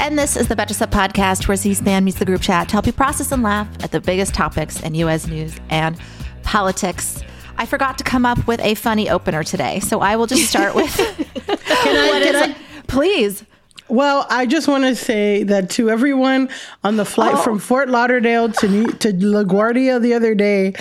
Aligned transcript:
And 0.00 0.16
this 0.16 0.36
is 0.36 0.46
the 0.46 0.54
Betches 0.54 0.76
Sup 0.76 0.90
podcast 0.90 1.48
where 1.48 1.56
C-SPAN 1.56 2.04
meets 2.04 2.18
the 2.18 2.24
group 2.24 2.40
chat 2.40 2.68
to 2.68 2.72
help 2.72 2.86
you 2.86 2.92
process 2.92 3.32
and 3.32 3.42
laugh 3.42 3.68
at 3.82 3.90
the 3.90 4.00
biggest 4.00 4.32
topics 4.32 4.80
in 4.80 4.94
U.S. 4.94 5.26
news 5.26 5.56
and 5.70 5.98
politics. 6.44 7.22
I 7.56 7.66
forgot 7.66 7.98
to 7.98 8.04
come 8.04 8.24
up 8.24 8.46
with 8.46 8.60
a 8.60 8.74
funny 8.74 9.10
opener 9.10 9.42
today, 9.42 9.80
so 9.80 10.00
I 10.00 10.14
will 10.14 10.26
just 10.26 10.48
start 10.48 10.76
with. 10.76 10.94
can 11.46 11.96
I, 11.96 12.20
can 12.22 12.36
I, 12.36 12.56
please. 12.86 13.44
Well, 13.88 14.24
I 14.30 14.46
just 14.46 14.68
want 14.68 14.84
to 14.84 14.94
say 14.94 15.42
that 15.42 15.68
to 15.70 15.90
everyone 15.90 16.48
on 16.84 16.96
the 16.96 17.04
flight 17.04 17.34
oh. 17.34 17.42
from 17.42 17.58
Fort 17.58 17.88
Lauderdale 17.88 18.52
to 18.52 18.86
to 18.86 19.12
LaGuardia 19.12 20.00
the 20.00 20.14
other 20.14 20.34
day, 20.34 20.74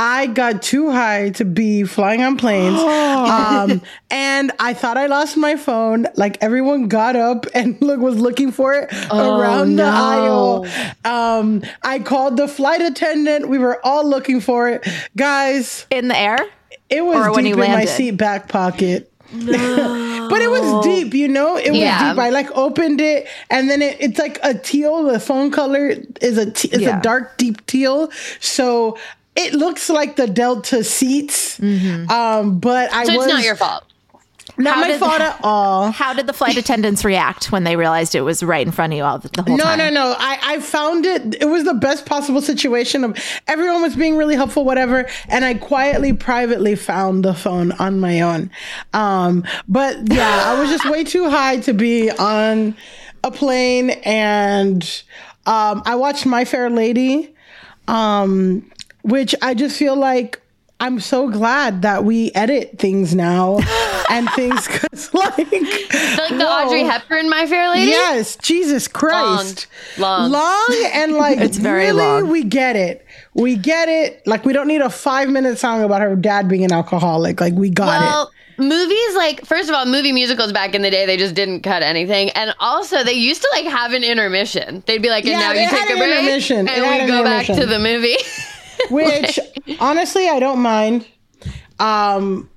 I 0.00 0.28
got 0.28 0.62
too 0.62 0.92
high 0.92 1.30
to 1.30 1.44
be 1.44 1.82
flying 1.82 2.22
on 2.22 2.36
planes. 2.36 2.78
um, 2.80 3.82
and 4.12 4.52
I 4.60 4.72
thought 4.72 4.96
I 4.96 5.06
lost 5.06 5.36
my 5.36 5.56
phone. 5.56 6.06
Like 6.14 6.38
everyone 6.40 6.86
got 6.86 7.16
up 7.16 7.46
and 7.52 7.76
look 7.82 8.00
was 8.00 8.16
looking 8.16 8.52
for 8.52 8.74
it 8.74 8.88
oh, 9.10 9.40
around 9.40 9.74
no. 9.74 9.84
the 9.84 9.90
aisle. 9.90 10.66
Um, 11.04 11.62
I 11.82 11.98
called 11.98 12.36
the 12.36 12.46
flight 12.46 12.80
attendant. 12.80 13.48
We 13.48 13.58
were 13.58 13.84
all 13.84 14.08
looking 14.08 14.40
for 14.40 14.68
it. 14.68 14.86
Guys. 15.16 15.84
In 15.90 16.06
the 16.06 16.16
air? 16.16 16.38
It 16.88 17.04
was 17.04 17.16
or 17.16 17.34
deep 17.34 17.52
in 17.52 17.58
landed? 17.58 17.76
my 17.76 17.84
seat 17.84 18.12
back 18.12 18.48
pocket. 18.48 19.12
No. 19.32 20.28
but 20.30 20.40
it 20.40 20.48
was 20.48 20.84
deep, 20.84 21.12
you 21.12 21.28
know. 21.28 21.56
It 21.56 21.70
was 21.70 21.80
yeah. 21.80 22.10
deep. 22.10 22.18
I 22.18 22.30
like 22.30 22.50
opened 22.56 23.00
it, 23.00 23.28
and 23.50 23.68
then 23.68 23.82
it, 23.82 23.98
it's 24.00 24.18
like 24.18 24.38
a 24.42 24.54
teal. 24.54 25.04
The 25.04 25.20
phone 25.20 25.50
color 25.50 25.92
is 26.22 26.38
a 26.38 26.50
t- 26.50 26.68
is 26.68 26.80
yeah. 26.80 26.98
a 26.98 27.02
dark, 27.02 27.36
deep 27.36 27.64
teal. 27.66 28.10
So 28.40 28.96
it 29.38 29.54
looks 29.54 29.88
like 29.88 30.16
the 30.16 30.26
Delta 30.26 30.82
seats, 30.82 31.58
mm-hmm. 31.58 32.10
um, 32.10 32.58
but 32.58 32.92
I 32.92 33.04
so 33.04 33.16
was. 33.16 33.26
it's 33.26 33.34
not 33.34 33.44
your 33.44 33.56
fault. 33.56 33.84
Not 34.56 34.74
how 34.74 34.80
my 34.80 34.88
did, 34.88 34.98
fault 34.98 35.20
at 35.20 35.38
all. 35.44 35.92
How 35.92 36.12
did 36.12 36.26
the 36.26 36.32
flight 36.32 36.56
attendants 36.56 37.04
react 37.04 37.52
when 37.52 37.62
they 37.62 37.76
realized 37.76 38.16
it 38.16 38.22
was 38.22 38.42
right 38.42 38.66
in 38.66 38.72
front 38.72 38.92
of 38.92 38.96
you 38.96 39.04
all 39.04 39.18
the, 39.18 39.28
the 39.28 39.42
whole 39.42 39.56
no, 39.56 39.62
time? 39.62 39.78
No, 39.78 39.88
no, 39.88 39.94
no. 39.94 40.16
I, 40.18 40.38
I 40.42 40.60
found 40.60 41.06
it. 41.06 41.40
It 41.40 41.44
was 41.44 41.62
the 41.62 41.74
best 41.74 42.06
possible 42.06 42.40
situation. 42.40 43.04
Of 43.04 43.16
everyone 43.46 43.82
was 43.82 43.94
being 43.94 44.16
really 44.16 44.34
helpful, 44.34 44.64
whatever. 44.64 45.08
And 45.28 45.44
I 45.44 45.54
quietly, 45.54 46.12
privately 46.12 46.74
found 46.74 47.24
the 47.24 47.34
phone 47.34 47.70
on 47.72 48.00
my 48.00 48.20
own. 48.20 48.50
Um, 48.94 49.44
but 49.68 49.96
yeah, 50.12 50.42
I 50.46 50.60
was 50.60 50.70
just 50.70 50.90
way 50.90 51.04
too 51.04 51.30
high 51.30 51.60
to 51.60 51.72
be 51.72 52.10
on 52.10 52.76
a 53.22 53.30
plane. 53.30 53.90
And 53.90 54.82
um, 55.46 55.82
I 55.86 55.94
watched 55.94 56.26
My 56.26 56.44
Fair 56.44 56.68
Lady. 56.68 57.32
Um, 57.86 58.68
which 59.08 59.34
I 59.42 59.54
just 59.54 59.78
feel 59.78 59.96
like 59.96 60.40
I'm 60.80 61.00
so 61.00 61.28
glad 61.28 61.82
that 61.82 62.04
we 62.04 62.30
edit 62.32 62.78
things 62.78 63.14
now 63.14 63.58
and 64.10 64.30
things 64.30 64.68
cause 64.68 65.12
like 65.14 65.36
like 65.36 65.48
the 65.50 66.46
Audrey 66.48 66.84
Hepburn 66.84 67.28
My 67.28 67.46
Fair 67.46 67.70
Lady. 67.70 67.90
Yes, 67.90 68.36
Jesus 68.36 68.86
Christ, 68.86 69.66
long, 69.98 70.30
long, 70.30 70.70
long 70.70 70.90
and 70.92 71.12
like 71.14 71.38
it's 71.40 71.56
very 71.56 71.86
really, 71.86 71.98
long. 71.98 72.28
We 72.28 72.44
get 72.44 72.76
it. 72.76 73.04
We 73.34 73.56
get 73.56 73.88
it. 73.88 74.24
Like 74.26 74.44
we 74.44 74.52
don't 74.52 74.68
need 74.68 74.80
a 74.80 74.90
five 74.90 75.28
minute 75.28 75.58
song 75.58 75.82
about 75.82 76.00
her 76.00 76.14
dad 76.14 76.48
being 76.48 76.64
an 76.64 76.72
alcoholic. 76.72 77.40
Like 77.40 77.54
we 77.54 77.70
got 77.70 78.00
it. 78.00 78.06
well, 78.06 78.30
it 78.58 78.62
movies 78.62 79.16
like 79.16 79.44
first 79.46 79.68
of 79.68 79.74
all 79.74 79.86
movie 79.86 80.10
musicals 80.10 80.52
back 80.52 80.74
in 80.74 80.82
the 80.82 80.90
day 80.90 81.06
they 81.06 81.16
just 81.16 81.32
didn't 81.36 81.60
cut 81.60 81.80
anything 81.80 82.28
and 82.30 82.52
also 82.58 83.04
they 83.04 83.12
used 83.12 83.40
to 83.40 83.48
like 83.52 83.64
have 83.64 83.92
an 83.92 84.02
intermission 84.02 84.82
they'd 84.86 85.00
be 85.00 85.08
like 85.08 85.22
and 85.22 85.30
yeah, 85.30 85.38
now 85.38 85.52
you 85.52 85.68
take 85.70 85.88
a 85.88 85.96
break 85.96 86.18
intermission. 86.18 86.68
and 86.68 86.82
we 86.82 87.06
go 87.06 87.22
back 87.22 87.46
to 87.46 87.64
the 87.66 87.78
movie 87.78 88.16
which 88.90 89.38
honestly 89.80 90.28
I 90.28 90.38
don't 90.38 90.60
mind. 90.60 91.06
Um, 91.78 92.50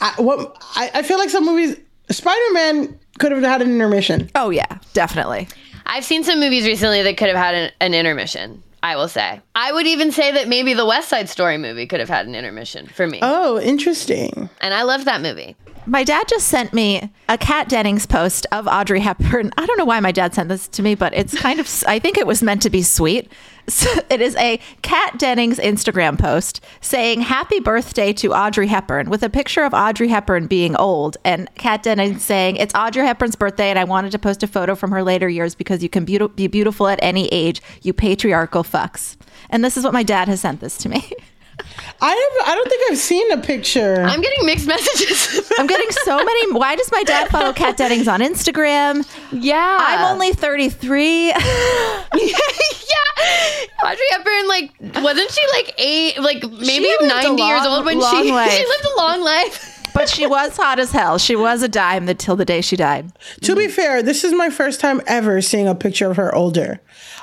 I, 0.00 0.14
what 0.18 0.56
I, 0.76 0.90
I 0.94 1.02
feel 1.02 1.18
like 1.18 1.30
some 1.30 1.44
movies, 1.44 1.76
Spider 2.10 2.52
Man 2.52 2.98
could 3.18 3.32
have 3.32 3.42
had 3.42 3.62
an 3.62 3.68
intermission. 3.68 4.30
Oh 4.34 4.50
yeah, 4.50 4.78
definitely. 4.92 5.48
I've 5.86 6.04
seen 6.04 6.22
some 6.24 6.38
movies 6.40 6.66
recently 6.66 7.02
that 7.02 7.16
could 7.16 7.28
have 7.28 7.36
had 7.36 7.54
an, 7.54 7.72
an 7.80 7.94
intermission. 7.94 8.62
I 8.82 8.94
will 8.94 9.08
say. 9.08 9.40
I 9.56 9.72
would 9.72 9.86
even 9.86 10.12
say 10.12 10.30
that 10.32 10.46
maybe 10.46 10.72
the 10.72 10.86
West 10.86 11.08
Side 11.08 11.28
Story 11.28 11.58
movie 11.58 11.86
could 11.86 11.98
have 11.98 12.08
had 12.08 12.26
an 12.26 12.36
intermission 12.36 12.86
for 12.86 13.08
me. 13.08 13.18
Oh, 13.22 13.58
interesting. 13.58 14.48
And 14.60 14.72
I 14.72 14.82
loved 14.82 15.04
that 15.06 15.20
movie. 15.20 15.56
My 15.86 16.04
dad 16.04 16.28
just 16.28 16.48
sent 16.48 16.72
me 16.72 17.10
a 17.28 17.38
Kat 17.38 17.68
Dennings 17.68 18.06
post 18.06 18.46
of 18.52 18.66
Audrey 18.66 19.00
Hepburn. 19.00 19.52
I 19.58 19.66
don't 19.66 19.78
know 19.78 19.84
why 19.84 20.00
my 20.00 20.12
dad 20.12 20.34
sent 20.34 20.48
this 20.48 20.68
to 20.68 20.82
me, 20.82 20.94
but 20.94 21.14
it's 21.14 21.38
kind 21.38 21.58
of, 21.60 21.84
I 21.86 21.98
think 21.98 22.18
it 22.18 22.26
was 22.26 22.42
meant 22.42 22.62
to 22.62 22.70
be 22.70 22.82
sweet. 22.82 23.30
So 23.68 23.90
it 24.08 24.22
is 24.22 24.34
a 24.36 24.58
Kat 24.80 25.18
Dennings 25.18 25.58
Instagram 25.58 26.18
post 26.18 26.64
saying 26.80 27.20
happy 27.20 27.60
birthday 27.60 28.14
to 28.14 28.32
Audrey 28.32 28.66
Hepburn 28.66 29.10
with 29.10 29.22
a 29.22 29.28
picture 29.28 29.62
of 29.62 29.74
Audrey 29.74 30.08
Hepburn 30.08 30.46
being 30.46 30.74
old 30.74 31.18
and 31.22 31.54
Kat 31.56 31.82
Dennings 31.82 32.24
saying 32.24 32.56
it's 32.56 32.74
Audrey 32.74 33.04
Hepburn's 33.04 33.36
birthday 33.36 33.68
and 33.68 33.78
I 33.78 33.84
wanted 33.84 34.12
to 34.12 34.18
post 34.18 34.42
a 34.42 34.46
photo 34.46 34.74
from 34.74 34.90
her 34.92 35.02
later 35.02 35.28
years 35.28 35.54
because 35.54 35.82
you 35.82 35.90
can 35.90 36.06
be, 36.06 36.16
be 36.28 36.46
beautiful 36.46 36.88
at 36.88 36.98
any 37.02 37.28
age, 37.28 37.60
you 37.82 37.92
patriarchal 37.92 38.64
fucks. 38.64 39.18
And 39.50 39.62
this 39.62 39.76
is 39.76 39.84
what 39.84 39.92
my 39.92 40.02
dad 40.02 40.28
has 40.28 40.40
sent 40.40 40.62
this 40.62 40.78
to 40.78 40.88
me. 40.88 41.12
I 42.00 42.10
have, 42.10 42.48
I 42.48 42.54
don't 42.54 42.68
think 42.68 42.90
I've 42.90 42.98
seen 42.98 43.32
a 43.32 43.38
picture. 43.38 44.02
I'm 44.02 44.20
getting 44.20 44.46
mixed 44.46 44.66
messages. 44.68 45.50
I'm 45.58 45.66
getting 45.66 45.90
so 45.90 46.16
many. 46.16 46.52
Why 46.52 46.76
does 46.76 46.90
my 46.92 47.02
dad 47.02 47.28
follow 47.28 47.52
Kat 47.52 47.76
Dennings 47.76 48.06
on 48.06 48.20
Instagram? 48.20 49.06
Yeah. 49.32 49.78
I'm 49.80 50.12
only 50.12 50.32
33. 50.32 51.28
yeah. 51.28 51.34
Audrey 53.84 54.04
Hepburn, 54.10 54.48
like, 54.48 54.72
wasn't 55.02 55.30
she 55.30 55.40
like 55.52 55.74
eight, 55.78 56.20
like 56.20 56.42
maybe 56.42 56.88
90 57.00 57.28
long, 57.28 57.38
years 57.38 57.66
old 57.66 57.84
when 57.84 57.96
she, 57.96 58.32
life. 58.32 58.52
she 58.52 58.64
lived 58.66 58.84
a 58.84 58.96
long 58.96 59.22
life? 59.22 59.74
but 59.98 60.08
she 60.08 60.26
was 60.26 60.56
hot 60.56 60.78
as 60.78 60.92
hell. 60.92 61.18
She 61.18 61.34
was 61.34 61.62
a 61.62 61.68
dime 61.68 62.08
until 62.08 62.36
the 62.36 62.44
day 62.44 62.60
she 62.60 62.76
died. 62.76 63.10
To 63.42 63.56
be 63.56 63.66
fair, 63.66 64.00
this 64.00 64.22
is 64.22 64.32
my 64.32 64.48
first 64.48 64.80
time 64.80 65.00
ever 65.08 65.40
seeing 65.40 65.66
a 65.66 65.74
picture 65.74 66.08
of 66.08 66.16
her 66.16 66.32
older. 66.32 66.80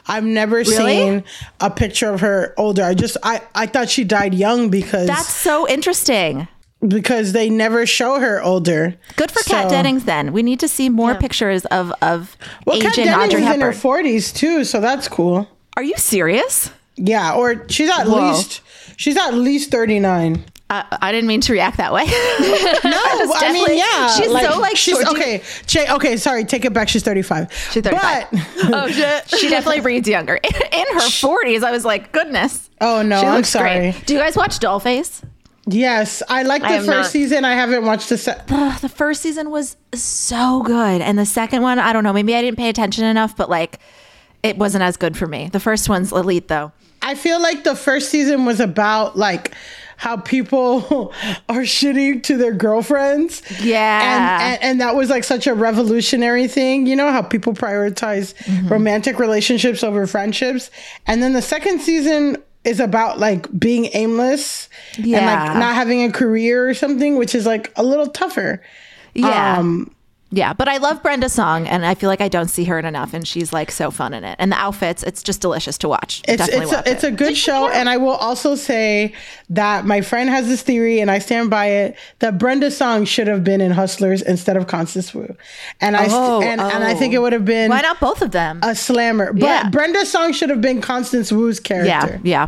I've 0.08 0.24
never 0.24 0.58
really? 0.58 0.76
seen 0.76 1.24
a 1.60 1.70
picture 1.70 2.14
of 2.14 2.22
her 2.22 2.54
older. 2.58 2.84
I 2.84 2.94
just 2.94 3.18
I 3.24 3.42
I 3.54 3.66
thought 3.66 3.90
she 3.90 4.04
died 4.04 4.34
young 4.34 4.70
because 4.70 5.08
That's 5.08 5.34
so 5.34 5.68
interesting. 5.68 6.48
Because 6.86 7.32
they 7.34 7.50
never 7.50 7.86
show 7.86 8.20
her 8.20 8.44
older. 8.44 8.96
Good 9.16 9.32
for 9.32 9.42
so, 9.42 9.52
Kat 9.52 9.70
Dennings 9.70 10.04
then. 10.04 10.34
We 10.34 10.44
need 10.44 10.60
to 10.60 10.68
see 10.68 10.90
more 10.90 11.14
yeah. 11.14 11.20
pictures 11.20 11.66
of 11.66 11.92
of 12.02 12.38
well, 12.66 12.76
aging 12.76 12.90
Kat 12.90 12.96
Dennings 12.96 13.24
Audrey 13.24 13.42
is 13.42 13.48
Hepburn. 13.48 13.62
in 13.62 13.74
her 13.74 13.80
40s 13.80 14.36
too, 14.36 14.64
so 14.64 14.80
that's 14.80 15.08
cool. 15.08 15.48
Are 15.78 15.84
you 15.84 15.96
serious? 15.98 16.70
Yeah, 16.96 17.34
or 17.34 17.68
she's 17.70 17.90
at 17.90 18.08
Whoa. 18.08 18.32
least 18.32 18.62
she's 18.98 19.18
at 19.18 19.34
least 19.34 19.72
39. 19.72 20.46
Uh, 20.68 20.84
I 21.00 21.12
didn't 21.12 21.28
mean 21.28 21.42
to 21.42 21.54
react 21.54 21.78
that 21.78 21.94
way. 21.94 22.06
no, 22.08 22.12
I, 22.12 23.52
mean, 23.54 23.78
yeah, 23.78 24.16
she's 24.16 24.32
like, 24.32 24.50
so 24.50 24.60
like 24.60 24.76
she's 24.76 24.98
okay. 25.10 25.44
Okay, 25.92 26.18
sorry, 26.18 26.44
take 26.44 26.66
it 26.66 26.74
back. 26.74 26.90
She's 26.90 27.04
thirty 27.04 27.22
five. 27.22 27.54
She's 27.72 27.84
thirty 27.84 27.98
five. 27.98 28.26
oh 28.74 28.88
shit, 28.88 29.30
she 29.30 29.48
definitely 29.48 29.82
reads 29.94 30.08
younger. 30.08 30.40
In 30.44 30.86
her 30.94 31.10
forties, 31.12 31.62
I 31.62 31.70
was 31.70 31.86
like, 31.86 32.12
goodness. 32.12 32.72
Oh 32.82 33.04
no, 33.04 33.22
she 33.22 33.28
I'm 33.28 33.44
sorry. 33.44 33.92
Great. 33.92 34.08
Do 34.08 34.16
you 34.16 34.20
guys 34.20 34.36
watch 34.36 34.58
Dollface? 34.58 35.24
Yes, 35.68 36.24
I 36.28 36.42
like 36.42 36.64
the 36.64 36.68
I 36.68 36.78
first 36.78 36.90
not. 36.90 37.06
season. 37.08 37.46
I 37.46 37.54
haven't 37.54 37.86
watched 37.86 38.10
the 38.10 38.18
second. 38.18 38.48
The, 38.48 38.78
the 38.82 38.90
first 38.90 39.22
season 39.22 39.52
was 39.52 39.78
so 39.94 40.64
good, 40.64 41.00
and 41.02 41.18
the 41.18 41.28
second 41.28 41.62
one, 41.62 41.78
I 41.78 41.94
don't 41.94 42.04
know. 42.04 42.14
Maybe 42.14 42.36
I 42.36 42.42
didn't 42.42 42.58
pay 42.58 42.70
attention 42.70 43.04
enough, 43.06 43.38
but 43.38 43.52
like, 43.52 43.80
it 44.42 44.58
wasn't 44.58 44.84
as 44.84 44.98
good 44.98 45.16
for 45.16 45.28
me. 45.28 45.48
The 45.48 45.60
first 45.60 45.90
one's 45.90 46.12
elite, 46.12 46.48
though. 46.48 46.72
I 47.04 47.14
feel 47.14 47.40
like 47.40 47.64
the 47.64 47.76
first 47.76 48.10
season 48.10 48.46
was 48.46 48.60
about 48.60 49.16
like 49.16 49.54
how 49.98 50.18
people 50.18 51.14
are 51.50 51.62
shitty 51.62 52.24
to 52.24 52.38
their 52.38 52.52
girlfriends. 52.54 53.42
Yeah. 53.62 54.02
And, 54.02 54.42
and, 54.54 54.64
and 54.64 54.82
that 54.82 54.96
was 54.96 55.10
like 55.10 55.24
such 55.24 55.48
a 55.48 55.54
revolutionary 55.54 56.48
thing, 56.48 56.86
you 56.88 56.96
know, 56.96 57.12
how 57.12 57.22
people 57.22 57.54
prioritize 57.54 58.34
Mm-hmm. 58.46 58.68
romantic 58.68 59.20
relationships 59.20 59.84
over 59.84 60.06
friendships. 60.08 60.70
And 61.08 61.22
then 61.24 61.34
the 61.34 61.42
second 61.42 61.82
season 61.82 62.38
is 62.64 62.80
about 62.80 63.20
like 63.20 63.48
being 63.58 63.90
aimless 63.94 64.70
and 64.98 65.06
Yeah. 65.08 65.26
like 65.46 65.58
not 65.58 65.76
having 65.76 66.04
a 66.04 66.12
career 66.12 66.68
or 66.68 66.74
something, 66.74 67.16
which 67.18 67.34
is 67.36 67.46
like 67.46 67.72
a 67.76 67.84
little 67.84 68.08
tougher. 68.08 68.62
Yeah. 69.14 69.58
Um, 69.60 69.95
yeah, 70.32 70.54
but 70.54 70.68
I 70.68 70.78
love 70.78 71.02
Brenda 71.04 71.30
Song, 71.30 71.68
and 71.68 71.86
I 71.86 71.96
feel 71.96 72.10
like 72.10 72.20
I 72.20 72.28
don't 72.28 72.48
see 72.50 72.66
her 72.66 72.78
in 72.80 72.86
enough, 72.86 73.14
and 73.14 73.28
she's 73.28 73.54
like 73.54 73.72
so 73.72 73.92
fun 73.92 74.14
in 74.14 74.24
it, 74.24 74.36
and 74.40 74.52
the 74.52 74.58
outfits, 74.58 75.04
it's 75.04 75.24
just 75.24 75.40
delicious 75.40 75.78
to 75.80 75.88
watch. 75.88 76.22
It's 76.28 76.38
Definitely 76.38 76.64
it's 76.66 76.74
watch 76.74 76.88
a, 76.88 76.92
it's 76.92 77.04
it. 77.04 77.14
a 77.14 77.16
good 77.16 77.38
show, 77.38 77.70
and 77.70 77.88
I 77.88 77.98
will 77.98 78.16
also 78.16 78.56
say 78.56 79.14
that 79.50 79.86
my 79.86 80.02
friend 80.02 80.30
has 80.30 80.48
this 80.48 80.62
theory, 80.62 81.00
and 81.00 81.10
I 81.12 81.20
stand 81.20 81.50
by 81.50 81.68
it 81.68 81.96
that 82.20 82.38
Brenda 82.38 82.72
Song 82.72 83.06
should 83.06 83.28
have 83.28 83.44
been 83.44 83.62
in 83.62 83.72
Hustlers 83.72 84.22
instead 84.22 84.58
of 84.58 84.68
Constance 84.68 85.14
Wu, 85.14 85.36
and 85.80 85.96
I 85.96 86.08
Oh, 86.10 86.42
and, 86.42 86.60
and 86.60 86.84
I 86.84 86.94
oh. 86.94 86.98
think 86.98 87.14
it 87.14 87.20
would 87.20 87.34
have 87.34 87.46
been 87.46 87.70
Why 87.70 87.82
not 87.82 88.00
both 88.00 88.22
of 88.22 88.32
them? 88.32 88.60
a 88.64 88.76
slammer, 88.76 89.32
but 89.32 89.42
Yeah. 89.44 89.70
Brenda 89.70 90.06
Song 90.06 90.34
should 90.34 90.50
have 90.50 90.62
been 90.62 90.82
Constance 90.82 91.32
Wu's 91.32 91.60
character. 91.60 92.20
yeah, 92.24 92.48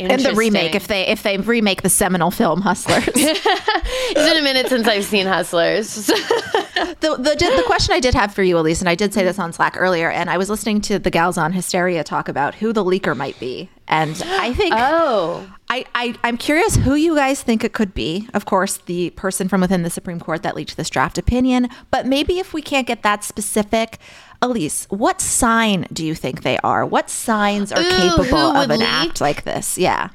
In 0.00 0.22
the 0.22 0.34
remake, 0.34 0.74
if 0.74 0.86
they 0.88 1.06
if 1.06 1.22
they 1.22 1.36
remake 1.36 1.82
the 1.82 1.90
seminal 1.90 2.30
film 2.30 2.62
Hustlers, 2.62 3.04
it's 3.14 4.14
been 4.14 4.38
a 4.38 4.42
minute 4.42 4.68
since 4.68 4.88
I've 4.88 5.04
seen 5.04 5.26
Hustlers. 5.26 5.94
the, 6.06 7.16
the 7.18 7.36
the 7.56 7.62
question 7.66 7.94
I 7.94 8.00
did 8.00 8.14
have 8.14 8.34
for 8.34 8.42
you, 8.42 8.56
Alise, 8.56 8.80
and 8.80 8.88
I 8.88 8.94
did 8.94 9.12
say 9.12 9.24
this 9.24 9.38
on 9.38 9.52
Slack 9.52 9.76
earlier, 9.78 10.10
and 10.10 10.30
I 10.30 10.38
was 10.38 10.48
listening 10.48 10.80
to 10.82 10.98
the 10.98 11.10
gals 11.10 11.36
on 11.36 11.52
Hysteria 11.52 12.02
talk 12.02 12.28
about 12.28 12.54
who 12.54 12.72
the 12.72 12.84
leaker 12.84 13.16
might 13.16 13.38
be, 13.38 13.68
and 13.88 14.22
I 14.24 14.54
think 14.54 14.74
oh, 14.76 15.52
I, 15.68 15.84
I 15.94 16.14
I'm 16.24 16.36
curious 16.36 16.76
who 16.76 16.94
you 16.94 17.14
guys 17.14 17.42
think 17.42 17.64
it 17.64 17.72
could 17.72 17.92
be. 17.92 18.28
Of 18.32 18.44
course, 18.46 18.78
the 18.78 19.10
person 19.10 19.48
from 19.48 19.60
within 19.60 19.82
the 19.82 19.90
Supreme 19.90 20.20
Court 20.20 20.42
that 20.42 20.56
leaked 20.56 20.76
this 20.76 20.88
draft 20.88 21.18
opinion, 21.18 21.68
but 21.90 22.06
maybe 22.06 22.38
if 22.38 22.54
we 22.54 22.62
can't 22.62 22.86
get 22.86 23.02
that 23.02 23.24
specific. 23.24 23.98
Alise, 24.42 24.86
what 24.90 25.20
sign 25.20 25.86
do 25.92 26.04
you 26.04 26.14
think 26.14 26.42
they 26.42 26.58
are? 26.58 26.86
What 26.86 27.10
signs 27.10 27.72
are 27.72 27.80
Ooh, 27.80 27.90
capable 27.90 28.38
of 28.38 28.70
an 28.70 28.80
leak? 28.80 28.88
act 28.88 29.20
like 29.20 29.44
this? 29.44 29.76
Yeah. 29.76 30.08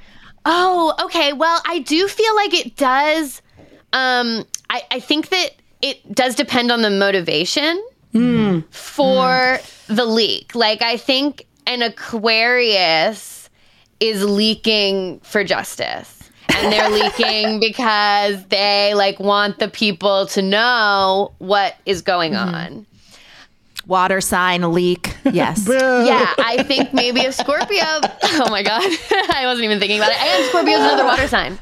Oh, 0.45 0.93
okay. 1.03 1.33
Well, 1.33 1.61
I 1.67 1.79
do 1.79 2.07
feel 2.07 2.35
like 2.35 2.53
it 2.53 2.75
does. 2.75 3.41
Um, 3.93 4.45
I, 4.69 4.83
I 4.91 4.99
think 4.99 5.29
that 5.29 5.49
it 5.81 6.13
does 6.13 6.35
depend 6.35 6.71
on 6.71 6.81
the 6.81 6.89
motivation 6.89 7.83
hmm. 8.11 8.61
for 8.71 9.59
hmm. 9.87 9.95
the 9.95 10.05
leak. 10.05 10.55
Like, 10.55 10.81
I 10.81 10.97
think 10.97 11.45
an 11.67 11.81
Aquarius 11.81 13.49
is 13.99 14.23
leaking 14.23 15.19
for 15.19 15.43
justice. 15.43 16.11
And 16.49 16.71
they're 16.71 16.89
leaking 16.89 17.59
because 17.67 18.45
they 18.47 18.93
like 18.93 19.19
want 19.19 19.59
the 19.59 19.67
people 19.67 20.27
to 20.27 20.41
know 20.41 21.33
what 21.39 21.75
is 21.85 22.01
going 22.01 22.33
mm-hmm. 22.33 22.55
on. 22.55 22.85
Water 23.87 24.19
sign 24.21 24.61
leak. 24.73 25.15
Yes. 25.31 25.67
Yeah, 25.69 26.33
I 26.37 26.63
think 26.63 26.93
maybe 26.93 27.25
a 27.25 27.31
Scorpio. 27.31 27.83
Oh 28.37 28.49
my 28.49 28.63
god, 28.63 28.81
I 29.33 29.43
wasn't 29.45 29.65
even 29.65 29.79
thinking 29.79 29.97
about 29.99 30.11
it. 30.11 30.21
And 30.21 30.45
Scorpio 30.49 30.73
is 30.73 30.79
another 30.79 31.05
water 31.05 31.27
sign. 31.27 31.57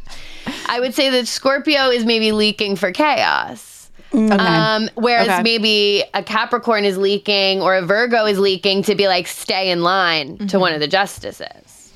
I 0.68 0.80
would 0.80 0.94
say 0.94 1.10
that 1.10 1.28
Scorpio 1.28 1.90
is 1.90 2.04
maybe 2.06 2.31
leaking 2.31 2.75
for 2.78 2.92
chaos. 2.92 3.90
Um, 4.14 4.90
whereas 4.96 5.28
Okay. 5.28 5.42
maybe 5.44 6.04
a 6.14 6.22
Capricorn 6.24 6.86
is 6.86 6.98
leaking 6.98 7.62
or 7.62 7.75
a 7.75 7.81
Virgo 7.81 8.25
is 8.25 8.38
leaking 8.40 8.84
to 8.84 8.94
be 8.96 9.08
like 9.08 9.28
stay 9.28 9.72
in 9.72 9.81
line 9.84 10.38
to 10.50 10.60
one 10.60 10.74
of 10.74 10.80
the 10.80 10.88
justices. 10.88 11.92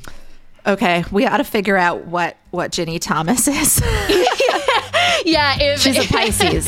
Okay, 0.66 1.04
we 1.12 1.26
ought 1.26 1.38
to 1.38 1.44
figure 1.44 1.78
out 1.78 2.06
what 2.06 2.36
what 2.52 2.72
Ginni 2.72 3.00
Thomas 3.00 3.48
is. 3.48 3.82
Yeah, 5.26 5.58
if 5.60 5.80
She's 5.82 5.98
a 5.98 6.08
Pisces. 6.08 6.68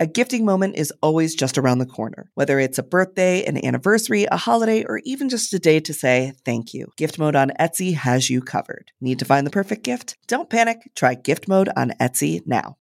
A 0.00 0.06
gifting 0.06 0.44
moment 0.44 0.76
is 0.76 0.92
always 1.02 1.34
just 1.34 1.58
around 1.58 1.78
the 1.78 1.86
corner, 1.86 2.30
whether 2.34 2.60
it's 2.60 2.78
a 2.78 2.84
birthday, 2.84 3.44
an 3.44 3.64
anniversary, 3.64 4.26
a 4.30 4.36
holiday, 4.36 4.84
or 4.84 5.00
even 5.04 5.28
just 5.28 5.52
a 5.52 5.58
day 5.58 5.80
to 5.80 5.92
say 5.92 6.34
thank 6.44 6.72
you. 6.72 6.92
Gift 6.96 7.18
mode 7.18 7.34
on 7.34 7.50
Etsy 7.58 7.94
has 7.94 8.30
you 8.30 8.40
covered. 8.40 8.92
Need 9.00 9.18
to 9.18 9.24
find 9.24 9.44
the 9.44 9.50
perfect 9.50 9.82
gift? 9.82 10.16
Don't 10.28 10.48
panic. 10.48 10.92
Try 10.94 11.14
gift 11.14 11.48
mode 11.48 11.68
on 11.76 11.94
Etsy 12.00 12.46
now. 12.46 12.76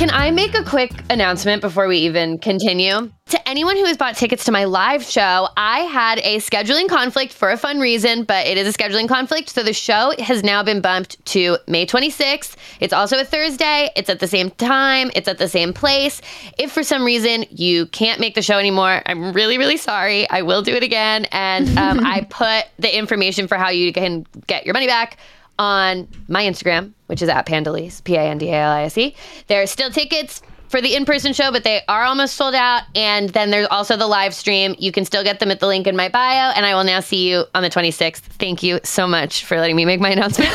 Can 0.00 0.08
I 0.08 0.30
make 0.30 0.54
a 0.54 0.64
quick 0.64 0.92
announcement 1.10 1.60
before 1.60 1.86
we 1.86 1.98
even 1.98 2.38
continue? 2.38 3.12
To 3.26 3.48
anyone 3.48 3.76
who 3.76 3.84
has 3.84 3.98
bought 3.98 4.16
tickets 4.16 4.46
to 4.46 4.50
my 4.50 4.64
live 4.64 5.02
show, 5.02 5.46
I 5.58 5.80
had 5.80 6.20
a 6.20 6.38
scheduling 6.38 6.88
conflict 6.88 7.34
for 7.34 7.50
a 7.50 7.58
fun 7.58 7.80
reason, 7.80 8.24
but 8.24 8.46
it 8.46 8.56
is 8.56 8.66
a 8.66 8.76
scheduling 8.76 9.08
conflict. 9.08 9.50
So 9.50 9.62
the 9.62 9.74
show 9.74 10.14
has 10.18 10.42
now 10.42 10.62
been 10.62 10.80
bumped 10.80 11.22
to 11.26 11.58
May 11.66 11.84
26th. 11.84 12.56
It's 12.80 12.94
also 12.94 13.20
a 13.20 13.26
Thursday. 13.26 13.90
It's 13.94 14.08
at 14.08 14.20
the 14.20 14.26
same 14.26 14.50
time, 14.52 15.10
it's 15.14 15.28
at 15.28 15.36
the 15.36 15.48
same 15.48 15.74
place. 15.74 16.22
If 16.56 16.72
for 16.72 16.82
some 16.82 17.04
reason 17.04 17.44
you 17.50 17.84
can't 17.88 18.20
make 18.20 18.34
the 18.34 18.42
show 18.42 18.58
anymore, 18.58 19.02
I'm 19.04 19.34
really, 19.34 19.58
really 19.58 19.76
sorry. 19.76 20.26
I 20.30 20.40
will 20.40 20.62
do 20.62 20.74
it 20.74 20.82
again. 20.82 21.26
And 21.26 21.68
um, 21.76 22.00
I 22.06 22.22
put 22.22 22.64
the 22.78 22.96
information 22.96 23.48
for 23.48 23.58
how 23.58 23.68
you 23.68 23.92
can 23.92 24.24
get 24.46 24.64
your 24.64 24.72
money 24.72 24.86
back 24.86 25.18
on 25.60 26.08
my 26.26 26.42
Instagram, 26.42 26.94
which 27.06 27.20
is 27.20 27.28
at 27.28 27.46
Pandalise, 27.46 28.02
P 28.02 28.16
A 28.16 28.22
N 28.22 28.38
D 28.38 28.48
A 28.48 28.54
L 28.54 28.72
I 28.72 28.82
S 28.84 28.96
E. 28.96 29.14
There 29.46 29.60
are 29.60 29.66
still 29.66 29.90
tickets 29.90 30.40
for 30.70 30.80
the 30.80 30.94
in 30.94 31.04
person 31.04 31.32
show, 31.32 31.50
but 31.50 31.64
they 31.64 31.82
are 31.88 32.04
almost 32.04 32.36
sold 32.36 32.54
out. 32.54 32.84
And 32.94 33.28
then 33.30 33.50
there's 33.50 33.66
also 33.70 33.96
the 33.96 34.06
live 34.06 34.32
stream. 34.32 34.76
You 34.78 34.92
can 34.92 35.04
still 35.04 35.24
get 35.24 35.40
them 35.40 35.50
at 35.50 35.58
the 35.58 35.66
link 35.66 35.88
in 35.88 35.96
my 35.96 36.08
bio. 36.08 36.52
And 36.52 36.64
I 36.64 36.74
will 36.76 36.84
now 36.84 37.00
see 37.00 37.28
you 37.28 37.44
on 37.54 37.62
the 37.62 37.68
26th. 37.68 38.18
Thank 38.20 38.62
you 38.62 38.78
so 38.84 39.08
much 39.08 39.44
for 39.44 39.58
letting 39.58 39.74
me 39.74 39.84
make 39.84 40.00
my 40.00 40.10
announcement. 40.12 40.50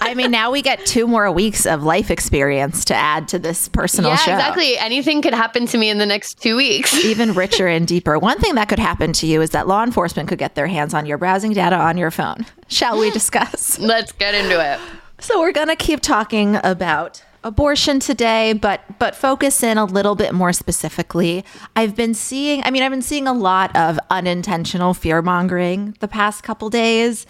I 0.00 0.14
mean, 0.14 0.32
now 0.32 0.50
we 0.50 0.62
get 0.62 0.84
two 0.84 1.06
more 1.06 1.30
weeks 1.30 1.64
of 1.64 1.84
life 1.84 2.10
experience 2.10 2.84
to 2.86 2.94
add 2.94 3.28
to 3.28 3.38
this 3.38 3.68
personal 3.68 4.10
yeah, 4.10 4.16
show. 4.16 4.32
exactly. 4.32 4.76
Anything 4.78 5.22
could 5.22 5.34
happen 5.34 5.66
to 5.66 5.78
me 5.78 5.90
in 5.90 5.98
the 5.98 6.06
next 6.06 6.42
two 6.42 6.56
weeks. 6.56 6.92
Even 7.04 7.32
richer 7.32 7.68
and 7.68 7.86
deeper. 7.86 8.18
One 8.18 8.38
thing 8.38 8.56
that 8.56 8.68
could 8.68 8.78
happen 8.80 9.12
to 9.14 9.26
you 9.26 9.42
is 9.42 9.50
that 9.50 9.68
law 9.68 9.84
enforcement 9.84 10.28
could 10.28 10.38
get 10.38 10.56
their 10.56 10.66
hands 10.66 10.92
on 10.92 11.06
your 11.06 11.18
browsing 11.18 11.52
data 11.52 11.76
on 11.76 11.96
your 11.96 12.10
phone. 12.10 12.46
Shall 12.68 12.98
we 12.98 13.10
discuss? 13.12 13.78
Let's 13.78 14.10
get 14.10 14.34
into 14.34 14.60
it. 14.60 14.80
So 15.18 15.40
we're 15.40 15.52
going 15.52 15.68
to 15.68 15.76
keep 15.76 16.00
talking 16.00 16.56
about 16.62 17.22
abortion 17.46 18.00
today, 18.00 18.52
but 18.52 18.82
but 18.98 19.14
focus 19.14 19.62
in 19.62 19.78
a 19.78 19.84
little 19.84 20.16
bit 20.16 20.34
more 20.34 20.52
specifically. 20.52 21.44
I've 21.76 21.94
been 21.94 22.12
seeing, 22.12 22.62
I 22.64 22.70
mean, 22.70 22.82
I've 22.82 22.90
been 22.90 23.02
seeing 23.02 23.28
a 23.28 23.32
lot 23.32 23.74
of 23.76 23.98
unintentional 24.10 24.94
fear 24.94 25.22
mongering 25.22 25.96
the 26.00 26.08
past 26.08 26.42
couple 26.42 26.68
days. 26.70 27.24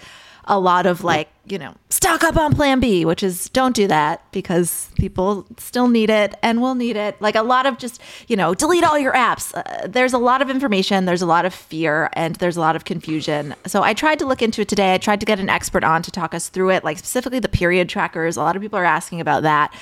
A 0.46 0.58
lot 0.58 0.86
of 0.86 1.04
like, 1.04 1.28
you 1.48 1.58
know, 1.58 1.74
stock 1.90 2.24
up 2.24 2.36
on 2.36 2.54
plan 2.54 2.80
B, 2.80 3.04
which 3.04 3.22
is 3.22 3.48
don't 3.50 3.74
do 3.74 3.86
that 3.86 4.22
because 4.32 4.90
people 4.96 5.46
still 5.58 5.88
need 5.88 6.10
it 6.10 6.34
and 6.42 6.60
will 6.60 6.74
need 6.74 6.96
it. 6.96 7.20
Like 7.20 7.34
a 7.34 7.42
lot 7.42 7.66
of 7.66 7.78
just, 7.78 8.00
you 8.26 8.36
know, 8.36 8.54
delete 8.54 8.84
all 8.84 8.98
your 8.98 9.12
apps. 9.12 9.54
Uh, 9.54 9.86
there's 9.86 10.12
a 10.12 10.18
lot 10.18 10.42
of 10.42 10.50
information, 10.50 11.04
there's 11.04 11.22
a 11.22 11.26
lot 11.26 11.44
of 11.44 11.54
fear, 11.54 12.10
and 12.14 12.36
there's 12.36 12.56
a 12.56 12.60
lot 12.60 12.74
of 12.74 12.84
confusion. 12.84 13.54
So 13.66 13.82
I 13.82 13.94
tried 13.94 14.18
to 14.18 14.26
look 14.26 14.42
into 14.42 14.62
it 14.62 14.68
today. 14.68 14.94
I 14.94 14.98
tried 14.98 15.20
to 15.20 15.26
get 15.26 15.38
an 15.38 15.48
expert 15.48 15.84
on 15.84 16.02
to 16.02 16.10
talk 16.10 16.34
us 16.34 16.48
through 16.48 16.70
it, 16.70 16.84
like 16.84 16.98
specifically 16.98 17.38
the 17.38 17.48
period 17.48 17.88
trackers. 17.88 18.36
A 18.36 18.40
lot 18.40 18.56
of 18.56 18.62
people 18.62 18.78
are 18.78 18.84
asking 18.84 19.20
about 19.20 19.42
that. 19.44 19.72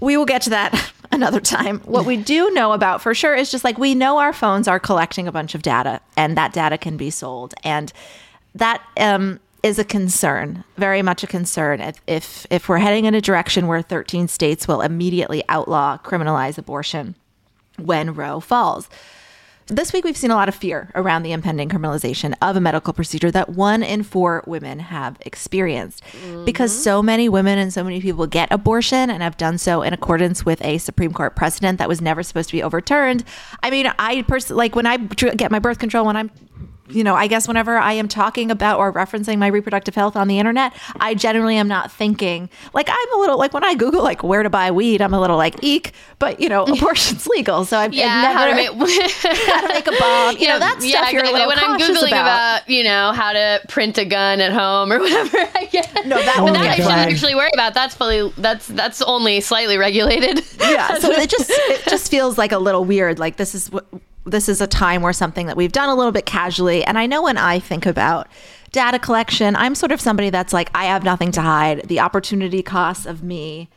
We 0.00 0.16
will 0.16 0.26
get 0.26 0.42
to 0.42 0.50
that 0.50 0.92
another 1.12 1.40
time. 1.40 1.80
What 1.80 2.04
we 2.04 2.16
do 2.18 2.50
know 2.50 2.72
about 2.72 3.00
for 3.00 3.14
sure 3.14 3.34
is 3.34 3.50
just 3.50 3.64
like 3.64 3.78
we 3.78 3.94
know 3.94 4.18
our 4.18 4.32
phones 4.32 4.68
are 4.68 4.78
collecting 4.78 5.26
a 5.26 5.32
bunch 5.32 5.54
of 5.54 5.62
data 5.62 6.00
and 6.16 6.36
that 6.36 6.52
data 6.52 6.76
can 6.76 6.96
be 6.96 7.08
sold. 7.08 7.54
And 7.64 7.92
that 8.54 8.82
um, 8.98 9.40
is 9.66 9.80
a 9.80 9.84
concern, 9.84 10.62
very 10.76 11.02
much 11.02 11.24
a 11.24 11.26
concern. 11.26 11.80
If, 11.80 12.00
if 12.06 12.46
if 12.50 12.68
we're 12.68 12.78
heading 12.78 13.04
in 13.04 13.14
a 13.14 13.20
direction 13.20 13.66
where 13.66 13.82
13 13.82 14.28
states 14.28 14.68
will 14.68 14.80
immediately 14.80 15.42
outlaw, 15.48 15.98
criminalize 15.98 16.56
abortion 16.56 17.16
when 17.76 18.14
Roe 18.14 18.38
falls. 18.38 18.88
This 19.66 19.92
week, 19.92 20.04
we've 20.04 20.16
seen 20.16 20.30
a 20.30 20.36
lot 20.36 20.48
of 20.48 20.54
fear 20.54 20.92
around 20.94 21.24
the 21.24 21.32
impending 21.32 21.68
criminalization 21.68 22.34
of 22.40 22.54
a 22.54 22.60
medical 22.60 22.92
procedure 22.92 23.32
that 23.32 23.48
one 23.48 23.82
in 23.82 24.04
four 24.04 24.44
women 24.46 24.78
have 24.78 25.16
experienced. 25.22 26.04
Mm-hmm. 26.04 26.44
Because 26.44 26.70
so 26.70 27.02
many 27.02 27.28
women 27.28 27.58
and 27.58 27.72
so 27.72 27.82
many 27.82 28.00
people 28.00 28.28
get 28.28 28.52
abortion 28.52 29.10
and 29.10 29.24
have 29.24 29.36
done 29.36 29.58
so 29.58 29.82
in 29.82 29.92
accordance 29.92 30.46
with 30.46 30.64
a 30.64 30.78
Supreme 30.78 31.12
Court 31.12 31.34
precedent 31.34 31.80
that 31.80 31.88
was 31.88 32.00
never 32.00 32.22
supposed 32.22 32.48
to 32.50 32.52
be 32.52 32.62
overturned. 32.62 33.24
I 33.64 33.70
mean, 33.70 33.92
I 33.98 34.22
personally, 34.22 34.58
like 34.58 34.76
when 34.76 34.86
I 34.86 34.98
get 34.98 35.50
my 35.50 35.58
birth 35.58 35.80
control, 35.80 36.06
when 36.06 36.16
I'm 36.16 36.30
you 36.88 37.02
know, 37.04 37.14
I 37.14 37.26
guess 37.26 37.48
whenever 37.48 37.76
I 37.76 37.92
am 37.94 38.08
talking 38.08 38.50
about 38.50 38.78
or 38.78 38.92
referencing 38.92 39.38
my 39.38 39.48
reproductive 39.48 39.94
health 39.94 40.16
on 40.16 40.28
the 40.28 40.38
internet, 40.38 40.72
I 41.00 41.14
generally 41.14 41.56
am 41.56 41.68
not 41.68 41.90
thinking 41.90 42.48
like 42.74 42.88
I'm 42.90 43.14
a 43.14 43.18
little 43.18 43.38
like 43.38 43.52
when 43.52 43.64
I 43.64 43.74
Google 43.74 44.02
like 44.02 44.22
where 44.22 44.42
to 44.42 44.50
buy 44.50 44.70
weed, 44.70 45.00
I'm 45.02 45.14
a 45.14 45.20
little 45.20 45.36
like 45.36 45.56
eek, 45.62 45.92
but 46.18 46.40
you 46.40 46.48
know, 46.48 46.64
abortion's 46.66 47.26
legal, 47.26 47.64
so 47.64 47.76
I've, 47.78 47.92
Yeah, 47.92 48.06
I've 48.28 48.34
how 48.36 48.46
to 48.46 48.54
never 48.54 48.76
make 48.76 49.10
how 49.12 49.60
to 49.62 49.68
make 49.68 49.86
a 49.86 49.92
bomb, 49.98 50.36
you 50.38 50.48
know, 50.48 50.58
that 50.58 50.76
stuff 50.80 50.84
yeah, 50.84 51.10
you're 51.10 51.24
a 51.24 51.30
little 51.32 51.48
when 51.48 51.58
I'm 51.58 51.78
googling 51.78 52.08
about. 52.08 52.60
about. 52.62 52.70
you 52.70 52.84
know 52.84 53.12
how 53.12 53.32
to 53.32 53.60
print 53.68 53.98
a 53.98 54.04
gun 54.04 54.40
at 54.40 54.52
home 54.52 54.92
or 54.92 54.98
whatever. 55.00 55.38
I 55.54 55.64
get 55.66 55.92
No, 56.06 56.16
that 56.16 56.36
but 56.38 56.52
that 56.52 56.66
I 56.66 56.76
shouldn't 56.76 56.92
actually 57.12 57.34
worry 57.34 57.50
about. 57.54 57.74
That's 57.74 57.94
fully 57.94 58.30
that's 58.38 58.66
that's 58.68 59.02
only 59.02 59.40
slightly 59.40 59.76
regulated. 59.78 60.44
yeah 60.60 60.98
so 60.98 61.10
it 61.10 61.28
just 61.30 61.50
it 61.50 61.84
just 61.88 62.10
feels 62.10 62.38
like 62.38 62.52
a 62.52 62.58
little 62.58 62.84
weird 62.84 63.18
like 63.18 63.36
this 63.36 63.54
is 63.54 63.70
what 63.70 63.86
this 64.26 64.48
is 64.48 64.60
a 64.60 64.66
time 64.66 65.02
where 65.02 65.12
something 65.12 65.46
that 65.46 65.56
we've 65.56 65.72
done 65.72 65.88
a 65.88 65.94
little 65.94 66.12
bit 66.12 66.26
casually. 66.26 66.84
And 66.84 66.98
i 66.98 67.06
know 67.06 67.22
when 67.22 67.38
i 67.38 67.58
think 67.58 67.86
about 67.86 68.28
data 68.72 68.98
collection 68.98 69.56
i'm 69.56 69.74
sort 69.74 69.92
of 69.92 70.00
somebody 70.00 70.28
that's 70.28 70.52
like 70.52 70.70
i 70.74 70.84
have 70.84 71.04
nothing 71.04 71.32
to 71.32 71.40
hide. 71.40 71.88
The 71.88 72.00
opportunity 72.00 72.62
costs 72.62 73.06
of 73.06 73.22
me 73.22 73.68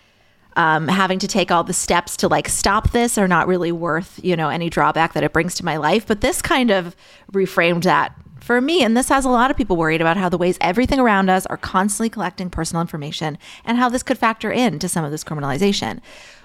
um, 0.56 0.88
having 0.88 1.20
to 1.20 1.28
take 1.28 1.52
all 1.52 1.64
the 1.64 1.74
steps 1.74 2.18
to 2.18 2.28
like 2.28 2.50
stop 2.50 2.92
this 2.92 3.18
are 3.18 3.28
not 3.28 3.48
really 3.48 3.72
worth 3.72 4.20
you 4.24 4.36
know 4.36 4.50
any 4.50 4.70
drawback 4.70 5.14
that 5.14 5.24
it 5.24 5.32
brings 5.32 5.56
to 5.56 5.66
my 5.66 5.78
life. 5.78 6.06
But 6.08 6.22
this 6.22 6.42
kind 6.42 6.72
of 6.72 6.96
reframed 7.32 7.84
that 7.84 8.14
for 8.42 8.60
me. 8.62 8.84
And 8.84 8.98
this 8.98 9.10
has 9.10 9.26
a 9.26 9.30
lot 9.30 9.52
of 9.52 9.58
people 9.58 9.78
worried 9.78 10.02
about 10.02 10.18
how 10.18 10.28
the 10.28 10.38
ways 10.38 10.58
everything 10.60 11.00
around 11.00 11.30
us 11.30 11.46
are 11.46 11.58
constantly 11.58 12.10
collecting 12.10 12.50
personal 12.50 12.82
information 12.82 13.38
and 13.64 13.78
how 13.78 13.90
this 13.90 14.02
could 14.02 14.18
factor 14.18 14.52
into 14.52 14.90
some 14.90 15.06
of 15.06 15.12
this 15.12 15.24
criminalization 15.24 16.00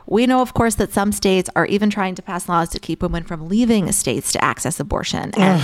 we 0.06 0.26
know 0.26 0.40
of 0.40 0.54
course 0.54 0.76
that 0.76 0.92
some 0.92 1.12
states 1.12 1.50
are 1.56 1.66
even 1.66 1.90
trying 1.90 2.14
to 2.14 2.22
pass 2.22 2.48
laws 2.48 2.68
to 2.70 2.78
keep 2.78 3.02
women 3.02 3.24
from 3.24 3.48
leaving 3.48 3.90
states 3.92 4.32
to 4.32 4.44
access 4.44 4.80
abortion. 4.80 5.30
And 5.36 5.62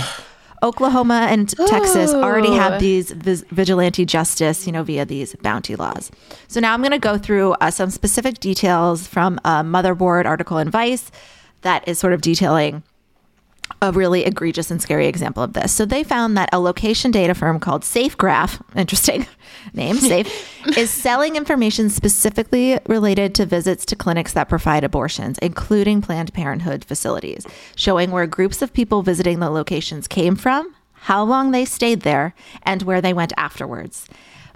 Oklahoma 0.63 1.27
and 1.29 1.49
Texas 1.67 2.13
already 2.13 2.53
have 2.53 2.79
these 2.79 3.11
vigilante 3.11 4.05
justice, 4.05 4.67
you 4.67 4.71
know, 4.71 4.83
via 4.83 5.05
these 5.05 5.35
bounty 5.37 5.75
laws. 5.75 6.11
So 6.47 6.59
now 6.59 6.73
I'm 6.73 6.81
going 6.81 6.91
to 6.91 6.99
go 6.99 7.17
through 7.17 7.53
uh, 7.53 7.71
some 7.71 7.89
specific 7.89 8.39
details 8.39 9.07
from 9.07 9.39
a 9.43 9.63
motherboard 9.63 10.25
article 10.25 10.59
in 10.59 10.69
Vice 10.69 11.11
that 11.61 11.87
is 11.87 11.97
sort 11.97 12.13
of 12.13 12.21
detailing 12.21 12.83
a 13.81 13.91
really 13.91 14.25
egregious 14.25 14.71
and 14.71 14.81
scary 14.81 15.07
example 15.07 15.43
of 15.43 15.53
this. 15.53 15.71
So 15.71 15.85
they 15.85 16.03
found 16.03 16.37
that 16.37 16.49
a 16.51 16.59
location 16.59 17.11
data 17.11 17.33
firm 17.33 17.59
called 17.59 17.83
SafeGraph, 17.83 18.61
interesting 18.75 19.25
name, 19.73 19.97
Safe, 19.97 20.27
is 20.77 20.89
selling 20.89 21.35
information 21.35 21.89
specifically 21.89 22.79
related 22.87 23.35
to 23.35 23.45
visits 23.45 23.85
to 23.85 23.95
clinics 23.95 24.33
that 24.33 24.49
provide 24.49 24.83
abortions, 24.83 25.37
including 25.39 26.01
Planned 26.01 26.33
Parenthood 26.33 26.85
facilities, 26.85 27.45
showing 27.75 28.11
where 28.11 28.27
groups 28.27 28.61
of 28.61 28.73
people 28.73 29.01
visiting 29.01 29.39
the 29.39 29.49
locations 29.49 30.07
came 30.07 30.35
from, 30.35 30.75
how 30.93 31.23
long 31.23 31.51
they 31.51 31.65
stayed 31.65 32.01
there, 32.01 32.33
and 32.63 32.83
where 32.83 33.01
they 33.01 33.13
went 33.13 33.33
afterwards. 33.37 34.07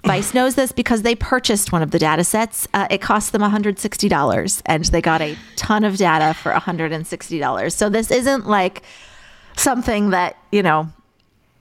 Vice 0.06 0.34
knows 0.34 0.54
this 0.54 0.72
because 0.72 1.02
they 1.02 1.14
purchased 1.14 1.72
one 1.72 1.82
of 1.82 1.90
the 1.90 1.98
data 1.98 2.22
sets. 2.24 2.68
Uh, 2.72 2.86
it 2.90 3.00
cost 3.00 3.32
them 3.32 3.42
$160 3.42 4.62
and 4.66 4.84
they 4.86 5.00
got 5.02 5.20
a 5.20 5.36
ton 5.56 5.84
of 5.84 5.96
data 5.96 6.32
for 6.34 6.52
$160. 6.52 7.72
So 7.72 7.88
this 7.88 8.10
isn't 8.10 8.46
like 8.46 8.82
something 9.56 10.10
that, 10.10 10.36
you 10.52 10.62
know, 10.62 10.88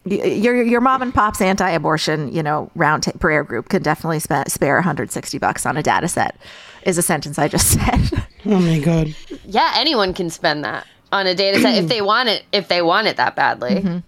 your 0.06 0.62
your 0.62 0.82
mom 0.82 1.02
and 1.02 1.12
pop's 1.12 1.42
anti-abortion, 1.42 2.32
you 2.32 2.44
know, 2.44 2.70
round 2.76 3.04
ta- 3.04 3.12
prayer 3.20 3.44
group 3.44 3.70
can 3.70 3.82
definitely 3.82 4.20
spa- 4.20 4.44
spare 4.48 4.76
160 4.76 5.40
bucks 5.40 5.66
on 5.66 5.78
a 5.78 5.82
data 5.84 6.08
set. 6.08 6.38
Is 6.84 7.00
a 7.00 7.02
sentence 7.02 7.40
I 7.40 7.48
just 7.48 7.68
said. 7.74 8.24
Oh 8.46 8.60
my 8.60 8.78
god. 8.80 9.16
yeah, 9.46 9.74
anyone 9.76 10.14
can 10.14 10.30
spend 10.30 10.64
that 10.64 10.86
on 11.12 11.26
a 11.26 11.34
data 11.34 11.60
set 11.60 11.82
if 11.84 11.90
they 11.90 12.04
want 12.04 12.30
it. 12.30 12.44
If 12.52 12.68
they 12.68 12.84
want 12.84 13.08
it 13.08 13.18
that 13.18 13.36
badly. 13.36 13.78
And 13.78 14.04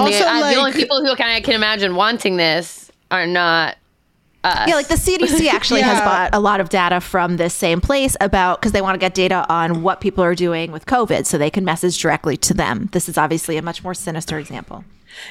Also, 0.00 0.18
the, 0.18 0.26
uh, 0.26 0.50
the 0.50 0.56
only 0.56 0.72
people 0.72 1.04
who 1.04 1.14
can 1.16 1.26
I 1.28 1.40
can 1.42 1.54
imagine 1.54 1.94
wanting 1.96 2.36
this 2.38 2.90
are 3.10 3.26
not. 3.26 3.76
Us. 4.44 4.68
Yeah, 4.68 4.76
like 4.76 4.86
the 4.86 4.94
CDC 4.94 5.48
actually 5.52 5.80
has 5.80 6.00
bought 6.00 6.30
a 6.32 6.38
lot 6.38 6.60
of 6.60 6.68
data 6.68 7.00
from 7.00 7.36
this 7.36 7.52
same 7.52 7.80
place 7.80 8.16
about 8.20 8.60
because 8.60 8.70
they 8.70 8.80
want 8.80 8.94
to 8.94 8.98
get 8.98 9.12
data 9.12 9.44
on 9.48 9.82
what 9.82 10.00
people 10.00 10.22
are 10.22 10.36
doing 10.36 10.70
with 10.70 10.86
COVID 10.86 11.26
so 11.26 11.36
they 11.36 11.50
can 11.50 11.64
message 11.64 12.00
directly 12.00 12.36
to 12.38 12.54
them. 12.54 12.88
This 12.92 13.08
is 13.08 13.18
obviously 13.18 13.56
a 13.56 13.62
much 13.62 13.82
more 13.82 13.94
sinister 13.94 14.38
example. 14.38 14.84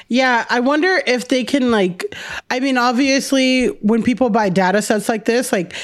Yeah, 0.08 0.44
I 0.50 0.60
wonder 0.60 1.02
if 1.06 1.28
they 1.28 1.44
can 1.44 1.70
like 1.70 2.04
I 2.50 2.60
mean 2.60 2.76
obviously 2.76 3.68
when 3.80 4.02
people 4.02 4.28
buy 4.28 4.48
data 4.48 4.82
sets 4.82 5.08
like 5.08 5.24
this 5.24 5.50
like 5.52 5.74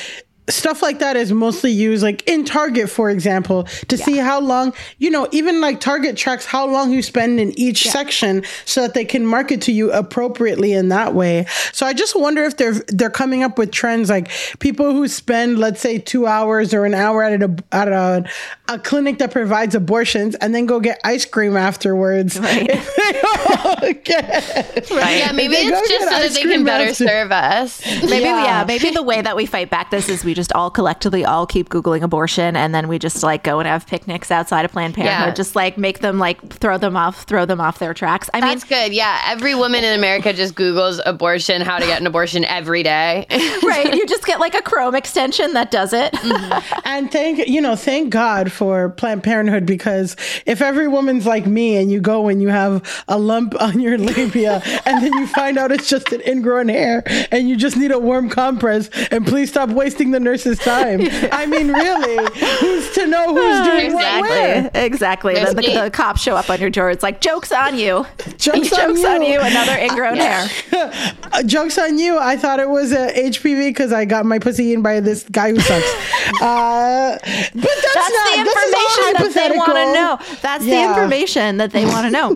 stuff 0.49 0.83
like 0.83 0.99
that 0.99 1.15
is 1.17 1.33
mostly 1.33 1.71
used 1.71 2.03
like 2.03 2.29
in 2.29 2.45
Target 2.45 2.91
for 2.91 3.11
example 3.11 3.63
to 3.87 3.97
see 3.97 4.17
how 4.17 4.41
long 4.41 4.75
you 4.99 5.09
know 5.09 5.29
even 5.31 5.61
like 5.61 5.79
Target 5.81 6.17
tracks 6.17 6.45
how 6.45 6.67
long 6.67 6.91
you 6.93 7.01
spend 7.01 7.39
in 7.39 7.57
each 7.59 7.89
section 7.89 8.43
so 8.65 8.83
that 8.83 8.93
they 8.95 9.05
can 9.05 9.25
market 9.25 9.63
to 9.63 9.73
you 9.73 9.93
appropriately 9.93 10.73
in 10.73 10.89
that 10.89 11.15
way. 11.15 11.47
So 11.73 11.87
I 11.87 11.93
just 11.93 12.17
wonder 12.19 12.43
if 12.43 12.57
they're 12.57 12.75
they're 12.89 13.09
coming 13.11 13.45
up 13.45 13.57
with 13.57 13.71
trends 13.71 14.11
like 14.11 14.31
people 14.59 14.93
who 14.93 15.07
spend 15.07 15.59
let's 15.59 15.81
say 15.81 15.99
2 15.99 16.27
hours 16.27 16.75
or 16.75 16.85
an 16.85 16.95
hour 16.95 17.23
at 17.23 17.41
a 17.41 17.57
at 17.71 17.89
a, 17.89 18.29
a 18.69 18.79
clinic 18.81 19.19
that 19.19 19.31
provides 19.31 19.75
abortions 19.77 20.35
and 20.37 20.53
then 20.55 20.67
go 20.67 20.81
get 20.81 21.01
ice 21.05 21.25
cream 21.25 21.57
afterwards. 21.57 22.39
Right. 22.41 22.69
yeah, 24.09 25.33
maybe 25.33 25.55
it's 25.55 25.89
just 25.89 26.05
so 26.05 26.11
that 26.11 26.31
they 26.35 26.43
can 26.43 26.65
better 26.65 26.85
after- 26.91 27.07
serve 27.07 27.33
us. 27.33 27.81
Maybe 28.03 28.23
Yeah. 28.25 28.45
yeah. 28.45 28.65
maybe 28.67 28.91
the 28.91 29.03
way 29.03 29.21
that 29.21 29.37
we 29.37 29.47
fight 29.47 29.71
back 29.71 29.91
this 29.91 30.09
is 30.09 30.25
we 30.25 30.32
just 30.35 30.53
all 30.53 30.71
collectively 30.71 31.25
all 31.25 31.47
keep 31.47 31.69
googling 31.69 32.03
abortion 32.03 32.57
and 32.57 32.75
then 32.75 32.89
we 32.89 32.99
just 32.99 33.23
like 33.23 33.43
go 33.45 33.59
and 33.59 33.67
have 33.69 33.87
picnics 33.87 34.31
outside 34.31 34.65
of 34.65 34.73
Planned 34.73 34.95
Parenthood, 34.95 35.29
Yeah. 35.29 35.35
just 35.35 35.55
like 35.57 35.79
make 35.79 36.01
them 36.01 36.19
like 36.19 36.41
throw 36.53 36.79
them 36.79 36.97
off, 36.97 37.25
throw 37.25 37.45
them 37.47 37.61
off 37.61 37.79
their 37.79 37.95
tracks. 37.95 38.29
I 38.35 38.41
mean, 38.41 38.49
That's 38.51 38.65
good. 38.65 38.93
Yeah, 38.93 39.21
every 39.27 39.55
woman 39.55 39.85
in 39.85 39.99
America 39.99 40.33
just 40.33 40.55
Googles 40.55 41.01
abortion, 41.05 41.62
how 41.62 41.79
to 41.79 41.87
get 41.87 42.01
an 42.01 42.07
abortion 42.07 42.45
every 42.45 42.83
day. 42.83 43.27
right? 43.62 43.95
You 43.95 44.07
just 44.07 44.27
get 44.27 44.41
like 44.41 44.55
a 44.55 44.62
Chrome 44.62 44.95
extension 44.95 45.55
that 45.55 45.71
does 45.71 45.93
it. 45.93 46.12
Mm-hmm. 46.12 46.81
And 46.85 47.11
thank 47.11 47.47
you 47.49 47.61
know, 47.61 47.77
thank 47.77 48.11
God 48.11 48.51
for 48.53 48.91
Planned 48.91 49.23
Parenthood 49.23 49.67
because 49.67 50.17
if 50.47 50.61
every 50.62 50.89
woman's 50.89 51.27
like 51.27 51.47
me 51.47 51.77
and 51.77 51.91
you 51.91 52.01
go 52.01 52.29
and 52.29 52.41
you 52.43 52.49
have 52.49 53.05
a 53.09 53.19
lump 53.19 53.55
on 53.61 53.81
your 53.81 53.99
labia 53.99 54.62
and 54.87 55.03
then 55.03 55.12
you 55.15 55.27
find 55.29 55.59
out 55.59 55.73
it's 55.73 55.89
just 55.89 56.12
an 56.12 56.21
ingrown 56.27 56.69
hair 56.69 57.03
and 57.31 57.49
you 57.49 57.57
just 57.57 57.77
need 57.77 57.91
a 57.91 57.99
warm 57.99 58.29
compress 58.29 58.89
and 59.11 59.27
please 59.27 59.49
stop 59.51 59.69
wasting 59.71 60.11
the 60.11 60.21
nurse's 60.23 60.59
time. 60.59 61.00
I 61.33 61.47
mean, 61.47 61.69
really, 61.73 62.17
who's 62.61 62.91
to 62.95 63.07
know 63.07 63.35
who's 63.35 63.67
doing 63.67 63.93
what 63.93 64.02
Exactly. 64.19 64.29
where? 64.31 64.71
exactly. 64.75 65.35
Then 65.35 65.57
the, 65.57 65.62
the 65.85 65.91
cops 65.93 66.21
show 66.23 66.37
up 66.37 66.49
on 66.50 66.61
your 66.61 66.71
door. 66.71 66.91
It's 66.91 67.02
like 67.02 67.21
jokes 67.21 67.52
on 67.52 67.76
you. 67.79 68.07
Jokes 68.38 68.73
on 68.73 68.95
jokes 68.95 69.05
on 69.05 69.23
you. 69.23 69.35
you. 69.35 69.41
Another 69.41 69.76
ingrown 69.79 70.17
hair. 70.17 70.49
Uh, 70.73 71.43
jokes 71.45 71.79
on 71.79 71.99
you. 71.99 72.19
I 72.19 72.37
thought 72.37 72.59
it 72.61 72.69
was 72.69 72.93
uh, 72.93 73.11
HPV 73.14 73.69
because 73.71 73.93
I 73.93 74.05
got 74.05 74.26
my 74.26 74.38
pussy 74.38 74.64
eaten 74.67 74.83
by 74.83 75.00
this 75.00 75.25
guy 75.31 75.50
who 75.50 75.61
sucks. 75.61 76.43
Uh, 76.43 77.19
but 77.23 77.62
that's, 77.62 77.95
That's 77.95 78.12
not, 78.12 78.37
the 78.37 78.45
this 78.45 78.57
is 78.57 78.75
all 78.75 79.11
information 79.11 79.23
that 79.23 79.33
they 79.35 79.57
want 79.57 79.73
to 79.73 79.93
know. 79.93 80.19
That's 80.41 80.64
the 80.64 80.83
information 80.83 81.57
that 81.59 81.71
they 81.73 81.85
want 81.85 82.07
to 82.07 82.11
know. 82.11 82.35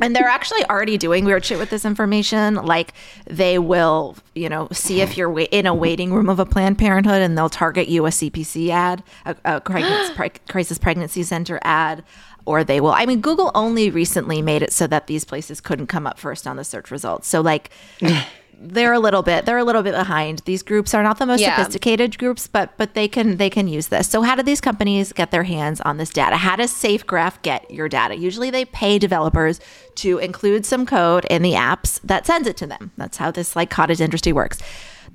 And 0.00 0.14
they're 0.14 0.28
actually 0.28 0.64
already 0.64 0.98
doing 0.98 1.24
weird 1.24 1.44
shit 1.44 1.58
with 1.58 1.70
this 1.70 1.84
information. 1.84 2.54
Like 2.54 2.92
they 3.26 3.58
will, 3.58 4.16
you 4.34 4.48
know, 4.48 4.68
see 4.72 5.00
if 5.00 5.16
you're 5.16 5.38
in 5.38 5.66
a 5.66 5.74
waiting 5.74 6.12
room 6.12 6.28
of 6.28 6.38
a 6.38 6.46
Planned 6.46 6.78
Parenthood, 6.78 7.22
and 7.22 7.36
they'll 7.36 7.48
target 7.48 7.88
you 7.88 8.06
a 8.06 8.10
CPC 8.10 8.68
ad, 8.70 9.02
a, 9.24 9.36
a 9.44 9.60
crisis 10.48 10.78
pregnancy 10.78 11.22
center 11.22 11.58
ad, 11.62 12.04
or 12.44 12.64
they 12.64 12.80
will. 12.80 12.92
I 12.92 13.06
mean, 13.06 13.20
Google 13.20 13.50
only 13.54 13.90
recently 13.90 14.40
made 14.42 14.62
it 14.62 14.72
so 14.72 14.86
that 14.86 15.06
these 15.06 15.24
places 15.24 15.60
couldn't 15.60 15.88
come 15.88 16.06
up 16.06 16.18
first 16.18 16.46
on 16.46 16.56
the 16.56 16.64
search 16.64 16.90
results. 16.90 17.28
So 17.28 17.40
like. 17.40 17.70
They're 18.58 18.94
a 18.94 18.98
little 18.98 19.22
bit 19.22 19.44
they're 19.44 19.58
a 19.58 19.64
little 19.64 19.82
bit 19.82 19.94
behind. 19.94 20.40
These 20.46 20.62
groups 20.62 20.94
are 20.94 21.02
not 21.02 21.18
the 21.18 21.26
most 21.26 21.40
Yeah. 21.40 21.56
sophisticated 21.56 22.18
groups, 22.18 22.46
but 22.46 22.70
but 22.78 22.94
they 22.94 23.06
can 23.06 23.36
they 23.36 23.50
can 23.50 23.68
use 23.68 23.88
this. 23.88 24.08
So 24.08 24.22
how 24.22 24.34
do 24.34 24.42
these 24.42 24.60
companies 24.60 25.12
get 25.12 25.30
their 25.30 25.42
hands 25.42 25.80
on 25.82 25.98
this 25.98 26.10
data? 26.10 26.36
How 26.36 26.56
does 26.56 26.72
SafeGraph 26.72 27.42
get 27.42 27.70
your 27.70 27.88
data? 27.88 28.16
Usually 28.16 28.50
they 28.50 28.64
pay 28.64 28.98
developers 28.98 29.60
to 29.96 30.18
include 30.18 30.64
some 30.64 30.86
code 30.86 31.26
in 31.26 31.42
the 31.42 31.52
apps 31.52 32.00
that 32.02 32.26
sends 32.26 32.48
it 32.48 32.56
to 32.58 32.66
them. 32.66 32.92
That's 32.96 33.18
how 33.18 33.30
this 33.30 33.54
like 33.56 33.68
cottage 33.70 34.00
industry 34.00 34.32
works. 34.32 34.58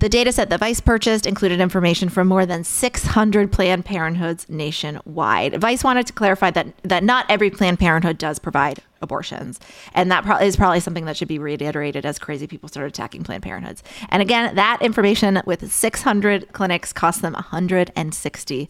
The 0.02 0.10
data 0.10 0.32
set 0.32 0.50
that 0.50 0.60
Vice 0.60 0.80
purchased 0.80 1.28
included 1.28 1.62
information 1.62 2.10
from 2.10 2.28
more 2.28 2.44
than 2.44 2.64
600 2.64 3.52
Planned 3.52 3.86
Parenthoods 3.86 4.50
nationwide. 4.50 5.62
Vice 5.62 5.84
wanted 5.84 6.08
to 6.08 6.14
clarify 6.14 6.50
that 6.50 6.74
that 6.82 7.04
not 7.04 7.28
every 7.30 7.52
Planned 7.52 7.78
Parenthood 7.78 8.18
does 8.18 8.40
provide 8.40 8.80
abortions, 9.04 9.60
and 9.94 10.12
that 10.12 10.24
pro- 10.24 10.38
is 10.38 10.56
probably 10.56 10.80
something 10.80 11.06
that 11.06 11.18
should 11.18 11.28
be 11.28 11.38
reiterated 11.38 12.04
as 12.04 12.18
crazy 12.18 12.48
people 12.48 12.68
start 12.68 12.88
attacking 12.88 13.24
Planned 13.24 13.44
Parenthoods. 13.44 13.84
And 14.10 14.24
again, 14.24 14.56
that 14.56 14.80
information 14.82 15.40
with 15.46 15.72
600 15.72 16.52
clinics 16.52 16.92
cost 16.92 17.22
them 17.22 17.34
160 17.34 18.70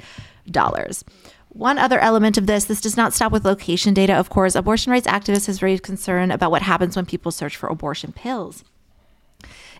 dollars. 0.51 1.05
One 1.47 1.77
other 1.77 1.99
element 1.99 2.37
of 2.37 2.45
this, 2.45 2.65
this 2.65 2.81
does 2.81 2.97
not 2.97 3.13
stop 3.13 3.31
with 3.31 3.45
location 3.45 3.93
data, 3.93 4.15
of 4.15 4.29
course. 4.29 4.53
Abortion 4.53 4.91
rights 4.91 5.07
activists 5.07 5.47
has 5.47 5.61
raised 5.61 5.83
concern 5.83 6.29
about 6.29 6.51
what 6.51 6.61
happens 6.61 6.97
when 6.97 7.05
people 7.05 7.31
search 7.31 7.55
for 7.55 7.69
abortion 7.69 8.11
pills. 8.11 8.65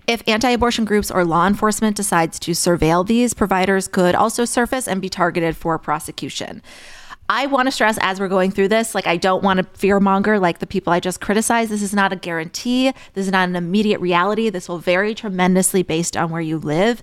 If 0.08 0.24
anti 0.28 0.50
abortion 0.50 0.86
groups 0.86 1.12
or 1.12 1.24
law 1.24 1.48
enforcement 1.48 1.96
decides 1.96 2.40
to 2.40 2.52
surveil 2.52 3.06
these, 3.06 3.34
providers 3.34 3.88
could 3.88 4.16
also 4.16 4.46
surface 4.46 4.88
and 4.88 5.02
be 5.02 5.10
targeted 5.10 5.56
for 5.56 5.78
prosecution. 5.78 6.62
I 7.30 7.46
want 7.46 7.68
to 7.68 7.72
stress 7.72 7.98
as 8.02 8.20
we're 8.20 8.28
going 8.28 8.52
through 8.52 8.68
this, 8.68 8.94
like, 8.94 9.08
I 9.08 9.16
don't 9.16 9.42
want 9.42 9.60
to 9.60 9.64
fearmonger 9.64 10.42
like 10.42 10.60
the 10.60 10.68
people 10.68 10.92
I 10.92 11.00
just 11.00 11.22
criticized. 11.22 11.72
This 11.72 11.82
is 11.82 11.94
not 11.94 12.12
a 12.12 12.18
guarantee. 12.18 12.92
This 13.14 13.26
is 13.26 13.32
not 13.32 13.48
an 13.48 13.56
immediate 13.56 14.02
reality. 14.02 14.50
This 14.50 14.68
will 14.68 14.80
vary 14.80 15.16
tremendously 15.16 15.82
based 15.82 16.18
on 16.18 16.30
where 16.30 16.42
you 16.42 16.58
live. 16.58 17.02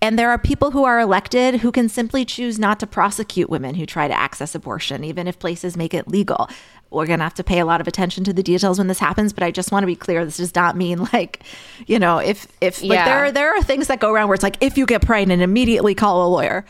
And 0.00 0.18
there 0.18 0.30
are 0.30 0.38
people 0.38 0.70
who 0.70 0.84
are 0.84 1.00
elected 1.00 1.56
who 1.56 1.72
can 1.72 1.88
simply 1.88 2.24
choose 2.24 2.58
not 2.58 2.78
to 2.80 2.86
prosecute 2.86 3.50
women 3.50 3.74
who 3.74 3.86
try 3.86 4.06
to 4.06 4.14
access 4.14 4.54
abortion, 4.54 5.02
even 5.02 5.26
if 5.26 5.38
places 5.38 5.76
make 5.76 5.94
it 5.94 6.06
legal. 6.06 6.48
We're 6.90 7.06
going 7.06 7.18
to 7.18 7.24
have 7.24 7.34
to 7.34 7.44
pay 7.44 7.58
a 7.58 7.66
lot 7.66 7.80
of 7.82 7.86
attention 7.86 8.24
to 8.24 8.32
the 8.32 8.42
details 8.42 8.78
when 8.78 8.86
this 8.88 8.98
happens, 8.98 9.32
but 9.34 9.42
I 9.42 9.50
just 9.50 9.70
want 9.72 9.82
to 9.82 9.86
be 9.86 9.94
clear 9.96 10.24
this 10.24 10.38
does 10.38 10.54
not 10.54 10.76
mean 10.76 11.06
like, 11.12 11.42
you 11.86 11.98
know, 11.98 12.18
if 12.18 12.46
if 12.60 12.80
like 12.82 12.92
Yeah. 12.92 13.04
there 13.04 13.24
are 13.26 13.32
there 13.32 13.54
are 13.56 13.62
things 13.62 13.88
that 13.88 14.00
go 14.00 14.10
around 14.12 14.28
where 14.28 14.34
it's 14.34 14.42
like 14.42 14.56
if 14.60 14.78
you 14.78 14.86
get 14.86 15.02
pregnant 15.02 15.42
immediately 15.42 15.94
call 15.94 16.26
a 16.26 16.28
lawyer. 16.28 16.64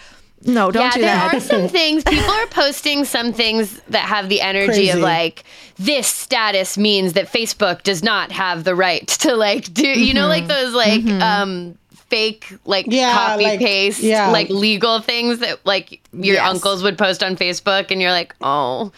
No, 0.45 0.71
don't 0.71 0.83
yeah, 0.85 0.91
do 0.93 1.01
there 1.01 1.15
that. 1.17 1.35
are 1.35 1.41
some 1.41 1.67
things. 1.79 2.05
People 2.05 2.31
are 2.31 2.47
posting 2.47 3.05
some 3.05 3.33
things 3.33 3.81
that 3.89 4.03
have 4.05 4.29
the 4.29 4.41
energy 4.41 4.89
of 4.91 5.01
like 5.01 5.43
this 5.79 6.07
status 6.07 6.79
means 6.79 7.15
that 7.15 7.27
Facebook 7.27 7.83
does 7.83 8.05
not 8.05 8.31
have 8.31 8.63
the 8.65 8.75
right 8.77 9.07
to 9.25 9.35
like 9.35 9.73
do. 9.75 9.87
You 9.89 10.15
know, 10.15 10.29
like 10.29 10.47
those 10.47 10.75
like 10.75 11.05
um 11.23 11.77
fake 12.09 12.53
like 12.65 12.87
Yeah, 12.89 13.13
copy 13.13 13.45
like- 13.45 13.59
paste 13.59 14.01
yeah. 14.01 14.31
like 14.31 14.49
legal 14.49 15.01
things 15.01 15.41
that 15.41 15.65
like 15.67 16.01
your 16.13 16.37
Yes. 16.37 16.49
uncles 16.55 16.83
would 16.85 16.97
post 16.99 17.23
on 17.23 17.37
Facebook, 17.37 17.91
and 17.91 18.01
you're 18.01 18.13
like, 18.13 18.35
oh, 18.41 18.93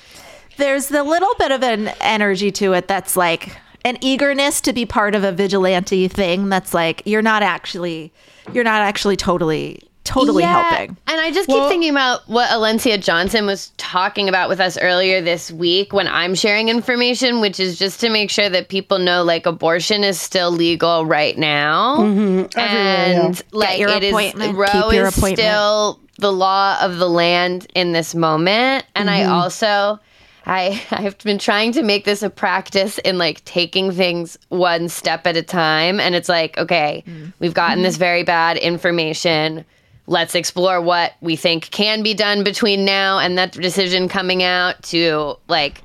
there's 0.61 0.89
the 0.89 1.03
little 1.03 1.35
bit 1.39 1.51
of 1.51 1.63
an 1.65 1.89
energy 2.01 2.51
to 2.53 2.73
it 2.75 2.87
that's 2.87 3.17
like 3.17 3.57
an 3.85 3.97
eagerness 4.01 4.61
to 4.61 4.73
be 4.73 4.87
part 4.87 5.15
of 5.15 5.25
a 5.25 5.33
vigilante 5.33 6.07
thing 6.07 6.49
that's 6.49 6.73
like 6.75 7.03
you're 7.07 7.23
not 7.23 7.43
actually 7.43 8.13
you're 8.53 8.65
not 8.65 8.83
actually 8.83 9.17
totally 9.17 9.83
totally 10.05 10.43
Yeah, 10.43 10.63
helping. 10.71 10.97
And 11.07 11.21
I 11.21 11.31
just 11.31 11.49
Well- 11.49 11.61
keep 11.61 11.69
thinking 11.71 11.91
about 11.91 12.29
what 12.29 12.49
Alencia 12.51 13.01
Johnson 13.03 13.47
was 13.47 13.71
talking 13.77 14.29
about 14.29 14.49
with 14.49 14.59
us 14.59 14.77
earlier 14.81 15.21
this 15.21 15.53
week 15.53 15.93
when 15.93 16.09
I'm 16.09 16.35
sharing 16.35 16.69
information, 16.69 17.41
which 17.41 17.61
is 17.61 17.79
just 17.79 18.01
to 18.01 18.09
make 18.11 18.29
sure 18.31 18.49
that 18.49 18.69
people 18.71 18.99
know 18.99 19.23
like 19.23 19.47
abortion 19.47 20.03
is 20.03 20.21
still 20.21 20.51
legal 20.51 21.05
right 21.07 21.37
now. 21.39 21.99
Mm-hmm. 21.99 22.59
Everywhere, 22.59 23.23
and 23.29 23.43
like 23.53 23.79
your 23.79 23.91
it 23.91 24.03
is 24.03 24.11
appointment, 24.11 24.57
Roe 24.57 24.91
is 24.91 25.15
still 25.15 26.01
the 26.19 26.33
law 26.33 26.79
of 26.81 26.97
the 26.99 27.09
land 27.09 27.67
in 27.75 27.93
this 27.93 28.15
moment. 28.15 28.85
And 28.97 29.11
I 29.11 29.21
Mm-hmm. 29.21 29.33
also 29.33 30.01
I 30.47 30.83
I've 30.91 31.19
been 31.19 31.39
trying 31.39 31.73
to 31.73 31.83
make 31.83 32.05
this 32.05 32.23
a 32.23 32.31
practice 32.31 32.99
in 32.99 33.19
like 33.19 33.45
taking 33.45 33.93
things 33.93 34.39
one 34.49 34.89
step 34.89 35.27
at 35.27 35.37
a 35.37 35.43
time 35.43 36.01
and 36.01 36.15
it's 36.15 36.29
like 36.29 36.57
okay, 36.59 37.03
Mm. 37.07 37.33
we've 37.39 37.55
gotten 37.55 37.83
this 37.83 37.97
very 37.97 38.23
bad 38.23 38.57
information. 38.57 39.65
Let's 40.07 40.35
explore 40.35 40.81
what 40.81 41.13
we 41.21 41.37
think 41.37 41.71
can 41.71 42.03
be 42.03 42.15
done 42.15 42.43
between 42.43 42.85
now 42.85 43.19
and 43.19 43.39
that 43.39 43.53
decision 43.53 44.09
coming 44.09 44.43
out 44.43 44.83
to 44.85 45.37
like 45.49 45.83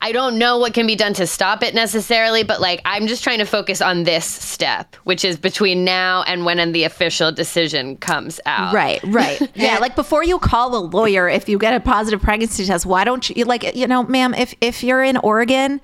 I 0.00 0.12
don't 0.12 0.38
know 0.38 0.58
what 0.58 0.74
can 0.74 0.86
be 0.86 0.96
done 0.96 1.14
to 1.14 1.26
stop 1.26 1.62
it 1.62 1.74
necessarily, 1.74 2.42
but 2.42 2.60
like 2.60 2.80
I'm 2.84 3.06
just 3.06 3.24
trying 3.24 3.38
to 3.38 3.44
focus 3.44 3.80
on 3.80 4.04
this 4.04 4.24
step, 4.24 4.96
which 5.04 5.24
is 5.24 5.36
between 5.36 5.84
now 5.84 6.22
and 6.24 6.44
when 6.44 6.72
the 6.72 6.84
official 6.84 7.32
decision 7.32 7.96
comes 7.96 8.40
out. 8.46 8.74
Right, 8.74 9.02
right. 9.04 9.40
Yeah, 9.54 9.78
like 9.78 9.94
before 9.94 10.24
you 10.24 10.38
call 10.38 10.76
a 10.76 10.82
lawyer 10.84 11.28
if 11.28 11.48
you 11.48 11.58
get 11.58 11.74
a 11.74 11.80
positive 11.80 12.20
pregnancy 12.20 12.64
test, 12.64 12.86
why 12.86 13.04
don't 13.04 13.28
you 13.30 13.44
like 13.44 13.74
you 13.74 13.86
know, 13.86 14.02
ma'am, 14.02 14.34
if 14.34 14.54
if 14.60 14.82
you're 14.82 15.02
in 15.02 15.16
Oregon, 15.18 15.80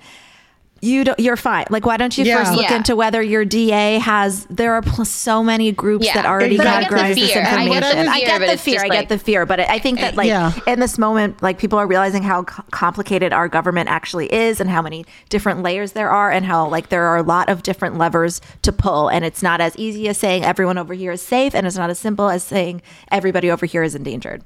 you 0.81 1.03
don't, 1.03 1.19
you're 1.19 1.35
fine. 1.37 1.65
Like, 1.69 1.85
why 1.85 1.95
don't 1.97 2.17
you 2.17 2.25
Yeah. 2.25 2.37
first 2.39 2.53
look 2.53 2.69
Yeah. 2.69 2.75
into 2.77 2.95
whether 2.95 3.21
your 3.21 3.45
DA 3.45 3.99
has? 3.99 4.47
There 4.49 4.73
are 4.73 4.81
pl- 4.81 5.05
so 5.05 5.43
many 5.43 5.71
groups 5.71 6.05
Yeah. 6.07 6.15
that 6.15 6.25
already 6.25 6.57
But 6.57 6.65
I 6.67 6.81
get 6.81 6.89
the 6.89 6.95
categorize 6.95 7.15
this 7.15 7.31
fear. 7.31 7.41
I 7.41 7.43
get 7.43 7.83
the 7.83 7.89
information. 7.89 8.07
I 8.09 8.19
get 8.19 8.39
the 8.39 8.57
fear. 8.57 8.73
just 8.73 8.85
I 8.85 8.87
like- 8.87 8.99
get 8.99 9.09
the 9.09 9.17
fear. 9.23 9.45
But 9.45 9.59
I 9.59 9.77
think 9.79 9.99
that, 9.99 10.15
like, 10.15 10.27
Yeah. 10.27 10.51
in 10.65 10.79
this 10.79 10.97
moment, 10.97 11.41
like, 11.43 11.59
people 11.59 11.77
are 11.77 11.85
realizing 11.85 12.23
how 12.23 12.43
co- 12.43 12.63
complicated 12.71 13.31
our 13.31 13.47
government 13.47 13.89
actually 13.89 14.33
is, 14.33 14.59
and 14.59 14.69
how 14.71 14.81
many 14.81 15.05
different 15.29 15.61
layers 15.61 15.91
there 15.91 16.09
are, 16.09 16.31
and 16.31 16.45
how 16.45 16.67
like 16.67 16.89
there 16.89 17.03
are 17.05 17.17
a 17.17 17.23
lot 17.23 17.47
of 17.49 17.61
different 17.63 17.97
levers 17.99 18.41
to 18.63 18.71
pull, 18.71 19.07
and 19.07 19.23
it's 19.23 19.43
not 19.43 19.61
as 19.61 19.75
easy 19.77 20.07
as 20.09 20.17
saying 20.17 20.43
everyone 20.43 20.77
over 20.79 20.93
here 20.95 21.11
is 21.11 21.21
safe, 21.21 21.53
and 21.53 21.67
it's 21.67 21.77
not 21.77 21.89
as 21.91 21.99
simple 21.99 22.27
as 22.29 22.43
saying 22.43 22.81
everybody 23.11 23.51
over 23.51 23.65
here 23.67 23.83
is 23.83 23.93
endangered. 23.93 24.41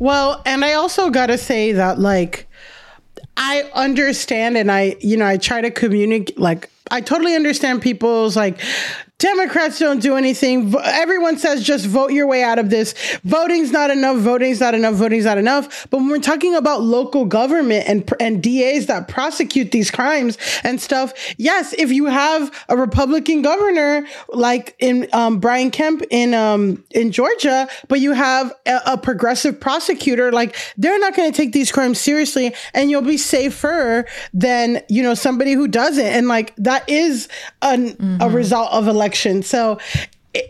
Well, 0.00 0.42
and 0.44 0.64
I 0.64 0.72
also 0.74 1.10
got 1.10 1.26
to 1.26 1.38
say 1.38 1.70
that, 1.72 2.00
like, 2.00 2.48
I 3.36 3.70
understand 3.74 4.56
and 4.56 4.70
I, 4.70 4.96
you 5.00 5.16
know, 5.16 5.26
I 5.26 5.36
try 5.36 5.60
to 5.60 5.70
communicate, 5.70 6.38
like, 6.38 6.70
I 6.90 7.00
totally 7.00 7.34
understand 7.34 7.82
people's, 7.82 8.36
like, 8.36 8.60
Democrats 9.18 9.78
don't 9.78 10.02
do 10.02 10.16
anything. 10.16 10.74
Everyone 10.84 11.38
says 11.38 11.62
just 11.62 11.86
vote 11.86 12.12
your 12.12 12.26
way 12.26 12.42
out 12.42 12.58
of 12.58 12.68
this. 12.68 12.92
Voting's 13.24 13.72
not 13.72 13.90
enough. 13.90 14.18
Voting's 14.18 14.60
not 14.60 14.74
enough. 14.74 14.94
Voting's 14.94 15.24
not 15.24 15.38
enough. 15.38 15.86
But 15.88 15.98
when 15.98 16.10
we're 16.10 16.18
talking 16.18 16.54
about 16.54 16.82
local 16.82 17.24
government 17.24 17.88
and 17.88 18.12
and 18.20 18.42
DAs 18.42 18.86
that 18.86 19.08
prosecute 19.08 19.72
these 19.72 19.90
crimes 19.90 20.36
and 20.62 20.78
stuff, 20.78 21.14
yes, 21.38 21.72
if 21.78 21.90
you 21.90 22.04
have 22.04 22.52
a 22.68 22.76
Republican 22.76 23.40
governor 23.40 24.06
like 24.28 24.76
in 24.80 25.08
um, 25.14 25.40
Brian 25.40 25.70
Kemp 25.70 26.02
in 26.10 26.34
um, 26.34 26.84
in 26.90 27.10
Georgia, 27.10 27.68
but 27.88 28.00
you 28.00 28.12
have 28.12 28.52
a, 28.66 28.80
a 28.84 28.98
progressive 28.98 29.58
prosecutor, 29.58 30.30
like 30.30 30.54
they're 30.76 30.98
not 30.98 31.16
going 31.16 31.32
to 31.32 31.36
take 31.36 31.54
these 31.54 31.72
crimes 31.72 31.98
seriously, 31.98 32.54
and 32.74 32.90
you'll 32.90 33.00
be 33.00 33.16
safer 33.16 34.04
than 34.34 34.82
you 34.90 35.02
know 35.02 35.14
somebody 35.14 35.54
who 35.54 35.66
doesn't. 35.66 36.04
And 36.04 36.28
like 36.28 36.54
that 36.56 36.86
is 36.86 37.28
an, 37.62 38.18
a 38.20 38.28
result 38.28 38.70
of 38.72 38.86
election. 38.86 39.05
So 39.42 39.78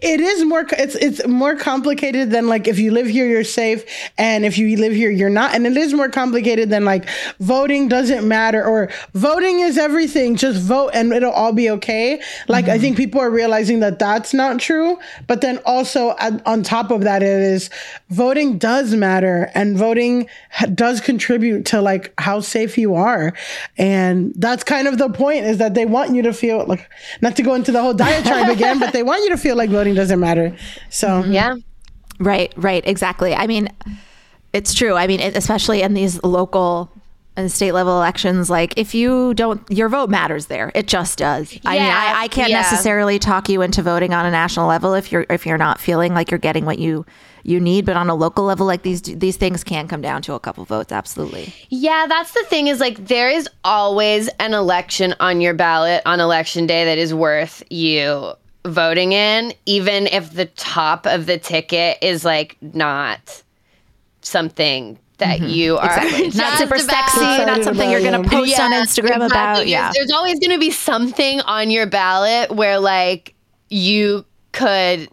it- 0.02 0.20
is 0.20 0.44
more 0.44 0.66
it's 0.72 0.94
it's 0.96 1.26
more 1.26 1.54
complicated 1.54 2.30
than 2.30 2.48
like 2.48 2.66
if 2.66 2.78
you 2.78 2.90
live 2.90 3.06
here 3.06 3.26
you're 3.26 3.44
safe. 3.44 3.84
And 4.18 4.44
if 4.44 4.58
you 4.58 4.76
live 4.76 4.92
here 4.92 5.10
you're 5.10 5.30
not. 5.30 5.54
And 5.54 5.66
it 5.66 5.76
is 5.76 5.94
more 5.94 6.08
complicated 6.08 6.70
than 6.70 6.84
like 6.84 7.08
voting 7.40 7.88
doesn't 7.88 8.26
matter 8.26 8.64
or 8.64 8.90
voting 9.14 9.60
is 9.60 9.78
everything. 9.78 10.36
Just 10.36 10.60
vote 10.60 10.90
and 10.94 11.12
it'll 11.12 11.32
all 11.32 11.52
be 11.52 11.70
okay. 11.70 12.20
Like 12.48 12.66
i 12.66 12.70
mm-hmm. 12.70 12.80
think 12.80 12.96
people 12.96 13.20
are 13.20 13.30
realizing 13.30 13.80
that 13.80 13.98
that's 13.98 14.34
not 14.34 14.60
true. 14.60 14.98
But 15.26 15.40
then 15.40 15.58
also 15.64 16.10
on 16.20 16.42
on 16.46 16.62
top 16.62 16.90
of 16.90 17.02
that 17.02 17.22
it 17.22 17.28
is 17.28 17.70
voting 18.10 18.58
does 18.58 18.94
matter. 18.94 19.50
And 19.54 19.76
voting 19.76 20.28
ha- 20.50 20.66
does 20.66 21.00
contribute 21.00 21.66
to 21.66 21.80
like 21.80 22.12
how 22.18 22.40
safe 22.40 22.78
you 22.78 22.94
are. 22.94 23.32
And 23.78 24.32
that's 24.36 24.64
kind 24.64 24.88
of 24.88 24.98
the 24.98 25.10
point 25.10 25.44
is 25.44 25.58
that 25.58 25.74
they 25.74 25.86
want 25.86 26.14
you 26.14 26.22
to 26.22 26.32
feel 26.32 26.64
like 26.66 26.88
not 27.20 27.36
to 27.36 27.42
go 27.42 27.54
into 27.54 27.72
the 27.72 27.80
whole 27.80 27.94
diatribe 28.06 28.48
again 28.48 28.78
but 28.78 28.92
they 28.92 29.02
want 29.02 29.22
you 29.22 29.30
to 29.30 29.36
feel 29.36 29.56
like 29.56 29.70
voting 29.76 29.94
doesn't 29.94 30.20
matter 30.20 30.56
so 30.90 31.08
mm-hmm. 31.08 31.32
Yeah. 31.32 31.56
Right, 32.18 32.52
right, 32.56 32.82
exactly. 32.86 33.34
I 33.34 33.46
mean, 33.46 33.68
it's 34.52 34.72
true. 34.72 34.94
I 34.94 35.06
mean, 35.06 35.20
it, 35.20 35.36
especially 35.36 35.82
in 35.82 35.94
these 35.94 36.22
local 36.22 36.90
and 37.36 37.52
state 37.52 37.72
level 37.72 37.96
elections, 37.96 38.48
like 38.48 38.78
if 38.78 38.94
you 38.94 39.34
don't, 39.34 39.60
your 39.70 39.90
vote 39.90 40.08
matters 40.08 40.46
there. 40.46 40.72
It 40.74 40.86
just 40.86 41.18
does. 41.18 41.58
I 41.66 41.74
mean, 41.74 41.82
Yeah, 41.82 42.14
I, 42.16 42.24
I 42.24 42.28
can't 42.28 42.48
yeah. 42.48 42.62
necessarily 42.62 43.18
talk 43.18 43.50
you 43.50 43.60
into 43.60 43.82
voting 43.82 44.14
on 44.14 44.24
a 44.24 44.30
national 44.30 44.66
level 44.66 44.94
if 44.94 45.12
you're 45.12 45.26
if 45.28 45.44
you're 45.44 45.58
not 45.58 45.78
feeling 45.78 46.14
like 46.14 46.30
you're 46.30 46.38
getting 46.38 46.64
what 46.64 46.78
you 46.78 47.04
you 47.42 47.60
need. 47.60 47.84
But 47.84 47.96
on 47.96 48.08
a 48.08 48.14
local 48.14 48.44
level, 48.44 48.66
like 48.66 48.82
these 48.82 49.02
these 49.02 49.36
things 49.36 49.62
can 49.62 49.86
come 49.86 50.00
down 50.00 50.22
to 50.22 50.32
a 50.32 50.40
couple 50.40 50.64
votes. 50.64 50.92
Absolutely. 50.92 51.52
Yeah, 51.68 52.06
that's 52.08 52.32
the 52.32 52.44
thing 52.44 52.68
is 52.68 52.80
like 52.80 53.08
there 53.08 53.28
is 53.28 53.46
always 53.64 54.28
an 54.40 54.54
election 54.54 55.14
on 55.20 55.42
your 55.42 55.52
ballot 55.52 56.00
on 56.06 56.20
election 56.20 56.66
day 56.66 56.86
that 56.86 56.96
is 56.96 57.12
worth 57.12 57.62
you 57.68 58.32
voting 58.66 59.12
in, 59.12 59.52
even 59.64 60.06
if 60.06 60.32
the 60.32 60.46
top 60.46 61.06
of 61.06 61.26
the 61.26 61.38
ticket 61.38 61.98
is 62.02 62.24
like 62.24 62.56
not 62.60 63.42
something 64.20 64.98
that 65.18 65.40
mm-hmm. 65.40 65.48
you 65.48 65.78
are 65.78 65.86
Exactly. 65.86 66.30
Not 66.38 66.58
super 66.58 66.74
about. 66.74 67.10
sexy. 67.10 67.44
Not 67.44 67.64
something 67.64 67.90
you're 67.90 68.00
going 68.00 68.22
to 68.22 68.28
yeah. 68.28 68.40
post 68.40 68.60
on 68.60 68.72
Instagram 68.72 69.24
exactly. 69.24 69.26
about. 69.26 69.54
There's- 69.56 69.68
Yeah. 69.70 69.90
There's, 69.94 70.10
always 70.10 70.38
going 70.38 70.52
to 70.52 70.58
be 70.58 70.70
something 70.70 71.40
on 71.40 71.70
your 71.70 71.86
ballot 71.86 72.50
where 72.50 72.78
like 72.78 73.34
you 73.70 74.24
could 74.52 75.08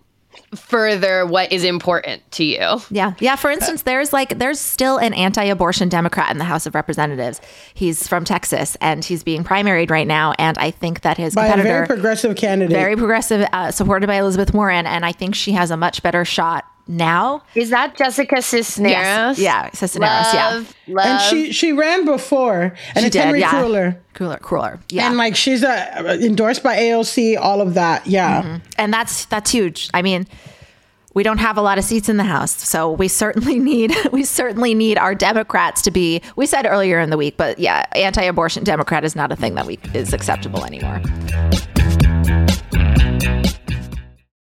further 0.56 1.26
what 1.26 1.52
is 1.52 1.64
important 1.64 2.30
to 2.32 2.44
you. 2.44 2.82
Yeah. 2.90 3.14
Yeah. 3.20 3.36
For 3.36 3.52
instance, 3.52 3.84
there's 3.84 4.14
like, 4.14 4.38
there's 4.38 4.60
still 4.60 4.98
an 4.98 5.14
anti 5.14 5.44
abortion 5.44 5.90
Democrat 5.90 6.32
in 6.32 6.38
the 6.38 6.44
House 6.44 6.66
of 6.66 6.76
Representatives. 6.76 7.42
He's 7.74 8.08
from 8.08 8.24
Texas 8.24 8.78
and 8.82 9.04
he's 9.04 9.24
being 9.24 9.44
primaried 9.44 9.90
right 9.90 10.08
now. 10.08 10.34
And 10.38 10.58
I 10.58 10.72
think 10.72 11.02
that 11.02 11.18
his 11.18 11.36
By 11.36 11.48
a 11.48 11.52
competitor, 11.52 11.74
very 11.74 11.88
progressive 11.88 12.36
candidate. 12.36 12.76
very 12.76 12.96
progressive, 12.96 13.48
uh, 13.52 13.72
supported 13.72 14.08
by 14.08 14.16
Elizabeth 14.16 14.54
Warren. 14.54 14.86
And 14.86 15.06
I 15.06 15.12
think 15.12 15.36
she 15.36 15.54
has 15.54 15.72
a 15.72 15.78
much 15.78 16.04
better 16.04 16.26
shot 16.26 16.66
now. 16.88 17.44
Is 17.56 17.70
that 17.70 17.96
Jessica 17.98 18.42
Cisneros? 18.42 18.92
Yes. 18.92 19.40
Yeah. 19.40 19.70
Cisneros. 19.72 20.34
Yeah. 20.34 20.50
Love, 20.50 20.76
love. 20.88 21.06
and 21.06 21.22
she 21.22 21.52
she 21.52 21.74
ran 21.74 22.06
before, 22.06 22.74
and 22.96 23.00
She 23.00 23.06
it's 23.06 23.14
did. 23.14 23.24
Henry 23.24 23.40
yeah. 23.40 23.52
Cuellar. 23.52 23.98
Cooler. 24.14 24.38
Cooler. 24.38 24.80
Yeah. 24.90 25.08
And 25.08 25.18
like 25.18 25.36
she's 25.36 25.64
uh, 25.64 26.18
endorsed 26.22 26.64
by 26.64 26.76
AOC, 26.78 27.38
all 27.40 27.62
of 27.62 27.74
that. 27.76 28.06
Yeah. 28.08 28.60
and 28.78 28.94
that's 28.94 29.26
that's 29.26 29.52
huge. 29.52 29.90
I 29.94 30.02
mean, 30.02 30.28
we 31.14 31.24
don't 31.24 31.38
have 31.40 31.58
a 31.58 31.62
lot 31.62 31.78
of 31.78 31.84
seats 31.84 32.10
in 32.10 32.18
the 32.18 32.24
House, 32.24 32.52
so 32.52 32.92
we 32.92 33.08
certainly 33.08 33.60
need 33.72 33.94
we 34.12 34.24
certainly 34.24 34.74
need 34.74 34.98
our 34.98 35.16
Democrats 35.16 35.82
to 35.84 35.92
be. 35.92 36.22
We 36.36 36.46
said 36.46 36.66
earlier 36.66 37.00
in 37.00 37.10
the 37.10 37.18
week, 37.18 37.38
but 37.38 37.60
yeah, 37.60 37.86
anti-abortion 37.94 38.64
Democrat 38.64 39.04
is 39.04 39.16
not 39.16 39.32
a 39.32 39.36
thing 39.36 39.56
that 39.56 39.66
we 39.66 39.80
is 39.94 40.14
acceptable 40.14 40.66
anymore. 40.66 41.02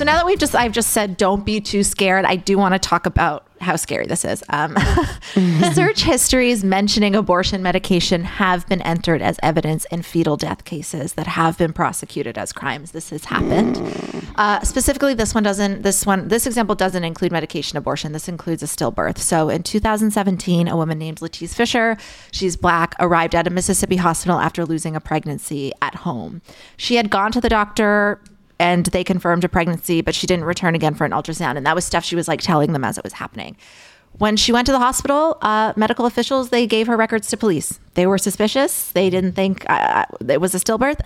So 0.00 0.06
now 0.06 0.16
that 0.16 0.24
we've 0.24 0.38
just 0.38 0.54
I've 0.54 0.72
just 0.72 0.92
said 0.92 1.18
don't 1.18 1.44
be 1.44 1.60
too 1.60 1.82
scared, 1.82 2.24
I 2.24 2.36
do 2.36 2.56
want 2.56 2.72
to 2.72 2.78
talk 2.78 3.04
about 3.04 3.46
how 3.60 3.76
scary 3.76 4.06
this 4.06 4.24
is. 4.24 4.42
Um, 4.48 4.74
search 5.74 6.04
histories 6.04 6.64
mentioning 6.64 7.14
abortion 7.14 7.62
medication 7.62 8.24
have 8.24 8.66
been 8.66 8.80
entered 8.80 9.20
as 9.20 9.38
evidence 9.42 9.84
in 9.90 10.00
fetal 10.00 10.38
death 10.38 10.64
cases 10.64 11.12
that 11.12 11.26
have 11.26 11.58
been 11.58 11.74
prosecuted 11.74 12.38
as 12.38 12.50
crimes. 12.50 12.92
This 12.92 13.10
has 13.10 13.26
happened. 13.26 13.78
Uh, 14.36 14.60
specifically, 14.62 15.12
this 15.12 15.34
one 15.34 15.42
doesn't. 15.42 15.82
This 15.82 16.06
one, 16.06 16.28
this 16.28 16.46
example 16.46 16.74
doesn't 16.74 17.04
include 17.04 17.30
medication 17.30 17.76
abortion. 17.76 18.12
This 18.12 18.26
includes 18.26 18.62
a 18.62 18.66
stillbirth. 18.66 19.18
So 19.18 19.50
in 19.50 19.62
2017, 19.62 20.66
a 20.66 20.76
woman 20.78 20.98
named 20.98 21.18
Latice 21.18 21.54
Fisher, 21.54 21.98
she's 22.32 22.56
black, 22.56 22.94
arrived 23.00 23.34
at 23.34 23.46
a 23.46 23.50
Mississippi 23.50 23.96
hospital 23.96 24.38
after 24.38 24.64
losing 24.64 24.96
a 24.96 25.00
pregnancy 25.00 25.72
at 25.82 25.96
home. 25.96 26.40
She 26.78 26.94
had 26.94 27.10
gone 27.10 27.32
to 27.32 27.40
the 27.42 27.50
doctor 27.50 28.18
and 28.60 28.84
they 28.86 29.02
confirmed 29.02 29.42
a 29.42 29.48
pregnancy, 29.48 30.02
but 30.02 30.14
she 30.14 30.26
didn't 30.26 30.44
return 30.44 30.74
again 30.74 30.94
for 30.94 31.06
an 31.06 31.12
ultrasound. 31.12 31.56
And 31.56 31.64
that 31.64 31.74
was 31.74 31.86
stuff 31.86 32.04
she 32.04 32.14
was 32.14 32.28
like 32.28 32.42
telling 32.42 32.72
them 32.72 32.84
as 32.84 32.98
it 32.98 33.02
was 33.02 33.14
happening. 33.14 33.56
When 34.18 34.36
she 34.36 34.52
went 34.52 34.66
to 34.66 34.72
the 34.72 34.78
hospital, 34.78 35.38
uh, 35.40 35.72
medical 35.76 36.04
officials 36.04 36.50
they 36.50 36.66
gave 36.66 36.86
her 36.86 36.96
records 36.96 37.28
to 37.28 37.38
police. 37.38 37.80
They 37.94 38.06
were 38.06 38.18
suspicious. 38.18 38.92
They 38.92 39.08
didn't 39.08 39.32
think 39.32 39.64
uh, 39.70 40.04
it 40.28 40.42
was 40.42 40.54
a 40.54 40.58
stillbirth. 40.58 41.00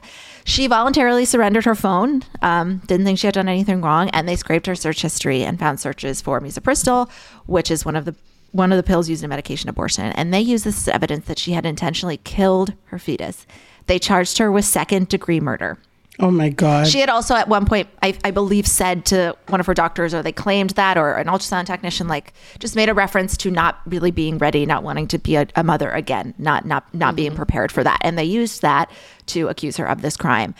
She 0.45 0.67
voluntarily 0.67 1.25
surrendered 1.25 1.65
her 1.65 1.77
phone. 1.77 2.25
Um, 2.43 2.79
didn't 2.87 3.07
think 3.07 3.21
she 3.21 3.29
had 3.29 3.35
done 3.35 3.49
anything 3.49 3.83
wrong, 3.83 4.11
and 4.11 4.29
they 4.29 4.37
scraped 4.37 4.67
her 4.67 4.75
search 4.75 5.03
history 5.03 5.45
and 5.45 5.59
found 5.59 5.79
searches 5.79 6.21
for 6.21 6.41
misoprostol, 6.41 7.09
which 7.47 7.71
is 7.71 7.85
one 7.85 7.95
of 7.95 8.05
the 8.05 8.17
one 8.51 8.73
of 8.73 8.77
the 8.77 8.83
pills 8.83 9.09
used 9.09 9.23
in 9.23 9.31
medication 9.31 9.69
abortion. 9.69 10.07
And 10.13 10.33
they 10.33 10.41
used 10.41 10.65
this 10.65 10.89
as 10.89 10.89
evidence 10.89 11.27
that 11.27 11.39
she 11.39 11.53
had 11.53 11.67
intentionally 11.67 12.19
killed 12.19 12.73
her 12.87 12.99
fetus. 12.99 13.47
They 13.87 13.99
charged 13.99 14.39
her 14.39 14.51
with 14.51 14.65
second 14.65 15.09
degree 15.09 15.41
murder. 15.41 15.79
Oh 16.21 16.31
my 16.31 16.49
god. 16.49 16.87
She 16.87 17.01
had 17.01 17.09
also 17.09 17.35
at 17.35 17.49
one 17.49 17.67
point, 17.67 17.89
I, 18.01 18.17
I 18.23 18.31
believe, 18.31 18.67
said 18.67 19.05
to 19.07 19.37
one 19.49 19.59
of 19.59 19.67
her 19.67 19.75
doctors, 19.75 20.15
or 20.15 20.23
they 20.23 20.33
claimed 20.33 20.71
that, 20.71 20.97
or 20.97 21.15
an 21.15 21.27
ultrasound 21.27 21.67
technician, 21.67 22.07
like 22.07 22.33
just 22.61 22.77
made 22.77 22.89
a 22.89 22.95
reference 22.95 23.37
to 23.39 23.51
not 23.51 23.81
really 23.87 24.13
being 24.13 24.39
ready, 24.39 24.65
not 24.65 24.85
wanting 24.85 25.09
to 25.09 25.19
be 25.19 25.35
a, 25.35 25.49
a 25.57 25.65
mother 25.65 25.91
again, 25.91 26.33
not 26.39 26.67
not 26.67 26.93
not 26.95 27.17
being 27.17 27.35
prepared 27.35 27.73
for 27.73 27.83
that, 27.83 27.99
and 28.03 28.17
they 28.17 28.25
used 28.25 28.63
that 28.63 28.91
to 29.27 29.49
accuse 29.49 29.77
her 29.77 29.87
of 29.87 30.03
this 30.03 30.17
crime. 30.17 30.55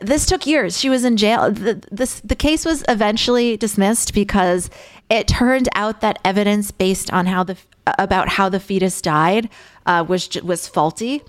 This 0.00 0.26
took 0.26 0.46
years. 0.46 0.78
She 0.78 0.88
was 0.88 1.04
in 1.04 1.16
jail. 1.16 1.52
The, 1.52 1.80
this 1.92 2.18
the 2.20 2.34
case 2.34 2.64
was 2.64 2.82
eventually 2.88 3.56
dismissed 3.56 4.14
because 4.14 4.68
it 5.08 5.28
turned 5.28 5.68
out 5.76 6.00
that 6.00 6.18
evidence 6.24 6.72
based 6.72 7.12
on 7.12 7.26
how 7.26 7.44
the 7.44 7.56
about 7.86 8.28
how 8.28 8.48
the 8.48 8.58
fetus 8.58 9.00
died 9.00 9.48
uh, 9.86 10.04
was 10.08 10.28
was 10.42 10.66
faulty 10.66 11.22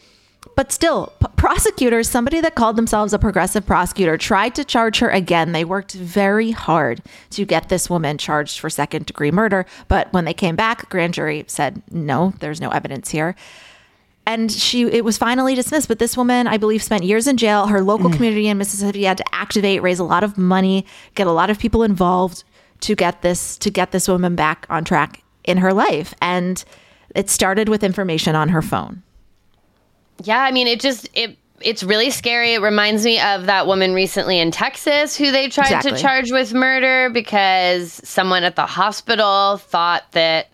but 0.56 0.72
still, 0.72 1.14
p- 1.20 1.28
prosecutors, 1.38 2.10
somebody 2.10 2.42
that 2.42 2.56
called 2.56 2.76
themselves 2.76 3.14
a 3.14 3.20
progressive 3.20 3.66
prosecutor, 3.66 4.18
tried 4.18 4.56
to 4.56 4.64
charge 4.64 5.00
her 5.00 5.10
again. 5.10 5.52
They 5.52 5.66
worked 5.66 5.94
very 5.94 6.52
hard 6.52 7.02
to 7.32 7.46
get 7.46 7.70
this 7.70 7.90
woman 7.90 8.18
charged 8.18 8.60
for 8.60 8.70
second 8.70 9.06
degree 9.06 9.32
murder. 9.32 9.66
But 9.88 10.12
when 10.14 10.26
they 10.26 10.34
came 10.34 10.56
back, 10.56 10.90
grand 10.90 11.14
jury 11.14 11.46
said, 11.48 11.82
no, 11.92 12.34
there's 12.40 12.62
no 12.62 12.70
evidence 12.70 13.10
here. 13.10 13.36
And 14.26 14.52
she, 14.52 14.84
it 14.84 15.04
was 15.04 15.18
finally 15.18 15.54
dismissed. 15.54 15.88
But 15.88 16.00
this 16.00 16.16
woman, 16.16 16.48
I 16.48 16.58
believe, 16.58 16.82
spent 16.82 17.04
years 17.04 17.28
in 17.28 17.38
jail. 17.38 17.68
Her 17.68 17.82
local 17.82 18.10
mm. 18.10 18.14
community 18.14 18.48
in 18.48 18.58
Mississippi 18.58 19.04
had 19.04 19.18
to 19.18 19.36
activate, 19.36 19.82
raise 19.82 20.00
a 20.00 20.06
lot 20.06 20.24
of 20.24 20.38
money, 20.38 20.86
get 21.16 21.28
a 21.28 21.32
lot 21.32 21.50
of 21.50 21.60
people 21.60 21.84
involved 21.84 22.44
to 22.82 22.96
get 22.96 23.22
this 23.22 23.58
to 23.58 23.70
get 23.70 23.92
this 23.92 24.08
woman 24.08 24.36
back 24.36 24.66
on 24.70 24.86
track 24.86 25.24
in 25.44 25.58
her 25.58 25.74
life. 25.74 26.14
And 26.22 26.64
it 27.16 27.30
started 27.30 27.70
with 27.70 27.84
information 27.84 28.36
on 28.36 28.50
her 28.50 28.62
phone. 28.62 29.04
Yeah, 30.22 30.40
I 30.42 30.52
mean, 30.52 30.68
it 30.68 30.80
just 30.80 31.10
it 31.14 31.38
it's 31.62 31.84
really 31.84 32.10
scary. 32.10 32.54
It 32.54 32.62
reminds 32.62 33.06
me 33.06 33.20
of 33.22 33.46
that 33.46 33.68
woman 33.68 33.94
recently 33.94 34.40
in 34.40 34.52
Texas 34.52 35.16
who 35.16 35.32
they 35.32 35.48
tried 35.50 35.66
Exactly. 35.68 35.92
to 35.92 35.98
charge 35.98 36.32
with 36.32 36.54
murder 36.54 37.10
because 37.10 38.02
someone 38.04 38.44
at 38.44 38.56
the 38.56 38.66
hospital 38.66 39.58
thought 39.58 40.12
that 40.12 40.50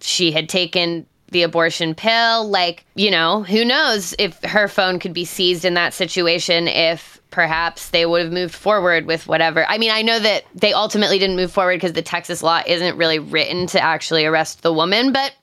she 0.00 0.32
had 0.32 0.48
taken 0.48 1.06
the 1.30 1.42
abortion 1.42 1.94
pill. 1.94 2.48
Like, 2.48 2.84
you 2.94 3.10
know, 3.10 3.42
who 3.42 3.64
knows 3.64 4.14
if 4.18 4.38
her 4.44 4.68
phone 4.68 4.98
could 4.98 5.14
be 5.14 5.24
seized 5.24 5.64
in 5.64 5.74
that 5.74 5.94
situation 5.94 6.68
if 6.68 7.20
perhaps 7.30 7.90
they 7.90 8.06
would 8.06 8.22
have 8.22 8.32
moved 8.32 8.54
forward 8.54 9.06
with 9.06 9.26
whatever. 9.26 9.66
I 9.68 9.78
mean, 9.78 9.90
I 9.90 10.02
know 10.02 10.20
that 10.20 10.44
they 10.54 10.72
ultimately 10.72 11.18
didn't 11.18 11.36
move 11.36 11.50
forward 11.50 11.76
because 11.76 11.94
the 11.94 12.02
Texas 12.02 12.42
law 12.42 12.62
isn't 12.66 12.96
really 12.96 13.18
written 13.18 13.66
to 13.68 13.80
actually 13.80 14.24
arrest 14.26 14.62
the 14.62 14.72
woman, 14.72 15.12
but 15.12 15.34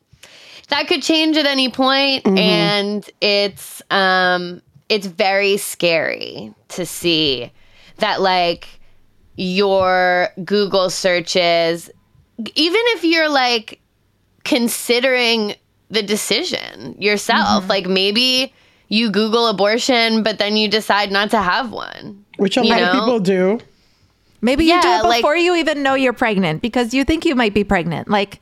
that 0.71 0.87
could 0.87 1.01
change 1.03 1.37
at 1.37 1.45
any 1.45 1.69
point 1.69 2.25
and 2.27 3.07
it's 3.21 3.81
um 3.91 4.61
it's 4.89 5.05
very 5.07 5.55
scary 5.57 6.53
to 6.69 6.85
see 6.85 7.51
that 7.97 8.19
like 8.21 8.67
your 9.35 10.27
google 10.43 10.89
searches 10.89 11.89
even 12.55 12.81
if 12.95 13.03
you're 13.03 13.29
like 13.29 13.79
considering 14.43 15.53
the 15.89 16.01
decision 16.03 16.95
yourself 16.99 17.67
like 17.69 17.85
maybe 17.87 18.53
you 18.89 19.09
google 19.11 19.47
abortion 19.47 20.23
but 20.23 20.37
then 20.39 20.57
you 20.57 20.67
decide 20.67 21.11
not 21.11 21.29
to 21.31 21.37
have 21.41 21.71
one 21.71 22.25
Which 22.37 22.57
a 22.57 22.63
you 22.63 22.69
lot 22.69 22.81
of 22.81 22.93
people 22.93 23.19
do. 23.19 23.59
Maybe 24.43 24.65
you 24.65 24.81
do 24.81 24.87
Yeah, 24.87 24.99
it 25.01 25.03
like- 25.03 25.19
before 25.21 25.35
you 25.37 25.55
even 25.55 25.83
know 25.83 25.93
you're 25.93 26.13
pregnant 26.13 26.63
because 26.63 26.93
you 26.95 27.03
think 27.05 27.25
you 27.25 27.35
might 27.35 27.53
be 27.53 27.63
pregnant. 27.63 28.09
Like, 28.09 28.41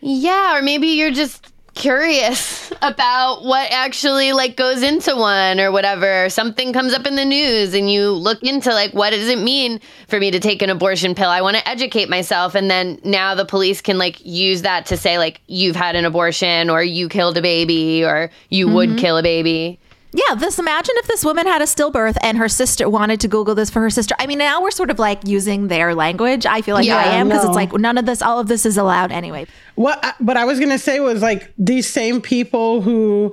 Yeah, 0.00 0.56
or 0.56 0.62
maybe 0.62 0.88
you're 0.88 1.10
just 1.12 1.52
curious 1.74 2.72
about 2.82 3.44
what 3.44 3.70
actually 3.70 4.32
like 4.32 4.56
goes 4.56 4.82
into 4.82 5.14
one 5.16 5.60
or 5.60 5.72
whatever. 5.72 6.28
Something 6.28 6.72
comes 6.72 6.92
up 6.92 7.06
in 7.06 7.16
the 7.16 7.24
news 7.24 7.74
and 7.74 7.90
you 7.90 8.10
look 8.10 8.42
into 8.42 8.70
like 8.70 8.92
what 8.92 9.10
does 9.10 9.28
it 9.28 9.38
mean 9.38 9.80
for 10.08 10.18
me 10.18 10.30
to 10.30 10.40
take 10.40 10.62
an 10.62 10.70
abortion 10.70 11.14
pill? 11.14 11.28
I 11.28 11.40
want 11.40 11.56
to 11.56 11.68
educate 11.68 12.08
myself 12.08 12.54
and 12.54 12.70
then 12.70 12.98
now 13.04 13.34
the 13.34 13.44
police 13.44 13.80
can 13.80 13.98
like 13.98 14.24
use 14.24 14.62
that 14.62 14.86
to 14.86 14.96
say 14.96 15.18
like 15.18 15.40
you've 15.46 15.76
had 15.76 15.96
an 15.96 16.04
abortion 16.04 16.70
or 16.70 16.82
you 16.82 17.08
killed 17.08 17.36
a 17.36 17.42
baby 17.42 18.04
or 18.04 18.30
you 18.48 18.68
would 18.68 18.90
mm-hmm. 18.90 18.98
kill 18.98 19.18
a 19.18 19.22
baby 19.22 19.80
Yeah, 20.16 20.36
this 20.36 20.60
imagine 20.60 20.94
if 20.98 21.08
this 21.08 21.24
woman 21.24 21.44
had 21.46 21.60
a 21.60 21.64
stillbirth 21.64 22.16
and 22.22 22.38
her 22.38 22.48
sister 22.48 22.88
wanted 22.88 23.20
to 23.20 23.28
Google 23.28 23.56
this 23.56 23.68
for 23.68 23.80
her 23.80 23.90
sister. 23.90 24.14
I 24.20 24.28
mean, 24.28 24.38
now 24.38 24.62
we're 24.62 24.70
sort 24.70 24.90
of 24.90 25.00
like 25.00 25.26
using 25.26 25.66
their 25.66 25.92
language. 25.92 26.46
I 26.46 26.62
feel 26.62 26.76
like 26.76 26.86
Yeah, 26.86 26.98
I 26.98 27.16
am 27.16 27.26
because 27.28 27.42
no. 27.42 27.50
it's 27.50 27.56
like 27.56 27.72
none 27.72 27.98
of 27.98 28.06
this, 28.06 28.22
all 28.22 28.38
of 28.38 28.46
this 28.46 28.64
is 28.64 28.78
allowed 28.78 29.10
anyway. 29.10 29.46
What, 29.74 29.98
I- 30.04 30.14
but 30.20 30.36
I 30.36 30.44
was 30.44 30.60
gonna 30.60 30.78
say 30.78 31.00
was 31.00 31.20
like 31.20 31.52
these 31.58 31.88
same 31.90 32.20
people 32.20 32.80
who, 32.80 33.32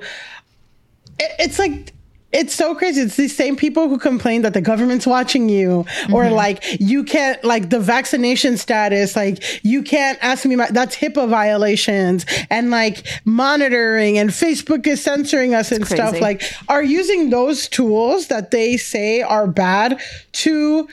it- 1.20 1.30
it's 1.38 1.58
like. 1.58 1.92
It's 2.32 2.54
so 2.54 2.74
crazy. 2.74 3.02
It's 3.02 3.16
these 3.16 3.36
same 3.36 3.56
people 3.56 3.88
who 3.88 3.98
complain 3.98 4.42
that 4.42 4.54
the 4.54 4.60
government's 4.60 5.06
watching 5.06 5.48
you, 5.48 5.80
or 6.12 6.24
mm-hmm. 6.24 6.34
like 6.34 6.80
you 6.80 7.04
can't, 7.04 7.42
like 7.44 7.70
the 7.70 7.80
vaccination 7.80 8.56
status, 8.56 9.14
like 9.14 9.64
you 9.64 9.82
can't 9.82 10.18
ask 10.22 10.44
me. 10.46 10.56
My, 10.56 10.70
that's 10.70 10.96
HIPAA 10.96 11.28
violations, 11.28 12.24
and 12.48 12.70
like 12.70 13.06
monitoring, 13.24 14.18
and 14.18 14.30
Facebook 14.30 14.86
is 14.86 15.02
censoring 15.02 15.54
us 15.54 15.72
and 15.72 15.86
stuff. 15.86 16.20
Like, 16.20 16.42
are 16.68 16.82
using 16.82 17.30
those 17.30 17.68
tools 17.68 18.28
that 18.28 18.50
they 18.50 18.76
say 18.76 19.22
are 19.22 19.46
bad 19.46 20.00
to 20.32 20.88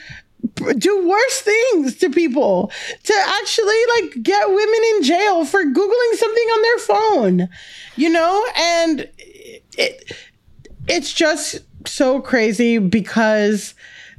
do 0.78 1.08
worse 1.08 1.42
things 1.42 1.98
to 1.98 2.10
people 2.10 2.72
to 3.04 3.14
actually 3.28 3.82
like 3.98 4.24
get 4.24 4.48
women 4.48 4.82
in 4.96 5.04
jail 5.04 5.44
for 5.44 5.64
googling 5.64 6.14
something 6.16 6.44
on 6.44 6.62
their 6.62 6.78
phone 6.78 7.50
you 7.98 8.10
know 8.10 8.46
and 8.56 9.10
it 9.78 10.14
it's 10.90 11.14
just 11.14 11.60
so 11.86 12.22
crazy 12.22 12.78
because 12.78 13.74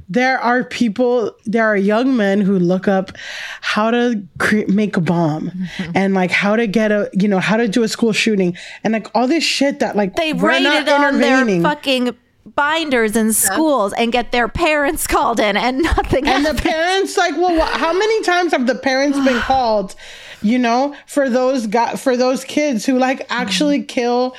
there 0.09 0.39
are 0.39 0.63
people 0.65 1.35
there 1.45 1.65
are 1.65 1.77
young 1.77 2.17
men 2.17 2.41
who 2.41 2.59
look 2.59 2.87
up 2.87 3.13
how 3.61 3.89
to 3.91 4.21
cre- 4.39 4.67
make 4.67 4.97
a 4.97 5.01
bomb 5.01 5.49
mm-hmm. 5.49 5.91
and 5.95 6.13
like 6.13 6.31
how 6.31 6.55
to 6.55 6.67
get 6.67 6.91
a 6.91 7.09
you 7.13 7.27
know 7.27 7.39
how 7.39 7.55
to 7.55 7.67
do 7.67 7.83
a 7.83 7.87
school 7.87 8.11
shooting 8.11 8.57
and 8.83 8.93
like 8.93 9.09
all 9.15 9.27
this 9.27 9.43
shit 9.43 9.79
that 9.79 9.95
like 9.95 10.15
They 10.15 10.33
write 10.33 10.63
it 10.63 10.89
on 10.89 11.19
their 11.19 11.61
fucking 11.61 12.17
binders 12.55 13.15
in 13.15 13.33
schools 13.33 13.93
and 13.93 14.11
get 14.11 14.31
their 14.31 14.47
parents 14.47 15.07
called 15.15 15.39
in 15.39 15.55
and 15.57 15.79
nothing 15.79 16.27
And 16.27 16.45
the 16.45 16.53
parents, 16.61 17.17
like, 17.17 17.35
well, 17.37 17.65
how 17.65 17.93
many 17.93 18.23
times 18.23 18.51
have 18.51 18.67
the 18.67 18.75
parents 18.75 19.19
been 19.19 19.39
called, 19.41 19.95
you 20.41 20.57
know, 20.57 20.95
for 21.07 21.29
those 21.29 21.67
guy, 21.67 21.95
for 21.95 22.17
those 22.17 22.43
kids 22.43 22.85
who 22.85 22.97
like 22.97 23.25
actually 23.29 23.79
mm-hmm. 23.79 23.87
kill 23.87 24.35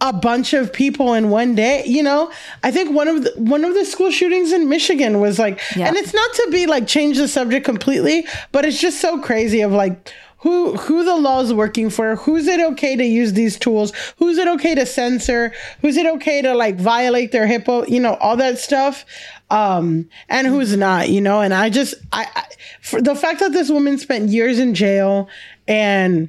a 0.00 0.12
bunch 0.12 0.52
of 0.52 0.72
people 0.72 1.14
in 1.14 1.30
one 1.30 1.54
day? 1.54 1.84
You 1.86 2.02
know, 2.02 2.30
I 2.62 2.70
think 2.70 2.94
one 2.94 3.08
of 3.08 3.24
the 3.24 3.32
one 3.36 3.64
of 3.64 3.74
the 3.74 3.84
school 3.84 4.10
shootings 4.10 4.52
in 4.52 4.68
Michigan 4.68 5.20
was 5.20 5.38
like, 5.38 5.60
Yeah. 5.74 5.88
and 5.88 5.96
it's 5.96 6.12
not 6.14 6.32
to 6.34 6.48
be 6.50 6.66
like 6.66 6.86
change 6.86 7.16
the 7.18 7.28
subject 7.28 7.64
completely, 7.64 8.26
but 8.52 8.64
it's 8.64 8.80
just 8.80 9.00
so 9.00 9.20
crazy 9.20 9.60
of 9.62 9.72
like. 9.72 10.12
Who, 10.40 10.76
who 10.76 11.02
the 11.02 11.16
law 11.16 11.40
is 11.40 11.52
working 11.52 11.90
for? 11.90 12.14
Who's 12.14 12.46
it 12.46 12.60
okay 12.60 12.94
to 12.94 13.02
use 13.04 13.32
these 13.32 13.58
tools? 13.58 13.92
Who's 14.18 14.38
it 14.38 14.46
okay 14.46 14.76
to 14.76 14.86
censor? 14.86 15.52
Who's 15.80 15.96
it 15.96 16.06
okay 16.06 16.40
to 16.42 16.54
like 16.54 16.76
violate 16.76 17.32
their 17.32 17.48
HIPAA? 17.48 17.88
You 17.88 17.98
know, 17.98 18.14
all 18.16 18.36
that 18.36 18.58
stuff 18.58 19.04
um 19.50 20.08
and 20.28 20.46
who's 20.46 20.76
not 20.76 21.08
you 21.08 21.20
know 21.20 21.40
and 21.40 21.54
i 21.54 21.70
just 21.70 21.94
i, 22.12 22.26
I 22.34 22.44
for 22.82 23.00
the 23.00 23.14
fact 23.14 23.38
that 23.40 23.52
this 23.52 23.70
woman 23.70 23.96
spent 23.96 24.28
years 24.28 24.58
in 24.58 24.74
jail 24.74 25.28
and 25.68 26.28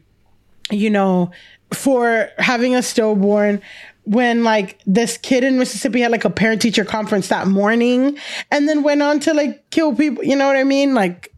you 0.70 0.90
know 0.92 1.32
for 1.74 2.30
having 2.38 2.76
a 2.76 2.82
stillborn 2.82 3.62
when 4.04 4.44
like 4.44 4.80
this 4.86 5.18
kid 5.18 5.44
in 5.44 5.60
mississippi 5.60 6.00
had 6.00 6.12
like 6.12 6.24
a 6.24 6.30
parent 6.30 6.62
teacher 6.62 6.86
conference 6.86 7.28
that 7.28 7.48
morning 7.48 8.18
and 8.52 8.68
then 8.70 8.82
went 8.82 9.02
on 9.02 9.20
to 9.20 9.34
like 9.34 9.70
kill 9.70 9.94
people 9.94 10.24
you 10.24 10.36
know 10.36 10.48
what 10.48 10.56
i 10.56 10.64
mean? 10.64 10.94
Like 10.94 11.34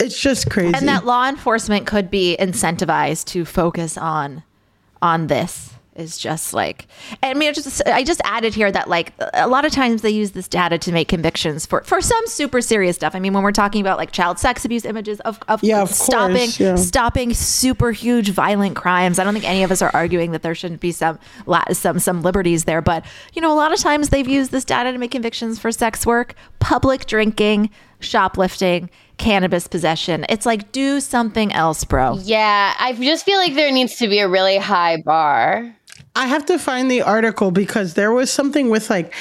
it's 0.00 0.18
just 0.18 0.50
crazy. 0.50 0.74
And 0.74 0.88
that 0.88 1.04
law 1.04 1.28
enforcement 1.28 1.86
could 1.86 2.10
be 2.10 2.36
incentivized 2.40 3.26
to 3.26 3.44
focus 3.44 3.98
on 3.98 4.42
on 5.02 5.26
this 5.26 5.69
is 5.96 6.16
just 6.16 6.54
like 6.54 6.86
i 7.22 7.34
mean 7.34 7.48
I 7.48 7.52
just 7.52 7.82
i 7.86 8.04
just 8.04 8.20
added 8.24 8.54
here 8.54 8.70
that 8.70 8.88
like 8.88 9.12
a 9.34 9.48
lot 9.48 9.64
of 9.64 9.72
times 9.72 10.02
they 10.02 10.10
use 10.10 10.30
this 10.32 10.48
data 10.48 10.78
to 10.78 10.92
make 10.92 11.08
convictions 11.08 11.66
for 11.66 11.82
for 11.82 12.00
some 12.00 12.26
super 12.26 12.60
serious 12.60 12.96
stuff. 12.96 13.14
I 13.14 13.18
mean 13.20 13.32
when 13.32 13.42
we're 13.42 13.52
talking 13.52 13.80
about 13.80 13.98
like 13.98 14.12
child 14.12 14.38
sex 14.38 14.64
abuse 14.64 14.84
images 14.84 15.20
of, 15.20 15.38
of 15.48 15.62
Yeah, 15.62 15.82
of 15.82 15.90
stopping 15.90 16.36
course, 16.36 16.60
yeah. 16.60 16.74
stopping 16.76 17.34
super 17.34 17.92
huge 17.92 18.30
violent 18.30 18.76
crimes. 18.76 19.18
I 19.18 19.24
don't 19.24 19.34
think 19.34 19.48
any 19.48 19.62
of 19.62 19.70
us 19.70 19.82
are 19.82 19.90
arguing 19.94 20.30
that 20.32 20.42
there 20.42 20.54
shouldn't 20.54 20.80
be 20.80 20.92
some 20.92 21.18
la- 21.46 21.64
some 21.72 21.98
some 21.98 22.22
liberties 22.22 22.64
there 22.64 22.80
but 22.82 23.04
you 23.34 23.42
know 23.42 23.52
a 23.52 23.56
lot 23.56 23.72
of 23.72 23.78
times 23.80 24.10
they've 24.10 24.28
used 24.28 24.50
this 24.52 24.64
data 24.64 24.92
to 24.92 24.98
make 24.98 25.10
convictions 25.10 25.58
for 25.58 25.72
sex 25.72 26.06
work 26.06 26.34
public 26.60 27.06
drinking 27.06 27.70
shoplifting 28.00 28.88
cannabis 29.18 29.66
possession. 29.68 30.24
It's 30.30 30.46
like 30.46 30.72
do 30.72 31.00
something 31.00 31.52
else 31.52 31.84
bro. 31.84 32.18
Yeah 32.22 32.74
i 32.78 32.92
just 32.94 33.24
feel 33.24 33.38
like 33.38 33.54
there 33.54 33.70
needs 33.70 33.96
to 33.96 34.08
be 34.08 34.18
a 34.20 34.28
really 34.28 34.56
high 34.56 34.96
bar 35.04 35.74
I 36.16 36.26
have 36.26 36.46
to 36.46 36.58
find 36.58 36.90
the 36.90 37.02
article 37.02 37.50
because 37.50 37.94
there 37.94 38.12
was 38.12 38.30
something 38.30 38.70
with 38.70 38.90
like 38.90 39.14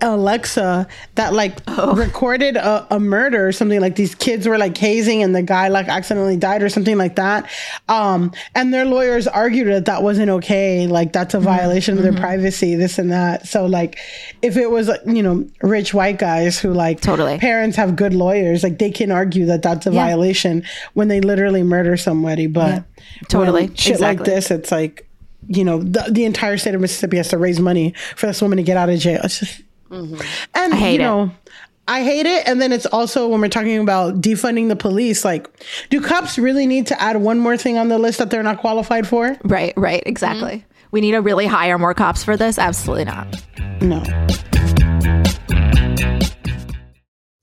Alexa 0.00 0.86
that 1.16 1.32
like 1.34 1.58
Oh. 1.66 1.92
recorded 1.96 2.56
a, 2.56 2.86
a 2.94 3.00
murder 3.00 3.48
or 3.48 3.50
something 3.52 3.80
like 3.80 3.96
these 3.96 4.14
kids 4.14 4.46
were 4.46 4.56
like 4.56 4.76
hazing 4.78 5.24
and 5.24 5.34
the 5.34 5.42
guy 5.42 5.66
like 5.68 5.88
accidentally 5.88 6.36
died 6.36 6.62
or 6.62 6.68
something 6.68 6.96
like 6.96 7.16
that. 7.16 7.50
Um, 7.88 8.30
and 8.54 8.72
their 8.72 8.84
lawyers 8.84 9.26
argued 9.26 9.66
that 9.66 9.86
that 9.86 10.04
wasn't 10.04 10.30
okay. 10.30 10.86
Like 10.86 11.12
that's 11.12 11.34
Mm-hmm. 11.34 11.46
a 11.48 11.50
violation 11.50 11.96
of 11.98 12.04
their 12.04 12.12
privacy, 12.12 12.76
this 12.76 12.98
and 13.00 13.10
that. 13.10 13.48
So 13.48 13.66
like 13.66 13.98
if 14.40 14.56
it 14.56 14.70
was, 14.70 14.88
you 15.04 15.22
know, 15.22 15.48
rich 15.62 15.92
white 15.92 16.18
guys 16.18 16.60
who 16.60 16.72
like 16.72 17.00
Totally. 17.00 17.38
parents 17.38 17.76
have 17.76 17.96
good 17.96 18.14
lawyers, 18.14 18.62
like 18.62 18.78
they 18.78 18.92
can 18.92 19.10
argue 19.10 19.46
that 19.46 19.62
that's 19.62 19.84
a 19.86 19.90
Yeah. 19.90 20.04
violation 20.06 20.62
when 20.94 21.08
they 21.08 21.20
literally 21.20 21.64
murder 21.64 21.96
somebody. 21.96 22.46
But 22.46 22.84
Totally. 23.28 23.66
when 23.66 23.74
shit 23.74 23.98
like 23.98 24.22
this, 24.22 24.52
it's 24.52 24.70
like, 24.70 25.07
you 25.48 25.64
know, 25.64 25.82
the, 25.82 26.06
the 26.10 26.24
entire 26.24 26.56
state 26.58 26.74
of 26.74 26.80
Mississippi 26.80 27.16
has 27.16 27.28
to 27.28 27.38
raise 27.38 27.58
money 27.58 27.94
for 28.16 28.26
this 28.26 28.40
woman 28.40 28.58
to 28.58 28.62
get 28.62 28.76
out 28.76 28.88
of 28.90 28.98
jail. 28.98 29.20
It's 29.24 29.40
just, 29.40 29.62
mm-hmm. 29.90 30.20
and 30.54 30.74
I 30.74 30.76
hate 30.76 30.94
you 30.94 31.00
it. 31.00 31.04
know, 31.04 31.30
I 31.88 32.02
hate 32.04 32.26
it. 32.26 32.46
And 32.46 32.60
then 32.60 32.70
it's 32.70 32.86
also 32.86 33.28
when 33.28 33.40
we're 33.40 33.48
talking 33.48 33.78
about 33.78 34.20
defunding 34.20 34.68
the 34.68 34.76
police, 34.76 35.24
like, 35.24 35.48
do 35.88 36.00
cops 36.00 36.38
really 36.38 36.66
need 36.66 36.86
to 36.88 37.02
add 37.02 37.16
one 37.16 37.38
more 37.40 37.56
thing 37.56 37.78
on 37.78 37.88
the 37.88 37.98
list 37.98 38.18
that 38.18 38.30
they're 38.30 38.42
not 38.42 38.58
qualified 38.58 39.06
for? 39.06 39.36
Right, 39.42 39.72
right, 39.76 40.02
exactly. 40.04 40.58
Mm-hmm. 40.58 40.88
We 40.90 41.00
need 41.00 41.12
to 41.12 41.22
really 41.22 41.46
hire 41.46 41.78
more 41.78 41.94
cops 41.94 42.22
for 42.22 42.36
this? 42.36 42.58
Absolutely 42.58 43.06
not. 43.06 43.42
No. 43.80 44.02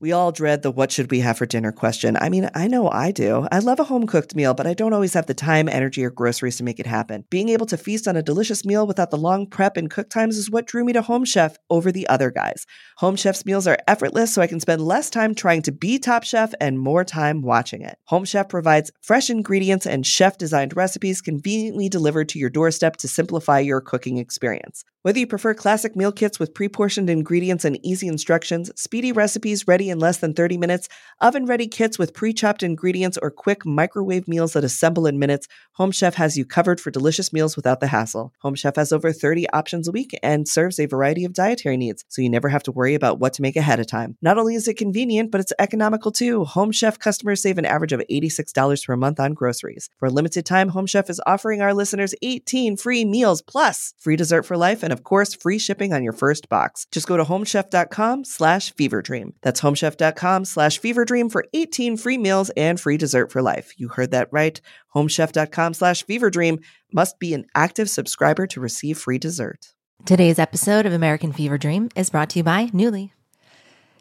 We 0.05 0.11
all 0.11 0.31
dread 0.31 0.61
the 0.61 0.69
what 0.69 0.91
should 0.91 1.09
we 1.09 1.21
have 1.21 1.39
for 1.39 1.47
dinner 1.47 1.71
question. 1.71 2.15
I 2.21 2.29
mean, 2.29 2.47
I 2.53 2.67
know 2.67 2.91
I 2.91 3.09
do. 3.09 3.47
I 3.51 3.57
love 3.57 3.79
a 3.79 3.85
home 3.85 4.05
cooked 4.05 4.35
meal, 4.35 4.53
but 4.53 4.67
I 4.67 4.75
don't 4.75 4.93
always 4.93 5.15
have 5.15 5.25
the 5.25 5.33
time, 5.33 5.67
energy, 5.67 6.05
or 6.05 6.11
groceries 6.11 6.57
to 6.57 6.63
make 6.63 6.79
it 6.79 6.85
happen. 6.85 7.25
Being 7.31 7.49
able 7.49 7.65
to 7.65 7.75
feast 7.75 8.07
on 8.07 8.15
a 8.15 8.21
delicious 8.21 8.63
meal 8.63 8.85
without 8.85 9.09
the 9.09 9.17
long 9.17 9.47
prep 9.47 9.77
and 9.77 9.89
cook 9.89 10.11
times 10.11 10.37
is 10.37 10.47
what 10.47 10.67
drew 10.67 10.85
me 10.85 10.93
to 10.93 11.01
Home 11.01 11.25
Chef 11.25 11.57
over 11.71 11.91
the 11.91 12.07
other 12.07 12.29
guys. 12.29 12.67
Home 12.99 13.17
Chef's 13.17 13.45
meals 13.45 13.67
are 13.67 13.77
effortless, 13.89 14.33
so 14.33 14.41
I 14.41 14.47
can 14.47 14.61
spend 14.61 14.81
less 14.81 15.09
time 15.09 15.35
trying 15.35 15.61
to 15.63 15.73
be 15.73 15.99
Top 15.99 16.23
Chef 16.23 16.53
and 16.61 16.79
more 16.79 17.03
time 17.03 17.41
watching 17.41 17.81
it. 17.81 17.97
Home 18.05 18.23
Chef 18.23 18.47
provides 18.47 18.89
fresh 19.01 19.29
ingredients 19.29 19.85
and 19.85 20.07
chef 20.07 20.37
designed 20.37 20.77
recipes 20.77 21.19
conveniently 21.21 21.89
delivered 21.89 22.29
to 22.29 22.39
your 22.39 22.49
doorstep 22.49 22.95
to 22.97 23.09
simplify 23.09 23.59
your 23.59 23.81
cooking 23.81 24.17
experience. 24.17 24.85
Whether 25.01 25.19
you 25.19 25.27
prefer 25.27 25.53
classic 25.53 25.95
meal 25.95 26.11
kits 26.11 26.39
with 26.39 26.55
pre 26.55 26.67
portioned 26.67 27.09
ingredients 27.09 27.63
and 27.63 27.77
easy 27.85 28.07
instructions, 28.07 28.71
speedy 28.75 29.11
recipes 29.11 29.67
ready 29.67 29.89
in 29.89 29.99
less 29.99 30.17
than 30.17 30.33
30 30.33 30.57
minutes, 30.57 30.87
oven 31.21 31.45
ready 31.45 31.67
kits 31.67 31.99
with 31.99 32.13
pre 32.13 32.33
chopped 32.33 32.63
ingredients, 32.63 33.15
or 33.21 33.29
quick 33.29 33.65
microwave 33.65 34.27
meals 34.27 34.53
that 34.53 34.63
assemble 34.63 35.05
in 35.05 35.19
minutes, 35.19 35.47
Home 35.73 35.91
Chef 35.91 36.15
has 36.15 36.37
you 36.37 36.45
covered 36.45 36.79
for 36.79 36.89
delicious 36.89 37.31
meals 37.31 37.55
without 37.55 37.81
the 37.81 37.87
hassle. 37.87 38.33
Home 38.39 38.55
Chef 38.55 38.77
has 38.77 38.91
over 38.91 39.11
30 39.11 39.47
options 39.49 39.87
a 39.87 39.91
week 39.91 40.17
and 40.23 40.47
serves 40.47 40.79
a 40.79 40.85
variety 40.85 41.25
of 41.25 41.33
dietary 41.33 41.77
needs, 41.77 42.05
so 42.07 42.21
you 42.21 42.29
never 42.29 42.49
have 42.49 42.63
to 42.63 42.71
worry 42.71 42.84
about 42.93 43.19
what 43.19 43.33
to 43.33 43.41
make 43.41 43.55
ahead 43.55 43.79
of 43.79 43.87
time. 43.87 44.17
Not 44.21 44.37
only 44.37 44.55
is 44.55 44.67
it 44.67 44.75
convenient, 44.75 45.31
but 45.31 45.41
it's 45.41 45.53
economical 45.57 46.11
too. 46.11 46.43
Home 46.45 46.71
Chef 46.71 46.99
customers 46.99 47.41
save 47.41 47.57
an 47.57 47.65
average 47.65 47.93
of 47.93 48.03
$86 48.11 48.85
per 48.85 48.95
month 48.95 49.19
on 49.19 49.33
groceries. 49.33 49.89
For 49.97 50.07
a 50.07 50.11
limited 50.11 50.45
time, 50.45 50.69
Home 50.69 50.85
Chef 50.85 51.09
is 51.09 51.21
offering 51.25 51.61
our 51.61 51.73
listeners 51.73 52.13
18 52.21 52.77
free 52.77 53.05
meals 53.05 53.41
plus 53.41 53.93
free 53.97 54.15
dessert 54.15 54.43
for 54.43 54.57
life 54.57 54.83
and 54.83 54.93
of 54.93 55.03
course 55.03 55.33
free 55.33 55.57
shipping 55.57 55.93
on 55.93 56.03
your 56.03 56.13
first 56.13 56.49
box. 56.49 56.85
Just 56.91 57.07
go 57.07 57.17
to 57.17 57.23
homechef.com 57.23 58.25
slash 58.25 58.73
feverdream. 58.73 59.33
That's 59.41 59.61
homechef.com 59.61 60.45
slash 60.45 60.79
feverdream 60.79 61.31
for 61.31 61.45
18 61.53 61.97
free 61.97 62.17
meals 62.17 62.51
and 62.51 62.79
free 62.79 62.97
dessert 62.97 63.31
for 63.31 63.41
life. 63.41 63.73
You 63.77 63.87
heard 63.87 64.11
that 64.11 64.29
right. 64.31 64.59
Homechef.com 64.95 65.73
slash 65.73 66.05
feverdream 66.05 66.63
must 66.93 67.19
be 67.19 67.33
an 67.33 67.45
active 67.55 67.89
subscriber 67.89 68.47
to 68.47 68.59
receive 68.59 68.97
free 68.97 69.17
dessert. 69.17 69.74
Today's 70.03 70.37
episode 70.37 70.85
of 70.85 70.93
American 70.93 71.33
Fever 71.33 71.57
Dream 71.57 71.89
is 71.95 72.11
brought 72.11 72.29
to 72.31 72.39
you 72.39 72.43
by 72.43 72.67
Nuuly. 72.67 73.09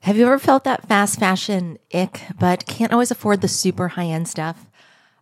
Have 0.03 0.19
you 0.19 0.27
ever 0.27 0.39
felt 0.39 0.65
that 0.65 0.87
fast 0.87 1.19
fashion 1.19 1.79
ick, 1.95 2.21
but 2.39 2.67
can't 2.67 2.93
always 2.93 3.11
afford 3.11 3.41
the 3.41 3.49
super 3.49 3.89
high 3.89 4.09
end 4.09 4.29
stuff? 4.29 4.67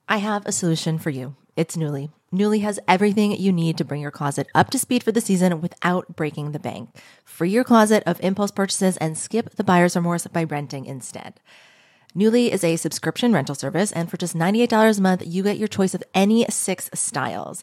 I 0.08 0.16
have 0.16 0.44
a 0.44 0.50
solution 0.50 0.98
for 0.98 1.11
you. 1.11 1.37
It's 1.54 1.76
Nuuly. 1.76 2.11
Nuuly 2.35 2.62
has 2.62 2.80
everything 2.88 3.30
you 3.30 3.52
need 3.52 3.78
to 3.78 3.85
bring 3.85 4.00
your 4.00 4.11
closet 4.11 4.48
up 4.56 4.70
to 4.70 4.78
speed 4.78 5.04
for 5.04 5.12
the 5.12 5.20
season 5.20 5.61
without 5.61 6.16
breaking 6.16 6.50
the 6.50 6.58
bank. 6.58 6.90
Free 7.24 7.50
your 7.50 7.62
closet 7.62 8.02
of 8.04 8.20
impulse 8.20 8.50
purchases 8.50 8.96
and 8.96 9.16
skip 9.16 9.50
the 9.50 9.62
buyer's 9.62 9.94
remorse 9.94 10.26
by 10.26 10.42
renting 10.42 10.87
instead. 10.87 11.38
Nuuly 12.16 12.50
is 12.50 12.64
a 12.64 12.74
subscription 12.74 13.32
rental 13.32 13.54
service, 13.54 13.92
and 13.92 14.11
for 14.11 14.16
just 14.16 14.37
$98 14.37 14.98
a 14.98 15.00
month, 15.00 15.22
you 15.24 15.44
get 15.44 15.58
your 15.58 15.68
choice 15.68 15.94
of 15.94 16.02
any 16.12 16.44
six 16.50 16.90
styles. 16.92 17.62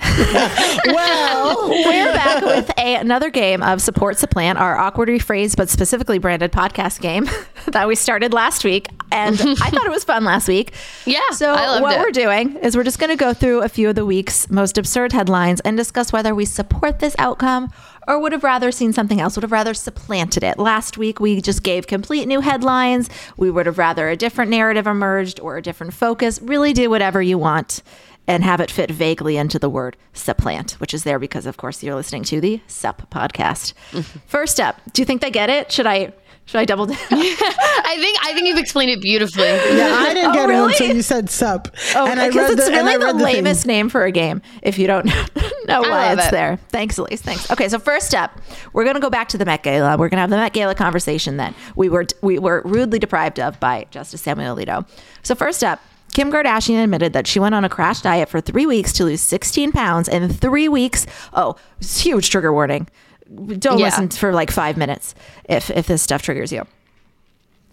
well, 0.85 1.69
we're 1.69 2.13
back 2.13 2.43
with 2.43 2.69
a, 2.77 2.95
another 2.95 3.31
game 3.31 3.63
of 3.63 3.81
Support 3.81 4.19
Supplant, 4.19 4.59
our 4.59 4.77
awkward 4.77 5.09
rephrased 5.09 5.55
but 5.57 5.67
specifically 5.67 6.19
branded 6.19 6.51
podcast 6.51 7.01
game 7.01 7.27
that 7.67 7.87
we 7.87 7.95
started 7.95 8.31
last 8.31 8.63
week. 8.63 8.87
And 9.11 9.41
I 9.41 9.69
thought 9.69 9.85
it 9.85 9.91
was 9.91 10.03
fun 10.03 10.23
last 10.23 10.47
week. 10.47 10.73
Yeah. 11.05 11.19
So, 11.31 11.53
what 11.53 11.97
it. 11.97 12.01
we're 12.01 12.11
doing 12.11 12.55
is 12.57 12.77
we're 12.77 12.83
just 12.83 12.99
going 12.99 13.09
to 13.09 13.15
go 13.15 13.33
through 13.33 13.63
a 13.63 13.69
few 13.69 13.89
of 13.89 13.95
the 13.95 14.05
week's 14.05 14.49
most 14.49 14.77
absurd 14.77 15.11
headlines 15.11 15.59
and 15.61 15.75
discuss 15.75 16.13
whether 16.13 16.35
we 16.35 16.45
support 16.45 16.99
this 16.99 17.15
outcome 17.17 17.71
or 18.07 18.19
would 18.19 18.31
have 18.31 18.43
rather 18.43 18.71
seen 18.71 18.93
something 18.93 19.19
else, 19.19 19.35
would 19.35 19.43
have 19.43 19.51
rather 19.51 19.73
supplanted 19.73 20.43
it. 20.43 20.59
Last 20.59 20.97
week, 20.97 21.19
we 21.19 21.41
just 21.41 21.63
gave 21.63 21.87
complete 21.87 22.27
new 22.27 22.41
headlines. 22.41 23.09
We 23.37 23.49
would 23.49 23.65
have 23.65 23.77
rather 23.77 24.09
a 24.09 24.15
different 24.15 24.51
narrative 24.51 24.87
emerged 24.87 25.39
or 25.39 25.57
a 25.57 25.61
different 25.61 25.93
focus. 25.93 26.41
Really 26.41 26.73
do 26.73 26.89
whatever 26.89 27.21
you 27.21 27.37
want 27.37 27.81
and 28.27 28.43
have 28.43 28.61
it 28.61 28.71
fit 28.71 28.91
vaguely 28.91 29.37
into 29.37 29.59
the 29.59 29.69
word 29.69 29.97
supplant, 30.13 30.73
which 30.73 30.93
is 30.93 31.03
there 31.03 31.19
because, 31.19 31.45
of 31.45 31.57
course, 31.57 31.81
you're 31.83 31.95
listening 31.95 32.23
to 32.23 32.39
the 32.39 32.61
SUP 32.67 33.09
podcast. 33.09 33.73
Mm-hmm. 33.91 34.19
First 34.27 34.59
up, 34.59 34.79
do 34.93 35.01
you 35.01 35.05
think 35.05 35.21
they 35.21 35.31
get 35.31 35.49
it? 35.49 35.71
Should 35.71 35.87
I 35.87 36.13
should 36.45 36.59
I 36.59 36.65
double 36.65 36.85
down? 36.85 36.97
I 37.11 37.95
think 37.97 38.17
I 38.21 38.33
think 38.33 38.47
you've 38.47 38.57
explained 38.57 38.91
it 38.91 39.01
beautifully. 39.01 39.45
Yeah, 39.45 39.95
I 39.99 40.13
didn't 40.13 40.31
oh, 40.31 40.33
get 40.33 40.49
really? 40.49 40.73
it 40.73 40.81
until 40.81 40.95
you 40.95 41.01
said 41.01 41.29
sup. 41.29 41.69
Oh, 41.95 42.07
and 42.07 42.19
because 42.19 42.51
it's 42.51 42.65
the, 42.65 42.71
really 42.71 42.97
the, 42.97 43.13
the 43.13 43.23
lamest 43.23 43.65
name 43.65 43.89
for 43.89 44.03
a 44.03 44.11
game 44.11 44.41
if 44.61 44.77
you 44.77 44.87
don't 44.87 45.05
know 45.65 45.81
why 45.81 46.13
it's 46.13 46.27
it. 46.27 46.31
there. 46.31 46.57
Thanks, 46.69 46.97
Alise. 46.97 47.19
Thanks. 47.19 47.49
Okay, 47.51 47.69
so 47.69 47.79
first 47.79 48.13
up, 48.13 48.37
we're 48.73 48.83
gonna 48.83 48.99
go 48.99 49.09
back 49.09 49.29
to 49.29 49.37
the 49.37 49.45
Met 49.45 49.63
Gala. 49.63 49.97
We're 49.97 50.09
gonna 50.09 50.21
have 50.21 50.29
the 50.29 50.35
Met 50.35 50.51
Gala 50.51 50.75
conversation 50.75 51.37
that 51.37 51.53
we 51.75 51.87
were 51.89 52.05
we 52.21 52.37
were 52.37 52.61
rudely 52.65 52.99
deprived 52.99 53.39
of 53.39 53.59
by 53.59 53.85
Justice 53.91 54.21
Samuel 54.21 54.55
Alito. 54.55 54.85
So 55.23 55.35
first 55.35 55.63
up, 55.63 55.79
Kim 56.13 56.31
Kardashian 56.31 56.83
admitted 56.83 57.13
that 57.13 57.27
she 57.27 57.39
went 57.39 57.55
on 57.55 57.63
a 57.63 57.69
crash 57.69 58.01
diet 58.01 58.29
for 58.29 58.41
three 58.41 58.65
weeks 58.65 58.91
to 58.93 59.05
lose 59.05 59.21
16 59.21 59.71
pounds 59.71 60.07
in 60.07 60.29
three 60.29 60.67
weeks. 60.67 61.05
Oh, 61.33 61.55
huge 61.79 62.29
trigger 62.29 62.51
warning. 62.51 62.87
Don't 63.33 63.79
yeah. 63.79 63.85
listen 63.85 64.09
for 64.09 64.33
like 64.33 64.51
five 64.51 64.75
minutes 64.75 65.15
if, 65.45 65.69
if 65.69 65.87
this 65.87 66.01
stuff 66.01 66.21
triggers 66.21 66.51
you. 66.51 66.65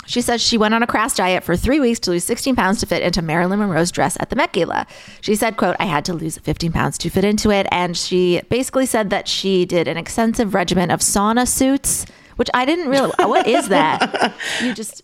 She 0.08 0.22
says 0.22 0.40
she 0.40 0.56
went 0.56 0.72
on 0.72 0.82
a 0.82 0.86
crash 0.86 1.14
diet 1.14 1.44
for 1.44 1.54
three 1.54 1.80
weeks 1.80 1.98
to 2.00 2.10
lose 2.12 2.24
16 2.24 2.56
pounds 2.56 2.80
to 2.80 2.86
fit 2.86 3.02
into 3.02 3.20
Marilyn 3.20 3.58
Monroe's 3.58 3.90
dress 3.90 4.16
at 4.20 4.30
the 4.30 4.36
Met 4.36 4.52
Gala. 4.52 4.86
She 5.20 5.34
said, 5.34 5.58
quote, 5.58 5.76
I 5.78 5.84
had 5.84 6.06
to 6.06 6.14
lose 6.14 6.38
15 6.38 6.72
pounds 6.72 6.96
to 6.98 7.10
fit 7.10 7.24
into 7.24 7.50
it. 7.50 7.66
And 7.70 7.94
she 7.94 8.40
basically 8.48 8.86
said 8.86 9.10
that 9.10 9.28
she 9.28 9.66
did 9.66 9.86
an 9.86 9.98
extensive 9.98 10.54
regimen 10.54 10.90
of 10.90 11.00
sauna 11.00 11.46
suits, 11.46 12.06
which 12.36 12.48
I 12.54 12.64
didn't 12.64 12.88
really, 12.88 13.12
what 13.18 13.46
is 13.46 13.68
that? 13.68 14.34
You 14.62 14.72
just, 14.72 15.02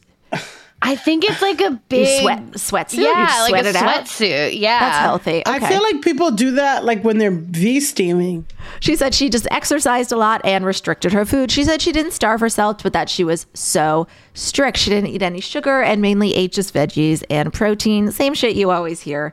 I 0.84 0.96
think 0.96 1.24
it's 1.24 1.40
like 1.40 1.62
a 1.62 1.70
big 1.88 2.20
sweat 2.20 2.42
sweatsuit. 2.52 3.02
Yeah, 3.02 3.48
like 3.50 3.64
a 3.64 3.72
sweatsuit. 3.72 4.58
Yeah, 4.58 4.80
that's 4.80 4.98
healthy. 4.98 5.42
Okay. 5.46 5.50
I 5.50 5.58
feel 5.58 5.82
like 5.82 6.02
people 6.02 6.30
do 6.30 6.52
that 6.52 6.84
like 6.84 7.02
when 7.02 7.16
they're 7.16 7.30
V 7.30 7.80
steaming. 7.80 8.46
She 8.80 8.94
said 8.94 9.14
she 9.14 9.30
just 9.30 9.46
exercised 9.50 10.12
a 10.12 10.16
lot 10.16 10.42
and 10.44 10.66
restricted 10.66 11.12
her 11.14 11.24
food. 11.24 11.50
She 11.50 11.64
said 11.64 11.80
she 11.80 11.90
didn't 11.90 12.12
starve 12.12 12.40
herself, 12.40 12.82
but 12.82 12.92
that 12.92 13.08
she 13.08 13.24
was 13.24 13.46
so 13.54 14.06
strict. 14.34 14.76
She 14.76 14.90
didn't 14.90 15.08
eat 15.08 15.22
any 15.22 15.40
sugar 15.40 15.80
and 15.80 16.02
mainly 16.02 16.34
ate 16.34 16.52
just 16.52 16.74
veggies 16.74 17.24
and 17.30 17.52
protein. 17.52 18.10
Same 18.12 18.34
shit 18.34 18.54
you 18.54 18.70
always 18.70 19.00
hear. 19.00 19.32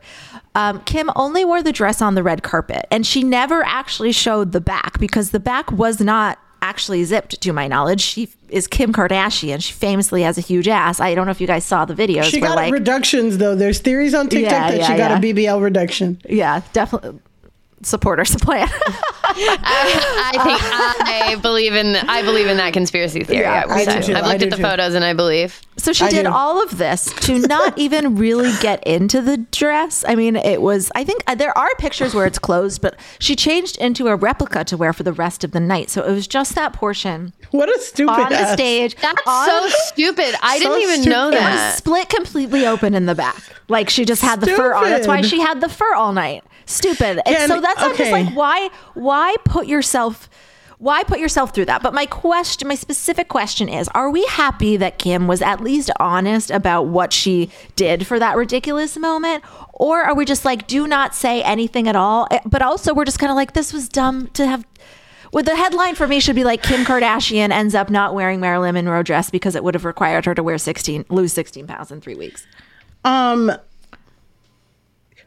Um, 0.56 0.82
Kim 0.82 1.10
only 1.18 1.44
wore 1.44 1.62
the 1.62 1.74
dress 1.74 2.02
on 2.02 2.16
the 2.16 2.24
red 2.24 2.44
carpet, 2.44 2.86
and 2.92 3.06
she 3.06 3.24
never 3.24 3.64
actually 3.64 4.14
showed 4.14 4.54
the 4.54 4.62
back 4.62 5.00
because 5.00 5.32
the 5.32 5.40
back 5.40 5.72
was 5.72 6.00
not 6.00 6.40
actually 6.62 7.04
zipped 7.04 7.42
to 7.42 7.54
my 7.54 7.68
knowledge. 7.68 8.02
She 8.02 8.30
is 8.50 8.68
Kim 8.68 8.94
Kardashian. 8.94 9.62
She 9.64 9.74
famously 9.74 10.22
has 10.24 10.38
a 10.38 10.42
huge 10.42 10.68
ass. 10.68 11.00
I 11.00 11.16
don't 11.16 11.26
know 11.26 11.32
if 11.32 11.42
you 11.42 11.48
guys 11.48 11.66
saw 11.66 11.86
the 11.86 11.94
videos. 11.94 12.26
She 12.26 12.40
got 12.40 12.56
like, 12.56 12.72
reductions 12.72 13.38
though. 13.38 13.56
There's 13.56 13.80
theories 13.80 14.14
on 14.14 14.30
TikTok 14.30 14.52
yeah, 14.52 14.72
that 14.72 14.78
yeah, 14.78 14.88
she 14.88 14.98
got 14.98 15.24
yeah. 15.24 15.32
a 15.32 15.34
BBL 15.34 15.62
reduction. 15.62 16.22
Yeah, 16.28 16.62
definitely 16.74 17.20
support 17.84 18.20
or 18.20 18.26
supplant. 18.26 18.72
I, 19.24 20.34
I, 20.34 20.44
think 20.44 20.60
I 21.08 21.36
believe 21.42 21.74
in 21.74 21.96
I 21.96 22.22
believe 22.22 22.48
in 22.48 22.58
that 22.58 22.74
conspiracy 22.74 23.24
theory. 23.24 23.42
Yeah, 23.42 23.66
I, 23.68 23.74
I 23.74 23.82
I've 23.82 24.08
looked 24.08 24.10
I 24.10 24.34
at 24.34 24.40
the 24.40 24.58
too. 24.58 24.62
photos 24.62 24.94
and 24.94 25.06
I 25.06 25.14
believe. 25.14 25.62
So 25.78 25.94
she 25.94 26.08
did 26.10 26.24
do. 26.24 26.32
all 26.32 26.62
of 26.62 26.78
this 26.78 27.06
to 27.22 27.40
not 27.40 27.78
even 27.78 28.16
really 28.16 28.52
get 28.62 28.86
into 28.86 29.22
the 29.22 29.38
dress. 29.38 30.04
I 30.08 30.16
mean, 30.16 30.36
it 30.36 30.62
was. 30.62 30.92
I 30.96 31.04
think 31.04 31.24
uh, 31.28 31.36
there 31.36 31.58
are 31.58 31.70
pictures 31.80 32.14
where 32.14 32.26
it's 32.26 32.40
closed, 32.40 32.82
but 32.82 32.96
she 33.20 33.36
changed 33.36 33.78
into 33.78 34.08
a 34.08 34.16
replica 34.16 34.64
to 34.66 34.78
wear 34.78 34.94
for 34.94 35.04
the 35.04 35.14
rest 35.14 35.44
of 35.44 35.52
the 35.52 35.60
night. 35.60 35.90
So 35.90 36.04
it 36.04 36.12
was 36.12 36.28
just 36.28 36.56
that 36.56 36.74
portion. 36.74 37.34
What 37.52 37.76
a 37.76 37.80
stupid 37.80 38.12
on 38.12 38.30
the 38.30 38.54
stage. 38.54 38.96
That's 38.96 39.22
on, 39.26 39.48
so 39.48 39.70
stupid. 39.86 40.36
I 40.42 40.60
so 40.60 40.66
didn't 40.66 40.84
even 40.84 41.02
stupid. 41.02 41.10
know 41.10 41.32
that. 41.32 41.78
split 41.78 42.10
completely 42.10 42.68
open 42.68 42.94
in 42.94 43.06
the 43.06 43.16
back. 43.16 43.42
Like 43.68 43.90
she 43.90 44.06
just 44.06 44.22
had 44.22 44.42
stupid. 44.42 44.54
the 44.54 44.58
fur 44.58 44.74
on. 44.74 44.84
That's 44.84 45.08
why 45.08 45.22
she 45.22 45.40
had 45.40 45.62
the 45.62 45.70
fur 45.70 45.94
all 45.96 46.14
night 46.14 46.44
stupid. 46.72 47.22
And 47.26 47.52
so 47.52 47.62
that's 47.62 47.82
okay. 47.84 47.98
just 47.98 48.12
like 48.12 48.34
why 48.36 48.70
why 48.94 49.36
put 49.46 49.68
yourself 49.68 50.30
why 50.82 51.04
put 51.04 51.20
yourself 51.20 51.54
through 51.54 51.66
that? 51.66 51.84
But 51.84 51.94
my 51.94 52.08
question, 52.08 52.68
my 52.68 52.74
specific 52.74 53.28
question 53.28 53.70
is, 53.70 53.88
are 53.90 54.10
we 54.10 54.26
happy 54.26 54.78
that 54.78 54.98
Kim 54.98 55.28
was 55.28 55.40
at 55.44 55.62
least 55.62 55.92
honest 56.00 56.50
about 56.50 56.88
what 56.88 57.14
she 57.14 57.52
did 57.76 58.08
for 58.08 58.18
that 58.18 58.36
ridiculous 58.36 58.98
moment? 58.98 59.44
Or 59.74 60.02
are 60.02 60.16
we 60.16 60.26
just 60.26 60.44
like, 60.44 60.66
do 60.66 60.88
not 60.88 61.14
say 61.14 61.44
anything 61.44 61.88
at 61.88 61.96
all? 61.96 62.28
Eh, 62.32 62.40
but 62.48 62.64
also 62.64 62.96
we're 62.96 63.06
just 63.06 63.20
kind 63.20 63.30
of 63.30 63.36
like, 63.36 63.54
this 63.54 63.72
was 63.72 63.88
dumb 63.88 64.28
to 64.30 64.48
have 64.48 64.66
well, 65.32 65.44
the 65.44 65.56
headline 65.56 65.96
for 65.96 66.08
me 66.08 66.20
should 66.20 66.36
be 66.36 66.44
like 66.44 66.62
Kim 66.62 66.84
Kardashian 66.84 67.52
ends 67.52 67.74
up 67.74 67.90
not 67.90 68.14
wearing 68.14 68.40
Marilyn 68.40 68.74
Monroe 68.74 69.04
dress 69.04 69.30
because 69.30 69.56
it 69.56 69.64
would 69.64 69.76
have 69.76 69.86
required 69.86 70.26
her 70.26 70.36
to 70.36 70.44
wear 70.44 70.58
16 70.58 71.06
lose 71.10 71.32
16 71.32 71.68
pounds 71.68 71.92
in 71.92 72.02
3 72.02 72.16
weeks. 72.16 72.46
Um 73.06 73.52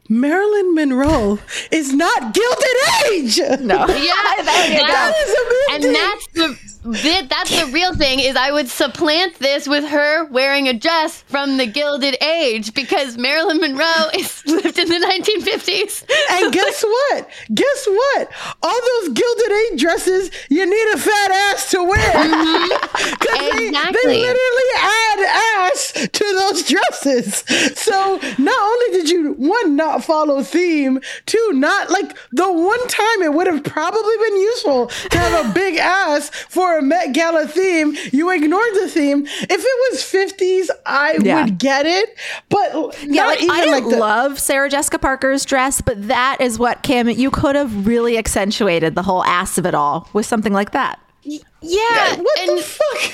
Marilyn 0.09 0.75
Monroe 0.75 1.39
is 1.71 1.93
not 1.93 2.35
Gilded 2.35 2.77
Age. 3.13 3.39
No. 3.61 3.87
Yeah, 3.87 4.43
that 4.43 5.15
is 5.27 5.81
amazing. 5.81 5.87
And 5.87 5.97
that's 5.97 6.27
the 6.29 6.74
that's 6.85 7.65
the 7.65 7.71
real 7.73 7.95
thing 7.95 8.21
is 8.21 8.37
I 8.37 8.53
would 8.53 8.69
supplant 8.69 9.39
this 9.39 9.67
with 9.67 9.85
her 9.85 10.27
wearing 10.27 10.69
a 10.69 10.75
dress 10.75 11.23
from 11.23 11.57
the 11.57 11.67
Gilded 11.67 12.23
Age 12.23 12.75
because 12.75 13.17
Marilyn 13.17 13.59
Monroe 13.59 14.11
is 14.15 14.43
lived 14.47 14.79
in 14.79 14.89
the 14.89 14.97
1950s. 14.97 16.05
And 16.31 16.53
guess 16.53 16.83
what? 16.83 17.29
Guess 17.55 17.87
what? 17.87 18.31
All 18.63 18.81
those 18.81 19.15
Gilded 19.15 19.53
Age 19.53 19.81
dresses, 19.81 20.31
you 20.51 20.67
need 20.67 20.95
a 20.95 20.99
fat 20.99 21.31
ass 21.31 21.71
to 21.71 21.83
wear. 21.83 22.13
Mm-hmm. 22.13 22.73
exactly. 23.65 24.01
they, 24.05 24.07
they 24.07 24.21
literally 24.21 24.71
add 24.77 25.73
ass 25.73 25.93
to 25.93 26.25
those 26.39 26.69
dresses. 26.69 27.45
So 27.79 28.21
not 28.39 28.63
only 28.63 28.99
did 28.99 29.11
you 29.11 29.33
one 29.35 29.75
not 29.75 30.05
follow 30.05 30.43
theme, 30.43 31.01
two 31.25 31.51
not 31.55 31.91
like 31.91 32.15
the 32.33 32.53
one 32.53 32.87
time 32.89 33.23
it 33.23 33.33
would 33.33 33.47
have 33.47 33.65
probably 33.65 34.17
been 34.19 34.37
useful 34.37 34.87
to 34.89 35.19
have 35.19 35.47
a 35.47 35.53
big 35.55 35.77
ass 35.77 36.29
for 36.29 36.74
a 36.79 36.83
Met 36.83 37.13
Gala 37.13 37.47
theme, 37.47 37.97
you 38.13 38.31
ignored 38.31 38.75
the 38.75 38.89
theme. 38.89 39.27
If 39.27 39.51
it 39.51 39.93
was 39.93 40.03
50s, 40.03 40.71
I 40.87 41.19
Yeah. 41.23 41.45
would 41.45 41.59
get 41.59 41.87
it, 41.87 42.17
but 42.49 42.73
Yeah, 43.03 43.23
not 43.23 43.29
like 43.29 43.43
even 43.43 43.51
I 43.51 43.61
didn't 43.61 43.73
like 43.85 43.91
the 43.95 43.99
love 44.01 44.39
Sarah 44.39 44.69
Jessica 44.69 44.99
Parker's 44.99 45.45
dress, 45.45 45.81
but 45.81 46.09
that 46.09 46.39
is 46.41 46.59
what 46.59 46.83
Kim. 46.83 47.09
You 47.09 47.31
could 47.31 47.57
have 47.57 47.87
really 47.87 48.19
accentuated 48.19 48.95
the 48.95 49.03
whole 49.03 49.25
ass 49.25 49.59
of 49.59 49.67
it 49.67 49.75
all 49.75 50.09
with 50.13 50.27
something 50.27 50.53
like 50.53 50.73
that. 50.73 51.01
Yeah, 51.23 52.17
what 52.17 52.39
and 52.41 52.59
the 52.59 52.63
fuck? 52.63 53.13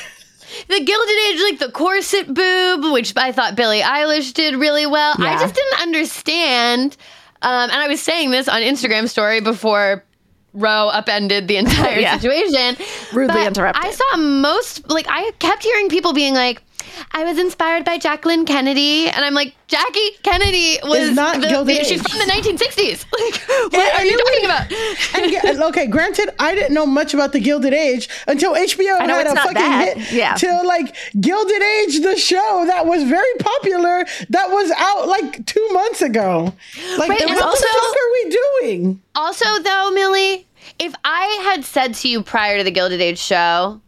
the 0.68 0.80
Gilded 0.80 1.16
Age, 1.28 1.40
like 1.42 1.58
the 1.60 1.70
corset 1.72 2.32
boob, 2.34 2.92
which 2.92 3.12
I 3.16 3.30
thought 3.32 3.54
Billie 3.54 3.80
Eilish 3.82 4.32
did 4.34 4.56
really 4.56 4.86
well. 4.86 5.14
I 5.18 5.38
just 5.40 5.54
didn't 5.54 5.80
understand. 5.80 6.96
Um, 7.42 7.70
and 7.70 7.72
I 7.80 7.88
was 7.88 8.02
saying 8.02 8.32
this 8.32 8.48
on 8.48 8.60
Instagram 8.62 9.08
story 9.08 9.40
before 9.40 10.04
Roe 10.52 10.88
upended 10.88 11.48
the 11.48 11.56
entire 11.56 11.98
Yeah. 12.00 12.18
situation. 12.18 12.76
Rudely 13.12 13.34
But 13.34 13.46
interrupted. 13.48 13.84
I 13.84 13.90
saw 13.92 14.16
most, 14.18 14.88
like, 14.90 15.06
I 15.08 15.30
kept 15.38 15.62
hearing 15.62 15.88
people 15.88 16.12
being 16.12 16.34
like, 16.34 16.62
I 17.12 17.24
was 17.24 17.38
inspired 17.38 17.84
by 17.84 17.98
Jacqueline 17.98 18.44
Kennedy. 18.46 19.08
And 19.08 19.24
I'm 19.24 19.34
like, 19.34 19.54
Jackie 19.68 20.10
Kennedy 20.22 20.78
was 20.82 21.12
not 21.14 21.40
the, 21.40 21.48
Gilded 21.48 21.86
she's 21.86 22.00
Age. 22.00 22.08
from 22.10 22.18
the 22.18 22.24
1960s. 22.26 23.04
Like, 23.20 23.72
what 23.72 23.74
And- 23.74 23.98
are 23.98 24.04
you 24.04 24.16
talking 24.18 24.42
was- 24.42 24.44
about? 24.44 25.22
And 25.22 25.32
yeah, 25.60 25.66
okay, 25.68 25.86
granted, 25.86 26.30
I 26.38 26.54
didn't 26.54 26.74
know 26.74 26.86
much 26.86 27.14
about 27.14 27.32
the 27.32 27.40
Gilded 27.40 27.72
Age 27.74 28.08
until 28.26 28.54
HBO 28.54 28.98
I 28.98 29.06
had 29.06 29.26
a 29.26 29.34
fucking 29.36 29.54
bad. 29.54 29.96
hit. 29.98 30.12
Yeah. 30.16 30.34
Till 30.34 30.66
like 30.66 30.96
Gilded 31.20 31.62
Age, 31.62 32.00
the 32.00 32.16
show 32.16 32.64
that 32.66 32.86
was 32.86 33.02
very 33.04 33.34
popular, 33.38 34.04
that 34.30 34.50
was 34.50 34.70
out 34.76 35.06
like 35.08 35.44
two 35.46 35.66
months 35.72 36.02
ago. 36.02 36.52
Like, 36.98 37.08
Right, 37.10 37.20
what 37.20 37.22
and 37.22 37.30
the 37.30 37.42
fuck 37.42 37.96
are 37.96 38.12
we 38.12 38.30
doing? 38.70 39.02
Also, 39.14 39.44
though, 39.62 39.90
Milly, 39.92 40.46
if 40.78 40.94
I 41.04 41.40
had 41.44 41.64
said 41.64 41.94
to 41.94 42.08
you 42.08 42.22
prior 42.22 42.58
to 42.58 42.64
the 42.64 42.70
Gilded 42.70 43.00
Age 43.00 43.18
show 43.18 43.80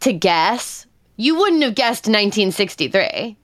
to 0.00 0.12
guess, 0.12 0.86
you 1.16 1.36
wouldn't 1.36 1.62
have 1.62 1.74
guessed 1.74 2.06
1963. 2.06 3.36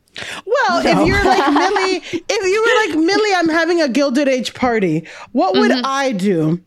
Well, 0.44 0.82
if 0.84 1.06
you're 1.06 1.24
like 1.24 1.52
Milly, 1.52 1.96
if 2.28 2.44
you 2.44 2.60
were 2.62 2.94
like 2.96 3.06
Milly, 3.06 3.30
I'm 3.34 3.48
having 3.48 3.80
a 3.80 3.88
Gilded 3.88 4.28
Age 4.28 4.54
party. 4.54 5.06
What 5.32 5.54
would 5.56 5.70
Mm-hmm. 5.70 5.86
I 5.86 6.12
do? 6.12 6.60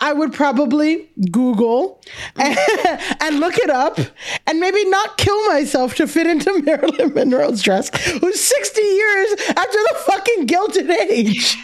I 0.00 0.12
would 0.12 0.32
probably 0.34 1.08
Google 1.30 2.02
and, 2.36 2.58
and 3.20 3.40
look 3.40 3.56
it 3.56 3.70
up 3.70 3.98
and 4.46 4.60
maybe 4.60 4.84
not 4.90 5.16
kill 5.16 5.46
myself 5.48 5.94
to 5.96 6.06
fit 6.06 6.26
into 6.26 6.62
Marilyn 6.64 7.14
Monroe's 7.14 7.62
dress, 7.62 7.88
who's 8.20 8.38
60 8.40 8.80
years 8.80 9.32
after 9.56 9.78
the 9.78 9.94
fucking 10.06 10.46
Gilded 10.46 10.90
Age. 10.90 11.56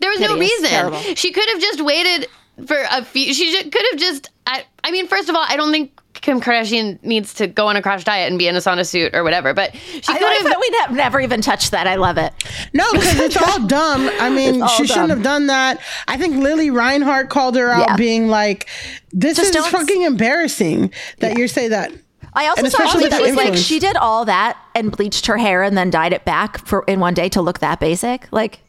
There 0.00 0.10
was 0.10 0.20
no 0.20 0.36
reason. 0.38 0.68
Terrible. 0.68 0.98
She 1.14 1.32
could 1.32 1.48
have 1.48 1.60
just 1.60 1.82
waited 1.82 2.28
for 2.66 2.76
a 2.90 3.04
few. 3.04 3.32
She 3.32 3.62
could 3.70 3.82
have 3.92 3.98
just. 4.00 4.28
I, 4.46 4.64
I 4.82 4.90
mean, 4.90 5.06
first 5.08 5.30
of 5.30 5.34
all, 5.34 5.44
I 5.48 5.56
don't 5.56 5.72
think 5.72 5.93
Kim 6.24 6.40
Kardashian 6.40 6.98
needs 7.04 7.34
to 7.34 7.46
go 7.46 7.66
on 7.68 7.76
a 7.76 7.82
crash 7.82 8.02
diet 8.02 8.30
and 8.30 8.38
be 8.38 8.48
in 8.48 8.56
a 8.56 8.58
sauna 8.58 8.86
suit 8.86 9.14
or 9.14 9.22
whatever. 9.22 9.52
But 9.52 9.74
she 9.76 10.00
I 10.08 10.14
could 10.18 10.22
like 10.22 10.38
have. 10.38 10.46
that 10.46 10.58
we 10.58 10.78
have 10.80 10.92
never 10.96 11.20
even 11.20 11.42
touched 11.42 11.70
that. 11.72 11.86
I 11.86 11.96
love 11.96 12.16
it. 12.16 12.32
No, 12.72 12.90
because 12.92 13.20
it's 13.20 13.36
all 13.36 13.66
dumb. 13.66 14.08
I 14.18 14.30
mean, 14.30 14.62
all 14.62 14.68
she 14.68 14.86
shouldn't 14.86 15.08
dumb. 15.08 15.18
have 15.18 15.22
done 15.22 15.46
that. 15.48 15.80
I 16.08 16.16
think 16.16 16.36
Lili 16.36 16.70
Reinhart 16.70 17.28
called 17.28 17.56
her 17.56 17.68
out, 17.70 17.86
Yeah. 17.88 17.96
being 17.96 18.28
like, 18.28 18.68
"This 19.12 19.36
Just 19.36 19.50
is 19.50 19.54
don't- 19.56 19.70
fucking 19.70 20.00
embarrassing 20.00 20.92
that 21.18 21.36
you 21.38 21.46
say 21.46 21.68
that." 21.68 21.92
I 22.32 22.48
also 22.48 22.68
saw 22.68 22.78
that 22.78 23.10
that 23.10 23.16
she 23.18 23.22
was 23.26 23.36
like 23.36 23.54
she 23.54 23.78
did 23.78 23.96
all 23.96 24.24
that 24.24 24.56
and 24.74 24.90
bleached 24.90 25.26
her 25.26 25.36
hair 25.36 25.62
and 25.62 25.76
then 25.76 25.90
dyed 25.90 26.12
it 26.14 26.24
back 26.24 26.58
for 26.66 26.84
in 26.88 26.98
one 27.00 27.12
day 27.14 27.28
to 27.28 27.42
look 27.42 27.58
that 27.60 27.78
basic. 27.80 28.26
Like 28.32 28.54
It 28.56 28.63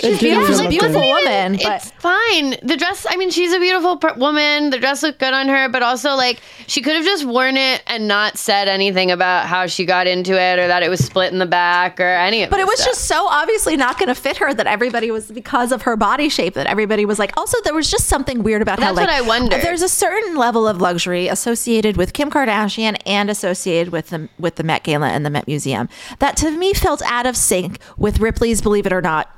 she's 0.00 0.18
beautiful, 0.20 0.66
a 0.66 0.68
beautiful 0.68 1.00
woman, 1.00 1.56
It's 1.60 1.90
fine. 1.92 2.56
The 2.62 2.76
dress, 2.76 3.06
I 3.08 3.16
mean, 3.16 3.30
she's 3.30 3.52
a 3.52 3.58
beautiful 3.58 3.96
per- 3.98 4.14
woman. 4.14 4.70
The 4.70 4.78
dress 4.78 5.02
looked 5.02 5.18
good 5.18 5.34
on 5.34 5.48
her, 5.48 5.68
but 5.68 5.82
also, 5.82 6.10
like, 6.14 6.40
she 6.66 6.80
could 6.80 6.94
have 6.96 7.04
just 7.04 7.24
worn 7.24 7.56
it 7.56 7.82
and 7.86 8.08
not 8.08 8.38
said 8.38 8.68
anything 8.68 9.10
about 9.10 9.46
how 9.46 9.66
she 9.66 9.84
got 9.84 10.06
into 10.06 10.32
it 10.40 10.58
or 10.58 10.66
that 10.66 10.82
it 10.82 10.88
was 10.88 11.04
split 11.04 11.32
in 11.32 11.38
the 11.38 11.46
back 11.46 12.00
or 12.00 12.04
any 12.08 12.42
of 12.42 12.50
But 12.50 12.60
it 12.60 12.66
was 12.66 12.78
stuff. 12.80 12.92
just 12.94 13.04
so 13.06 13.26
obviously 13.28 13.76
not 13.76 13.98
going 13.98 14.08
to 14.08 14.14
fit 14.14 14.38
her 14.38 14.52
that 14.54 14.66
everybody 14.66 15.10
was 15.10 15.30
because 15.30 15.72
of 15.72 15.82
her 15.82 15.96
body 15.96 16.28
shape 16.28 16.54
that 16.54 16.66
everybody 16.66 17.04
was 17.04 17.18
like. 17.18 17.32
Also, 17.36 17.58
there 17.64 17.74
was 17.74 17.90
just 17.90 18.06
something 18.08 18.42
weird 18.42 18.62
about 18.62 18.78
how 18.78 18.92
That's 18.92 18.96
like 18.96 19.08
what 19.08 19.14
I 19.16 19.20
wonder. 19.40 19.58
there's 19.58 19.82
a 19.82 19.88
certain 19.88 20.36
level 20.36 20.66
of 20.66 20.80
luxury 20.80 21.28
associated 21.28 21.96
with 21.96 22.12
Kim 22.12 22.30
Kardashian 22.30 22.96
and 23.06 23.28
associated 23.30 23.92
with 23.92 24.08
the 24.10 24.28
with 24.38 24.56
the 24.56 24.62
Met 24.62 24.82
Gala 24.84 25.08
and 25.08 25.24
the 25.26 25.30
Met 25.30 25.46
Museum 25.46 25.88
that 26.18 26.36
to 26.38 26.50
me 26.50 26.72
felt 26.74 27.02
out 27.02 27.26
of 27.26 27.36
sync 27.36 27.78
with 27.96 28.20
Ripley's 28.20 28.60
Believe 28.62 28.86
It 28.86 28.92
or 28.92 29.02
Not 29.02 29.30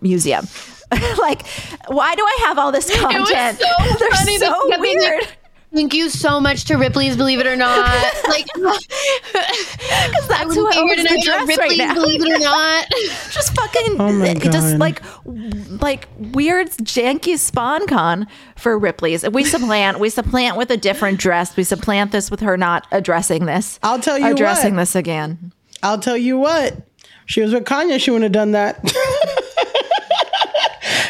museum. 0.00 0.46
like, 1.18 1.46
why 1.88 2.14
do 2.14 2.22
I 2.24 2.36
have 2.46 2.58
all 2.58 2.72
this 2.72 2.88
It 2.90 2.98
content? 3.00 3.58
was 3.60 3.90
so 3.90 3.98
They're 3.98 4.10
funny. 4.10 4.38
that 4.38 4.48
so 4.48 4.62
she 4.64 4.70
kept 4.70 4.80
like, 4.80 4.80
weird. 4.80 5.28
Thank 5.74 5.94
you 5.94 6.10
so 6.10 6.38
much 6.38 6.64
to 6.66 6.76
Ripley's 6.76 7.16
Believe 7.16 7.40
It 7.40 7.46
or 7.46 7.56
Not. 7.56 7.86
Like, 8.28 8.44
Because 8.52 10.28
that's 10.28 10.54
who 10.54 10.70
figured 10.70 10.98
owns 10.98 11.00
it 11.00 11.08
the 11.08 11.14
out. 11.32 11.46
dress 11.46 11.48
right 11.48 11.58
Ripley's 11.58 11.78
now. 11.78 11.94
Believe 11.94 12.20
It 12.22 12.30
or 12.30 12.38
Not. 12.40 12.86
just 13.30 13.54
fucking 13.54 13.96
Oh 13.98 14.12
my 14.12 14.34
just 14.34 14.76
like 14.76 15.02
like 15.80 16.08
weird 16.18 16.68
janky 16.72 17.38
spon 17.38 17.86
con 17.86 18.26
for 18.56 18.78
Ripley's. 18.78 19.26
We 19.30 19.44
supplant 19.44 19.98
we 19.98 20.10
supplant 20.10 20.58
with 20.58 20.70
a 20.70 20.76
different 20.76 21.18
dress. 21.18 21.56
We 21.56 21.64
supplant 21.64 22.12
this 22.12 22.30
with 22.30 22.40
her 22.40 22.58
not 22.58 22.86
addressing 22.92 23.46
this. 23.46 23.78
I'll 23.82 23.98
tell 23.98 24.18
you 24.18 24.26
addressing 24.30 24.74
what. 24.74 24.82
this 24.82 24.94
again. 24.94 25.52
I'll 25.82 25.98
tell 25.98 26.18
you 26.18 26.36
what. 26.38 26.86
She 27.24 27.40
was 27.40 27.54
with 27.54 27.64
Kanye. 27.64 27.98
She 27.98 28.10
wouldn't 28.10 28.24
have 28.24 28.32
done 28.32 28.52
that. 28.52 28.78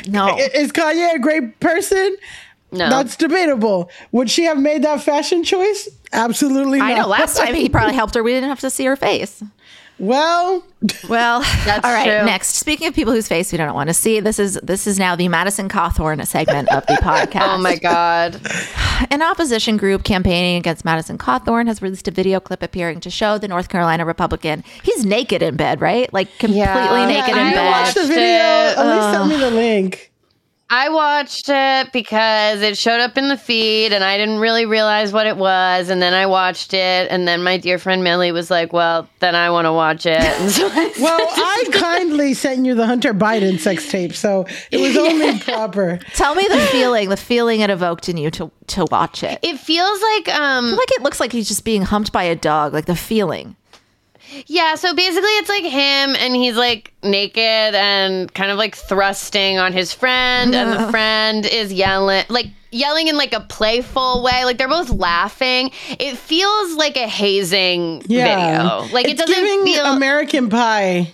No. 0.09 0.37
Is 0.39 0.73
Kanye 0.73 1.15
a 1.15 1.19
great 1.19 1.61
person? 1.61 2.17
No. 2.71 2.89
That's 2.89 3.17
debatable. 3.17 3.91
Would 4.13 4.31
she 4.31 4.45
have 4.45 4.59
made 4.59 4.83
that 4.83 5.03
fashion 5.03 5.45
choice? 5.45 5.89
Absolutely 6.13 6.79
not. 6.79 6.91
I 6.91 6.95
know 6.95 7.07
last 7.07 7.37
time 7.37 7.55
he 7.55 7.69
probably 7.69 7.95
helped 8.03 8.15
her. 8.15 8.23
We 8.23 8.33
didn't 8.33 8.49
have 8.49 8.61
to 8.61 8.71
see 8.71 8.85
her 8.87 8.97
face. 8.97 9.43
Well, 9.99 10.65
Well, 11.09 11.41
That's 11.65 11.85
all 11.85 11.93
right. 11.93 12.05
true. 12.05 12.25
Next, 12.27 12.55
speaking 12.57 12.89
of 12.89 12.95
people 12.95 13.13
whose 13.13 13.29
face 13.29 13.53
we 13.53 13.59
don't 13.59 13.75
want 13.75 13.89
to 13.89 13.95
see, 13.95 14.19
this 14.21 14.39
is 14.39 14.55
this 14.63 14.87
is 14.87 14.99
now 14.99 15.15
the 15.15 15.29
Madison 15.29 15.69
Cawthorn 15.69 16.27
segment 16.27 16.73
of 16.73 16.85
the 16.87 16.95
podcast. 17.03 17.55
Oh 17.55 17.59
my 17.59 17.77
God. 17.77 18.41
An 19.11 19.23
opposition 19.23 19.77
group 19.77 20.03
campaigning 20.03 20.57
against 20.57 20.85
Madison 20.85 21.19
Cawthorn 21.19 21.67
has 21.69 21.83
released 21.83 22.09
a 22.09 22.11
video 22.11 22.41
clip 22.41 22.63
appearing 22.63 23.01
to 23.01 23.11
show 23.11 23.39
the 23.39 23.49
North 23.49 23.69
Carolina 23.69 24.05
Republican. 24.05 24.65
He's 24.83 25.05
naked 25.05 25.43
in 25.43 25.57
bed, 25.57 25.81
right? 25.81 26.13
Like 26.13 26.29
completely 26.39 26.61
Yeah. 26.61 27.07
naked 27.07 27.35
I 27.35 27.39
in 27.41 27.45
didn't 27.47 27.55
bed. 27.55 27.71
watch 27.71 27.95
the 27.95 28.07
video. 28.07 28.25
it. 28.25 28.79
At 28.79 28.87
least 28.87 29.19
send 29.19 29.29
me 29.31 29.37
the 29.39 29.51
link. 29.51 30.12
I 30.75 30.89
watched 30.89 31.51
it 31.51 31.93
because 31.93 32.63
it 32.63 32.79
showed 32.79 32.99
up 32.99 33.19
in 33.19 33.29
the 33.29 33.37
feed 33.37 33.93
and 33.93 34.03
I 34.03 34.17
didn't 34.17 34.39
really 34.39 34.65
realize 34.65 35.13
what 35.13 35.27
it 35.27 35.37
was. 35.37 35.91
And 35.91 36.01
then 36.01 36.15
I 36.15 36.25
watched 36.25 36.73
it. 36.73 37.11
And 37.11 37.29
then 37.29 37.43
my 37.43 37.59
dear 37.59 37.79
friend 37.79 38.03
Milly 38.03 38.33
was 38.33 38.51
like, 38.51 38.73
well, 38.73 39.07
then 39.19 39.35
I 39.35 39.51
want 39.51 39.67
to 39.67 39.73
watch 39.75 40.07
it. 40.07 40.19
And 40.19 40.51
so 40.51 40.67
I 40.73 40.91
Well, 40.99 41.21
I 41.21 41.65
kindly 41.73 42.33
sent 42.33 42.65
you 42.65 42.75
the 42.75 42.87
Hunter 42.87 43.13
Biden 43.13 43.59
sex 43.59 43.91
tape, 43.91 44.15
so 44.15 44.47
it 44.71 44.79
was 44.79 44.97
only 44.97 45.39
proper. 45.41 45.99
Tell 46.15 46.35
me 46.35 46.49
the 46.49 46.61
feeling, 46.73 47.11
the 47.11 47.19
feeling 47.19 47.61
it 47.61 47.69
evoked 47.69 48.09
in 48.09 48.17
you 48.17 48.31
to 48.31 48.51
to 48.69 48.87
watch 48.91 49.23
it. 49.23 49.39
it 49.43 49.59
feels 49.59 50.01
like, 50.01 50.35
um, 50.35 50.71
like 50.71 50.91
it 50.93 51.03
looks 51.03 51.21
like 51.21 51.33
he's 51.33 51.49
just 51.49 51.67
being 51.67 51.83
humped 51.83 52.13
by 52.13 52.23
a 52.23 52.35
dog. 52.35 52.73
Like 52.73 52.87
the 52.87 52.97
feeling. 52.97 53.57
Yeah, 54.47 54.75
so 54.75 54.95
basically 54.95 55.31
it's 55.31 55.49
like 55.49 55.65
him 55.65 56.17
and 56.17 56.35
he's 56.35 56.57
like 56.57 56.93
naked 57.03 57.75
and 57.75 58.33
kind 58.33 58.51
of 58.51 58.59
like 58.59 58.77
thrusting 58.77 59.59
on 59.59 59.73
his 59.73 59.93
friend 59.93 60.55
and 60.55 60.73
the 60.73 60.89
friend 60.91 61.47
is 61.47 61.73
yelling 61.73 62.25
like 62.29 62.47
yelling 62.71 63.07
in 63.09 63.17
like 63.17 63.33
a 63.33 63.41
playful 63.41 64.23
way. 64.23 64.45
Like 64.45 64.59
they're 64.59 64.69
both 64.69 64.91
laughing. 64.91 65.71
It 65.91 66.17
feels 66.17 66.75
like 66.75 66.97
a 66.97 67.07
hazing 67.07 68.03
Yeah, 68.07 68.79
video. 68.79 68.95
Like 68.95 69.07
it's 69.07 69.21
it 69.21 69.27
doesn't 69.27 69.35
giving 69.35 69.65
feel 69.65 69.85
American 69.85 70.49
Pie. 70.49 71.13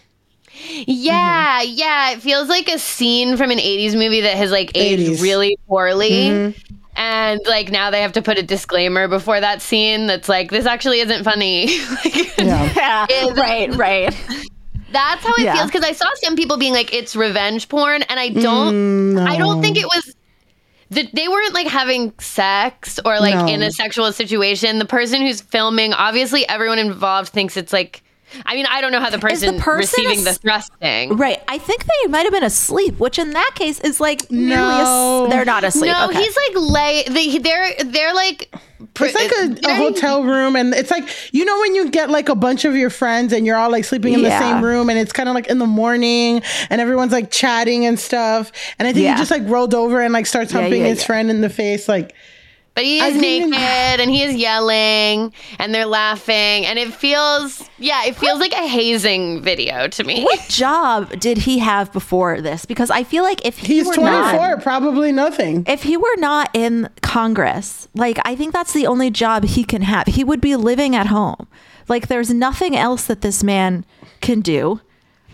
Yeah, 0.86 1.62
mm-hmm. 1.62 1.72
yeah. 1.74 2.10
It 2.12 2.22
feels 2.22 2.48
like 2.48 2.68
a 2.68 2.78
scene 2.78 3.36
from 3.36 3.50
an 3.50 3.58
80s 3.58 3.94
movie 3.94 4.22
that 4.22 4.36
has 4.36 4.50
like 4.50 4.72
aged 4.74 5.20
80s. 5.20 5.22
really 5.22 5.58
poorly. 5.66 6.10
Mm-hmm. 6.10 6.74
And 6.98 7.40
like 7.46 7.70
now 7.70 7.90
they 7.92 8.02
have 8.02 8.12
to 8.12 8.22
put 8.22 8.38
a 8.38 8.42
disclaimer 8.42 9.06
before 9.06 9.40
that 9.40 9.62
scene 9.62 10.06
that's 10.08 10.28
like, 10.28 10.50
this 10.50 10.66
actually 10.66 10.98
isn't 11.00 11.22
funny. 11.22 11.68
Like, 12.04 12.36
Yeah. 12.38 13.06
Yeah. 13.08 13.28
right. 13.34 13.72
Right. 13.74 14.14
That's 14.90 15.24
how 15.24 15.32
it 15.38 15.44
Yeah. 15.44 15.54
feels 15.54 15.66
because 15.70 15.84
I 15.84 15.92
saw 15.92 16.06
some 16.16 16.34
people 16.34 16.56
being 16.56 16.72
like 16.72 16.92
it's 16.92 17.14
revenge 17.14 17.68
porn, 17.68 18.02
and 18.02 18.18
I 18.18 18.30
mm, 18.30 18.42
don't. 18.42 19.18
I 19.18 19.36
don't 19.36 19.60
think 19.62 19.76
it 19.76 19.86
was. 19.86 20.14
That 20.90 21.14
they 21.14 21.28
weren't 21.28 21.52
like 21.52 21.66
having 21.66 22.14
sex 22.18 22.98
or 23.04 23.20
like 23.20 23.34
No. 23.34 23.46
in 23.46 23.62
a 23.62 23.70
sexual 23.70 24.10
situation. 24.12 24.78
The 24.78 24.86
person 24.86 25.20
who's 25.20 25.40
filming, 25.42 25.92
obviously, 25.92 26.48
everyone 26.48 26.78
involved 26.78 27.28
thinks 27.28 27.56
it's 27.58 27.72
like 27.72 28.02
I 28.46 28.54
mean, 28.54 28.66
I 28.66 28.80
don't 28.80 28.92
know 28.92 29.00
how 29.00 29.10
the 29.10 29.18
person, 29.18 29.58
person 29.58 29.78
receiving 29.78 30.18
as- 30.18 30.24
the 30.24 30.34
thrusting. 30.34 31.16
Right. 31.16 31.42
I 31.48 31.58
think 31.58 31.84
they 31.84 32.08
might 32.10 32.24
have 32.24 32.32
been 32.32 32.42
asleep, 32.44 32.98
which 32.98 33.18
in 33.18 33.30
that 33.32 33.52
case 33.54 33.80
is 33.80 34.00
like 34.00 34.30
nearly 34.30 34.56
No. 34.56 35.24
as, 35.26 35.30
they're 35.30 35.44
not 35.44 35.64
asleep. 35.64 35.92
No, 35.92 36.08
okay. 36.08 36.22
he's 36.22 36.36
like 36.36 36.70
lay. 36.72 37.04
They, 37.08 37.38
they're 37.38 37.74
they're 37.84 38.14
like. 38.14 38.54
pr- 38.94 39.06
It's 39.06 39.14
like 39.14 39.32
a, 39.66 39.70
a 39.70 39.74
hotel 39.76 40.24
room, 40.24 40.56
and 40.56 40.74
it's 40.74 40.90
like 40.90 41.08
you 41.32 41.44
know 41.44 41.58
when 41.60 41.74
you 41.74 41.90
get 41.90 42.10
like 42.10 42.28
a 42.28 42.34
bunch 42.34 42.64
of 42.64 42.76
your 42.76 42.90
friends 42.90 43.32
and 43.32 43.46
you're 43.46 43.56
all 43.56 43.70
like 43.70 43.84
sleeping 43.84 44.12
in 44.14 44.20
Yeah. 44.20 44.38
the 44.38 44.44
same 44.54 44.64
room, 44.64 44.90
and 44.90 44.98
it's 44.98 45.12
kind 45.12 45.28
of 45.28 45.34
like 45.34 45.48
in 45.48 45.58
the 45.58 45.66
morning, 45.66 46.42
and 46.70 46.80
everyone's 46.80 47.12
like 47.12 47.30
chatting 47.30 47.86
and 47.86 47.98
stuff. 47.98 48.52
And 48.78 48.86
I 48.86 48.92
think 48.92 49.04
Yeah. 49.04 49.14
he 49.14 49.18
just 49.18 49.30
like 49.30 49.42
rolled 49.46 49.74
over 49.74 50.00
and 50.00 50.12
like 50.12 50.26
starts 50.26 50.52
Yeah, 50.52 50.60
humping 50.62 50.82
yeah, 50.82 50.88
his 50.88 51.00
yeah. 51.00 51.06
friend 51.06 51.30
in 51.30 51.40
the 51.40 51.50
face, 51.50 51.88
like 51.88 52.14
But 52.78 52.84
he 52.84 53.00
is 53.00 53.16
naked 53.20 53.48
even- 53.48 53.54
and 54.00 54.08
he 54.08 54.22
is 54.22 54.36
yelling 54.36 55.32
and 55.58 55.74
they're 55.74 55.84
laughing 55.84 56.64
and 56.64 56.78
it 56.78 56.94
feels 56.94 57.68
yeah, 57.80 58.04
it 58.04 58.14
feels 58.14 58.38
like 58.38 58.52
a 58.52 58.68
hazing 58.68 59.42
video 59.42 59.88
to 59.88 60.04
me. 60.04 60.22
what 60.22 60.46
job 60.48 61.18
did 61.18 61.38
he 61.38 61.58
have 61.58 61.92
before 61.92 62.40
this? 62.40 62.66
Because 62.66 62.88
I 62.88 63.02
feel 63.02 63.24
like 63.24 63.44
if 63.44 63.58
he 63.58 63.78
he's 63.78 63.88
were 63.88 63.94
24, 63.94 64.10
not, 64.32 64.62
probably 64.62 65.10
nothing. 65.10 65.64
if 65.66 65.82
he 65.82 65.96
were 65.96 66.16
not 66.18 66.50
in 66.54 66.88
Congress, 67.02 67.88
like 67.94 68.20
I 68.24 68.36
think 68.36 68.52
that's 68.52 68.72
the 68.74 68.86
only 68.86 69.10
job 69.10 69.42
he 69.42 69.64
can 69.64 69.82
have. 69.82 70.06
He 70.06 70.22
would 70.22 70.40
be 70.40 70.54
living 70.54 70.94
at 70.94 71.08
home. 71.08 71.48
Like 71.88 72.06
there's 72.06 72.32
nothing 72.32 72.76
else 72.76 73.06
that 73.06 73.22
this 73.22 73.42
man 73.42 73.84
can 74.20 74.40
do. 74.40 74.80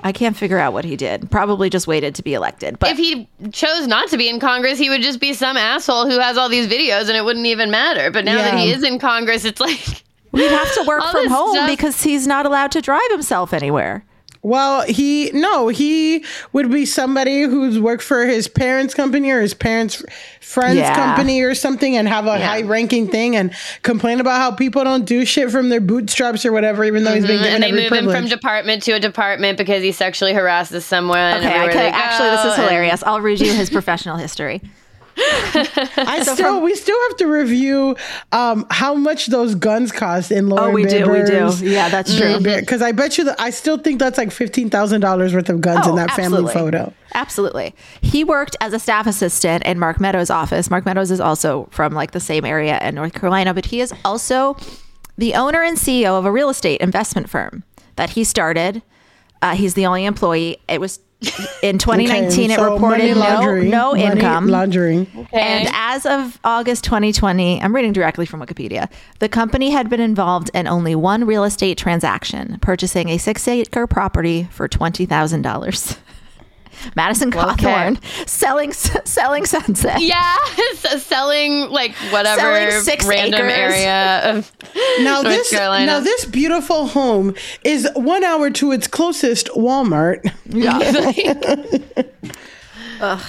I 0.07 0.13
can't 0.13 0.37
figure 0.37 0.59
out 0.59 0.75
what 0.75 0.85
he 0.85 0.97
did. 0.97 1.31
Probably 1.31 1.71
just 1.71 1.87
waited 1.87 2.15
to 2.17 2.23
be 2.23 2.35
elected. 2.35 2.79
But 2.79 2.91
if 2.91 2.99
he 2.99 3.27
chose 3.53 3.87
not 3.87 4.11
to 4.11 4.19
be 4.19 4.29
in 4.29 4.39
Congress, 4.39 4.79
he 4.79 4.91
would 4.91 5.01
just 5.01 5.19
be 5.19 5.33
some 5.33 5.57
asshole 5.57 6.05
who 6.11 6.19
has 6.21 6.37
all 6.37 6.51
these 6.51 6.69
videos 6.69 7.09
and 7.09 7.17
it 7.17 7.25
wouldn't 7.25 7.47
even 7.47 7.71
matter. 7.71 8.11
But 8.11 8.27
now 8.27 8.37
that 8.37 8.59
he 8.59 8.71
is 8.71 8.85
in 8.85 8.99
Congress, 8.99 9.47
it's 9.47 9.61
like 9.63 9.81
we'd 10.31 10.51
have 10.51 10.73
to 10.75 10.85
work 10.87 11.03
from 11.11 11.29
home 11.29 11.55
stuff- 11.55 11.71
because 11.71 12.03
he's 12.03 12.27
not 12.27 12.45
allowed 12.45 12.71
to 12.73 12.83
drive 12.83 13.01
himself 13.11 13.55
anywhere. 13.55 14.05
Well, 14.45 14.83
he 14.83 15.31
no, 15.33 15.69
he 15.69 16.23
would 16.53 16.71
be 16.71 16.85
somebody 16.85 17.43
who's 17.43 17.81
worked 17.81 18.03
for 18.03 18.27
his 18.27 18.47
parents' 18.47 18.93
company 18.93 19.31
or 19.31 19.41
his 19.41 19.55
parents' 19.55 20.05
friends' 20.43 20.77
Yeah. 20.77 20.95
company 20.95 21.41
or 21.41 21.55
something, 21.55 21.97
and 21.97 22.07
have 22.07 22.27
a 22.27 22.39
high-ranking 22.39 23.09
thing, 23.09 23.37
and 23.37 23.55
complain 23.83 24.21
about 24.21 24.39
how 24.43 24.51
people 24.51 24.85
don't 24.85 25.07
do 25.07 25.25
shit 25.25 25.51
from 25.51 25.71
their 25.71 25.81
bootstraps 25.81 26.45
or 26.45 26.53
whatever, 26.53 26.85
even 26.85 27.05
though 27.05 27.15
he's 27.15 27.27
been 27.27 27.39
given 27.43 27.47
Mm-hmm. 27.47 27.55
and 27.55 27.63
they 27.65 27.69
every 27.71 27.83
move 28.05 28.15
him 28.15 28.21
from 28.23 28.29
department 28.29 28.83
to 28.83 28.93
a 28.93 29.01
department 29.01 29.57
because 29.57 29.83
he 29.83 29.93
sexually 29.93 30.35
harasses 30.35 30.85
someone. 30.85 31.39
Okay, 31.39 31.47
I 31.47 31.51
everywhere 31.51 31.69
could, 31.73 31.79
they 31.81 31.89
actually, 31.91 32.29
this 32.31 32.45
is 32.45 32.55
hilarious. 32.57 33.03
I'll 33.03 33.23
read 33.23 33.41
you 33.41 33.51
his 33.53 33.71
professional 33.79 34.19
history. 34.19 34.61
I 35.17 36.23
still, 36.35 36.61
we 36.61 36.75
still 36.75 36.99
have 37.09 37.17
to 37.19 37.27
review 37.27 37.97
um, 38.33 38.67
how 38.71 38.95
much 38.95 39.27
those 39.27 39.55
guns 39.55 39.93
cost 39.93 40.31
in 40.33 40.49
Lauren 40.49 40.71
Oh, 40.71 40.75
we 40.75 40.85
do, 40.85 41.09
we 41.11 41.23
do. 41.23 41.51
Yeah, 41.62 41.89
that's 41.89 42.17
true. 42.17 42.41
Because 42.41 42.83
I 42.83 42.93
bet 42.93 43.19
you 43.19 43.25
that 43.25 43.41
I 43.41 43.51
still 43.51 43.79
think 43.79 43.99
that's 44.01 44.19
like 44.19 44.31
fifteen 44.33 44.71
thousand 44.71 45.01
dollars 45.01 45.35
worth 45.35 45.49
of 45.49 45.61
guns 45.61 45.87
in 45.87 45.95
that 45.97 46.11
family 46.12 46.43
Oh, 46.45 46.49
photo. 46.49 46.93
Absolutely. 47.15 47.75
He 48.03 48.25
worked 48.25 48.57
as 48.61 48.73
a 48.73 48.79
staff 48.79 49.07
assistant 49.07 49.65
in 49.65 49.79
Mark 49.79 50.01
Meadows' 50.01 50.31
office. 50.31 50.69
Mark 50.69 50.85
Meadows 50.85 51.11
is 51.11 51.21
also 51.21 51.69
from 51.71 51.93
like 51.93 52.11
the 52.11 52.21
same 52.21 52.45
area 52.45 52.79
in 52.83 52.97
North 52.97 53.12
Carolina, 53.12 53.55
but 53.55 53.67
he 53.67 53.81
is 53.81 53.93
also 54.05 54.57
the 55.17 55.35
owner 55.35 55.62
and 55.62 55.79
CEO 55.79 56.19
of 56.19 56.25
a 56.25 56.33
real 56.33 56.49
estate 56.49 56.81
investment 56.81 57.31
firm 57.31 57.62
that 57.97 58.11
he 58.11 58.25
started. 58.25 58.83
Uh, 59.43 59.55
he's 59.55 59.75
the 59.75 59.87
only 59.87 60.05
employee. 60.07 60.57
It 60.69 60.81
was 60.81 60.99
in 61.62 61.79
2019. 61.79 62.51
Okay, 62.51 62.61
it 62.61 62.65
reported 62.65 63.17
money 63.17 63.69
no, 63.71 63.93
no 63.93 63.93
money 63.93 64.05
income. 64.05 64.49
laundering. 64.49 65.29
And 65.33 65.69
as 65.73 66.07
of 66.07 66.39
August 66.45 66.85
2020, 66.85 67.61
I'm 67.61 67.75
reading 67.75 67.93
directly 67.93 68.27
from 68.27 68.41
Wikipedia, 68.41 68.91
the 69.19 69.29
company 69.29 69.71
had 69.71 69.89
been 69.89 70.01
involved 70.01 70.51
in 70.55 70.67
only 70.67 70.95
one 70.95 71.25
real 71.25 71.45
estate 71.45 71.79
transaction, 71.79 72.59
purchasing 72.61 73.09
a 73.09 73.19
six 73.19 73.47
acre 73.49 73.87
property 73.87 74.49
for 74.51 74.69
$20,000. 74.69 75.97
Madison 76.97 77.31
Cawthorn 77.31 77.99
selling 78.29 78.72
selling 78.72 79.45
Sunset. 79.47 80.01
Yeah, 80.01 80.37
selling 80.99 81.70
like 81.70 81.93
whatever 82.11 82.41
Selling 82.41 82.81
six 82.83 83.07
random 83.07 83.47
acres. 83.47 83.75
area 83.75 84.37
of 84.37 84.53
Now 85.01 85.22
North 85.22 85.35
this 85.35 85.51
Carolina. 85.51 85.87
now 85.87 86.01
this 86.01 86.25
beautiful 86.25 86.87
home 86.87 87.35
is 87.64 87.89
one 87.95 88.25
hour 88.25 88.51
to 88.51 88.72
its 88.72 88.87
closest 88.87 89.49
Walmart. 89.49 90.25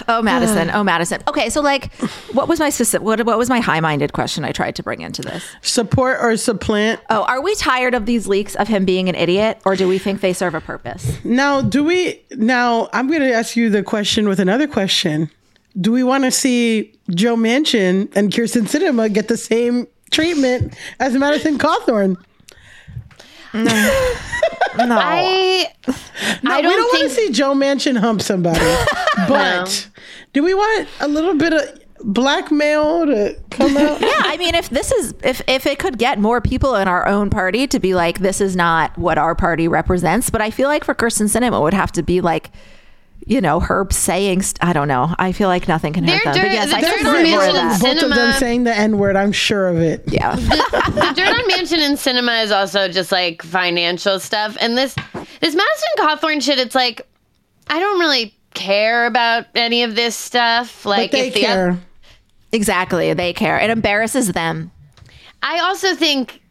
Oh, 0.07 0.21
Madison. 0.21 0.69
Oh, 0.75 0.83
Madison. 0.83 1.21
Okay, 1.27 1.49
so 1.49 1.61
like, 1.61 1.93
what 2.33 2.47
was 2.47 2.59
my 2.59 2.69
specific? 2.69 3.05
What, 3.05 3.25
what 3.25 3.37
was 3.37 3.49
my 3.49 3.59
high-minded 3.59 4.13
question 4.13 4.43
I 4.43 4.51
tried 4.51 4.75
to 4.75 4.83
bring 4.83 5.01
into 5.01 5.21
this? 5.21 5.43
Support 5.61 6.19
or 6.21 6.35
supplant. 6.37 6.99
Oh, 7.09 7.23
are 7.23 7.41
we 7.41 7.55
tired 7.55 7.93
of 7.93 8.05
these 8.05 8.27
leaks 8.27 8.55
of 8.55 8.67
him 8.67 8.83
being 8.85 9.07
an 9.09 9.15
idiot, 9.15 9.61
or 9.65 9.75
do 9.75 9.87
we 9.87 9.97
think 9.97 10.21
they 10.21 10.33
serve 10.33 10.55
a 10.55 10.61
purpose? 10.61 11.23
Now, 11.23 11.61
do 11.61 11.83
we 11.83 12.21
now 12.31 12.89
I'm 12.93 13.07
going 13.07 13.21
to 13.21 13.33
ask 13.33 13.55
you 13.55 13.69
the 13.69 13.83
question 13.83 14.27
with 14.27 14.39
another 14.39 14.67
question. 14.67 15.29
Do 15.79 15.91
we 15.91 16.03
want 16.03 16.23
to 16.23 16.31
see 16.31 16.93
Joe 17.09 17.35
Manchin 17.35 18.09
and 18.15 18.31
Kyrsten 18.31 18.63
Sinema 18.63 19.11
get 19.13 19.27
the 19.27 19.37
same 19.37 19.87
treatment 20.11 20.73
as 20.99 21.13
Madison 21.15 21.57
Cawthorn? 21.57 22.15
No. 24.77 24.97
I 24.99 25.71
No, 26.43 26.51
I 26.51 26.57
we 26.57 26.63
don't 26.63 26.63
don't 26.63 26.99
want 26.99 27.03
to 27.03 27.09
see 27.09 27.31
Joe 27.31 27.53
Manchin 27.53 27.97
hump 27.97 28.21
somebody. 28.21 28.59
but 29.29 29.89
do 30.33 30.43
we 30.43 30.53
want 30.53 30.89
a 30.99 31.07
little 31.07 31.35
bit 31.35 31.53
of 31.53 31.79
blackmail 32.01 33.05
to 33.05 33.37
come 33.51 33.77
out? 33.77 34.01
yeah, 34.01 34.09
I 34.23 34.35
mean, 34.37 34.53
if 34.53 34.69
this 34.69 34.91
is 34.91 35.13
if 35.23 35.41
if 35.47 35.65
it 35.65 35.79
could 35.79 35.97
get 35.97 36.19
more 36.19 36.41
people 36.41 36.75
in 36.75 36.89
our 36.89 37.07
own 37.07 37.29
party 37.29 37.67
to 37.67 37.79
be 37.79 37.95
like, 37.95 38.19
this 38.19 38.41
is 38.41 38.55
not 38.57 38.97
what 38.97 39.17
our 39.17 39.33
party 39.33 39.69
represents, 39.69 40.29
but 40.29 40.41
I 40.41 40.51
feel 40.51 40.67
like 40.67 40.83
for 40.83 40.93
Kyrsten 40.93 41.27
Sinema 41.29 41.59
it 41.59 41.63
would 41.63 41.73
have 41.73 41.93
to 41.93 42.03
be 42.03 42.19
like. 42.19 42.51
You 43.27 43.41
know, 43.41 43.59
her 43.59 43.87
saying, 43.89 44.43
st- 44.43 44.63
I 44.63 44.71
don't 44.71 44.87
know. 44.87 45.13
I 45.17 45.31
feel 45.31 45.47
like 45.47 45.67
nothing 45.67 45.93
can 45.93 46.03
hurt 46.03 46.23
They're 46.25 46.33
them. 46.33 46.43
But 46.43 46.51
yes, 46.51 46.69
the 46.69 46.75
I 46.77 46.81
dirt 46.81 46.99
support 46.99 47.15
on 47.17 47.31
more 47.31 47.43
of 47.43 47.49
Manchin 47.49 47.53
that. 47.53 47.81
Both 47.81 48.03
of 48.03 48.15
them 48.15 48.33
saying 48.33 48.63
the 48.65 48.75
N 48.77 48.97
word, 48.99 49.15
I'm 49.15 49.31
sure 49.31 49.67
of 49.67 49.77
it. 49.79 50.03
Yeah. 50.07 50.35
the 50.35 51.13
dirt 51.15 51.27
on 51.27 51.49
Manchin 51.49 51.79
and 51.79 51.97
Sinema 51.97 52.43
is 52.43 52.51
also 52.51 52.87
just 52.87 53.11
like 53.11 53.41
financial 53.41 54.19
stuff 54.19 54.55
and 54.61 54.77
this 54.77 54.93
this 55.41 55.55
madison 55.55 55.89
cawthorn 55.97 56.41
shit 56.41 56.59
it's 56.59 56.75
like 56.75 57.01
i 57.67 57.79
don't 57.79 57.99
really 57.99 58.33
care 58.53 59.05
about 59.05 59.45
any 59.55 59.83
of 59.83 59.95
this 59.95 60.15
stuff 60.15 60.85
like 60.85 61.11
But 61.11 61.17
they 61.17 61.27
if 61.29 61.33
the 61.33 61.39
care. 61.41 61.79
exactly. 62.51 63.13
They 63.13 63.33
care. 63.33 63.57
It 63.57 63.69
embarrasses 63.69 64.27
them. 64.33 64.71
i 65.41 65.59
also 65.59 65.95
think 65.95 66.41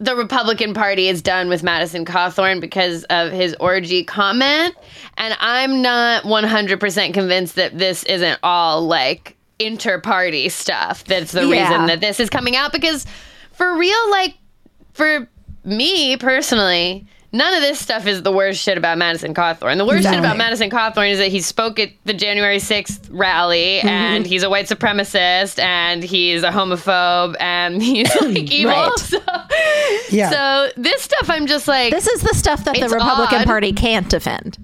the 0.00 0.14
republican 0.14 0.74
party 0.74 1.08
is 1.08 1.22
done 1.22 1.48
with 1.48 1.62
madison 1.62 2.04
cawthorn 2.04 2.60
because 2.60 3.04
of 3.04 3.32
his 3.32 3.54
orgy 3.60 4.04
comment 4.04 4.74
and 5.16 5.36
i'm 5.40 5.82
not 5.82 6.22
100% 6.24 7.14
convinced 7.14 7.56
that 7.56 7.76
this 7.76 8.04
isn't 8.04 8.38
all 8.42 8.86
like 8.86 9.36
inter-party 9.58 10.48
stuff 10.48 11.04
that's 11.04 11.32
the 11.32 11.46
Yeah. 11.46 11.68
reason 11.68 11.86
that 11.86 12.00
this 12.00 12.20
is 12.20 12.30
coming 12.30 12.54
out 12.54 12.72
because 12.72 13.06
for 13.52 13.76
real 13.76 14.10
like 14.10 14.34
for 14.92 15.28
me 15.64 16.16
personally, 16.16 17.06
none 17.32 17.54
of 17.54 17.60
this 17.60 17.78
stuff 17.78 18.06
is 18.06 18.22
the 18.22 18.32
worst 18.32 18.60
shit 18.62 18.78
about 18.78 18.98
Madison 18.98 19.34
Cawthorn. 19.34 19.76
The 19.76 19.84
worst 19.84 20.04
shit 20.08 20.18
about 20.18 20.36
Madison 20.36 20.70
Cawthorn 20.70 21.10
is 21.10 21.18
that 21.18 21.28
he 21.28 21.40
spoke 21.40 21.78
at 21.78 21.90
the 22.04 22.14
January 22.14 22.58
6th 22.58 23.08
rally 23.10 23.78
mm-hmm. 23.78 23.88
and 23.88 24.26
he's 24.26 24.42
a 24.42 24.50
white 24.50 24.66
supremacist 24.66 25.58
and 25.58 26.02
he's 26.02 26.42
a 26.42 26.50
homophobe 26.50 27.36
and 27.40 27.82
he's 27.82 28.14
like 28.20 28.50
evil. 28.50 28.72
Right. 28.72 28.92
So, 29.08 29.18
Yeah. 30.10 30.30
so 30.30 30.70
this 30.76 31.02
stuff 31.02 31.30
I'm 31.30 31.46
just 31.46 31.66
like 31.68 31.92
This 31.92 32.06
is 32.06 32.22
the 32.22 32.34
stuff 32.34 32.64
that 32.64 32.74
the 32.74 32.88
Republican 32.88 33.40
odd. 33.40 33.46
Party 33.46 33.72
can't 33.72 34.08
defend. 34.08 34.58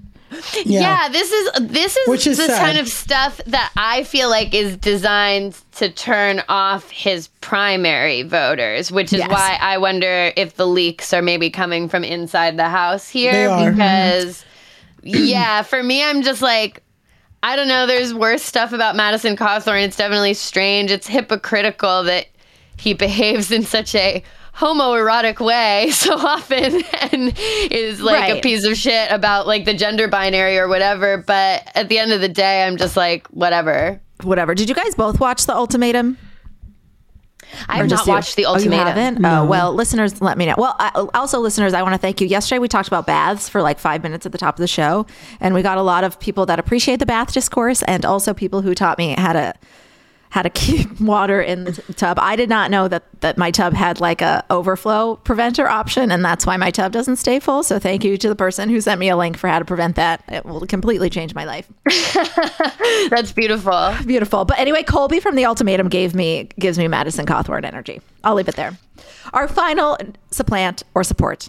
Yeah. 0.65 1.09
this 1.09 1.31
is 1.31 1.51
this 1.61 1.95
is 1.97 2.07
Which 2.07 2.27
is 2.27 2.37
the 2.37 2.47
sad. 2.47 2.59
kind 2.65 2.77
of 2.77 2.87
stuff 2.87 3.39
that 3.47 3.71
I 3.75 4.03
feel 4.03 4.29
like 4.29 4.53
is 4.53 4.77
designed 4.77 5.59
to 5.73 5.89
turn 5.89 6.41
off 6.49 6.89
his 6.89 7.27
primary 7.41 8.23
voters, 8.23 8.91
which 8.91 9.13
is 9.13 9.19
Yes. 9.19 9.29
why 9.29 9.57
I 9.59 9.77
wonder 9.77 10.31
if 10.35 10.55
the 10.55 10.67
leaks 10.67 11.13
are 11.13 11.21
maybe 11.21 11.49
coming 11.49 11.89
from 11.89 12.03
inside 12.03 12.57
the 12.57 12.69
house 12.69 13.09
here 13.09 13.47
because 13.69 14.45
mm-hmm. 15.03 15.23
yeah, 15.25 15.61
for 15.61 15.81
me 15.81 16.03
I'm 16.03 16.21
just 16.21 16.41
like 16.41 16.81
I 17.43 17.55
don't 17.55 17.67
know, 17.67 17.85
there's 17.85 18.11
worse 18.11 18.41
stuff 18.41 18.73
about 18.73 18.95
Madison 18.95 19.37
Cawthorn. 19.37 19.83
It's 19.83 19.97
definitely 19.97 20.33
strange. 20.33 20.89
It's 20.89 21.05
hypocritical 21.05 22.03
that 22.05 22.25
he 22.77 22.93
behaves 22.93 23.51
in 23.51 23.63
such 23.63 23.95
a 23.95 24.23
homoerotic 24.55 25.39
way 25.43 25.89
so 25.93 26.13
often 26.15 26.81
and 27.11 27.33
is 27.71 28.01
like 28.01 28.37
a 28.37 28.41
piece 28.41 28.63
of 28.65 28.77
shit 28.77 29.11
about 29.11 29.47
like 29.47 29.65
the 29.65 29.73
gender 29.73 30.07
binary 30.07 30.57
or 30.57 30.67
whatever. 30.67 31.17
But 31.17 31.69
at 31.75 31.89
the 31.89 31.99
end 31.99 32.11
of 32.13 32.21
the 32.21 32.29
day, 32.29 32.63
I'm 32.63 32.77
just 32.77 32.95
like, 32.95 33.27
whatever. 33.27 33.99
Whatever. 34.23 34.55
Did 34.55 34.69
you 34.69 34.75
guys 34.75 34.95
both 34.95 35.19
watch 35.19 35.45
The 35.45 35.53
Ultimatum? 35.55 36.17
I 37.67 37.77
have 37.77 37.89
not 37.89 38.05
you? 38.05 38.11
watched 38.11 38.35
the 38.35 38.45
Oh, 38.45 38.51
you 38.51 38.55
ultimatum. 38.55 38.87
haven't? 38.87 39.25
Oh, 39.25 39.45
well, 39.45 39.73
listeners, 39.73 40.21
let 40.21 40.37
me 40.37 40.45
know. 40.45 40.55
Well, 40.57 40.75
I, 40.79 41.07
also, 41.13 41.39
listeners, 41.39 41.73
I 41.73 41.83
want 41.83 41.93
to 41.93 41.97
thank 41.99 42.19
you. 42.19 42.27
Yesterday, 42.27 42.59
we 42.59 42.67
talked 42.67 42.87
about 42.87 43.05
baths 43.05 43.47
for 43.47 43.61
like 43.61 43.77
five 43.79 44.03
minutes 44.03 44.25
at 44.25 44.31
the 44.31 44.37
top 44.37 44.55
of 44.55 44.59
the 44.59 44.67
show, 44.67 45.05
and 45.39 45.53
we 45.53 45.61
got 45.61 45.77
a 45.77 45.81
lot 45.83 46.03
of 46.03 46.19
people 46.19 46.45
that 46.47 46.59
appreciate 46.59 46.97
the 46.99 47.05
bath 47.05 47.33
discourse, 47.33 47.83
and 47.83 48.03
also 48.03 48.33
people 48.33 48.61
who 48.61 48.73
taught 48.73 48.97
me 48.97 49.13
how 49.17 49.33
to 49.33 49.53
how 50.35 50.41
to 50.41 50.49
keep 50.65 50.99
water 50.99 51.41
in 51.41 51.63
the 51.63 51.71
t- 51.71 51.93
tub. 51.93 52.19
I 52.19 52.35
did 52.35 52.49
not 52.49 52.69
know 52.69 52.89
that 52.89 53.03
that 53.21 53.37
my 53.37 53.51
tub 53.51 53.73
had 53.73 54.01
like 54.01 54.21
a 54.21 54.43
overflow 54.49 55.15
preventer 55.15 55.65
option, 55.65 56.11
and 56.11 56.23
that's 56.25 56.45
why 56.45 56.57
my 56.57 56.71
tub 56.71 56.91
doesn't 56.91 57.15
stay 57.15 57.39
full. 57.39 57.63
So 57.63 57.79
thank 57.79 58.03
you 58.03 58.17
to 58.17 58.27
the 58.27 58.35
person 58.35 58.67
who 58.67 58.81
sent 58.81 58.99
me 58.99 59.07
a 59.07 59.15
link 59.15 59.37
for 59.37 59.47
how 59.47 59.59
to 59.59 59.65
prevent 59.65 59.95
that. 59.95 60.21
It 60.27 60.45
will 60.45 60.67
completely 60.67 61.09
change 61.09 61.33
my 61.33 61.45
life. 61.45 61.67
That's 63.09 63.31
beautiful. 63.31 63.95
Beautiful. 64.05 64.43
But 64.43 64.59
anyway, 64.59 64.83
Colby 64.83 65.21
from 65.21 65.35
the 65.35 65.45
ultimatum 65.45 65.87
gave 65.87 66.13
me 66.13 66.49
gives 66.59 66.77
me 66.77 66.89
Madison 66.89 67.25
Cawthorn 67.25 67.63
energy. 67.63 68.01
I'll 68.25 68.35
leave 68.35 68.49
it 68.49 68.57
there. 68.57 68.77
Our 69.31 69.47
final 69.47 69.97
supplant 70.31 70.83
or 70.93 71.05
support. 71.05 71.47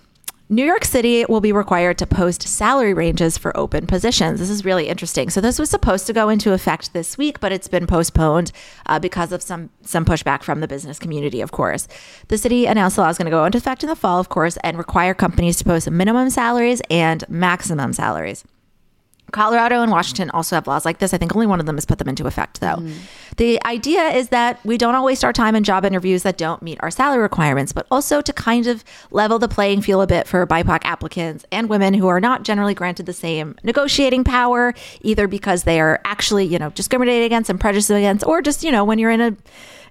New 0.48 0.64
York 0.64 0.84
City 0.84 1.24
will 1.24 1.40
be 1.40 1.50
required 1.50 1.98
to 1.98 2.06
post 2.06 2.46
salary 2.46 2.94
ranges 2.94 3.36
for 3.36 3.56
open 3.56 3.84
positions. 3.84 4.38
This 4.38 4.48
is 4.48 4.64
really 4.64 4.86
interesting. 4.86 5.28
So 5.28 5.40
this 5.40 5.58
was 5.58 5.68
supposed 5.68 6.06
to 6.06 6.12
go 6.12 6.28
into 6.28 6.52
effect 6.52 6.92
this 6.92 7.18
week, 7.18 7.40
but 7.40 7.50
it's 7.50 7.66
been 7.66 7.84
postponed 7.84 8.52
uh, 8.86 9.00
because 9.00 9.32
of 9.32 9.42
some 9.42 9.70
some 9.82 10.04
pushback 10.04 10.44
from 10.44 10.60
the 10.60 10.68
business 10.68 11.00
community. 11.00 11.40
Of 11.40 11.50
course, 11.50 11.88
the 12.28 12.38
city 12.38 12.64
announced 12.66 12.94
the 12.94 13.02
law 13.02 13.08
is 13.08 13.18
going 13.18 13.26
to 13.26 13.30
go 13.30 13.44
into 13.44 13.58
effect 13.58 13.82
in 13.82 13.88
the 13.88 13.96
fall, 13.96 14.20
of 14.20 14.28
course, 14.28 14.56
and 14.58 14.78
require 14.78 15.14
companies 15.14 15.56
to 15.56 15.64
post 15.64 15.90
minimum 15.90 16.30
salaries 16.30 16.80
and 16.90 17.28
maximum 17.28 17.92
salaries. 17.92 18.44
Colorado 19.32 19.82
and 19.82 19.90
Washington 19.90 20.30
also 20.30 20.56
have 20.56 20.66
laws 20.66 20.84
like 20.84 20.98
this. 20.98 21.12
I 21.12 21.18
think 21.18 21.34
only 21.34 21.46
one 21.46 21.60
of 21.60 21.66
them 21.66 21.76
has 21.76 21.84
put 21.84 21.98
them 21.98 22.08
into 22.08 22.26
effect, 22.26 22.60
though. 22.60 22.76
Mm. 22.76 22.94
The 23.36 23.64
idea 23.66 24.08
is 24.08 24.28
that 24.28 24.64
we 24.64 24.78
don't 24.78 24.94
all 24.94 25.04
waste 25.04 25.24
our 25.24 25.32
time 25.32 25.54
in 25.56 25.64
job 25.64 25.84
interviews 25.84 26.22
that 26.22 26.38
don't 26.38 26.62
meet 26.62 26.78
our 26.80 26.90
salary 26.90 27.22
requirements, 27.22 27.72
but 27.72 27.86
also 27.90 28.20
to 28.20 28.32
kind 28.32 28.66
of 28.66 28.84
level 29.10 29.38
the 29.38 29.48
playing 29.48 29.82
field 29.82 30.04
a 30.04 30.06
bit 30.06 30.26
for 30.26 30.46
BIPOC 30.46 30.84
applicants 30.84 31.44
and 31.50 31.68
women 31.68 31.92
who 31.94 32.06
are 32.06 32.20
not 32.20 32.44
generally 32.44 32.74
granted 32.74 33.06
the 33.06 33.12
same 33.12 33.56
negotiating 33.62 34.24
power, 34.24 34.74
either 35.02 35.26
because 35.26 35.64
they 35.64 35.80
are 35.80 36.00
actually, 36.04 36.44
you 36.44 36.58
know, 36.58 36.70
discriminated 36.70 37.26
against 37.26 37.50
and 37.50 37.60
prejudiced 37.60 37.90
against, 37.90 38.24
or 38.26 38.40
just, 38.40 38.62
you 38.62 38.70
know, 38.70 38.84
when 38.84 38.98
you're 38.98 39.10
in 39.10 39.20
a 39.20 39.36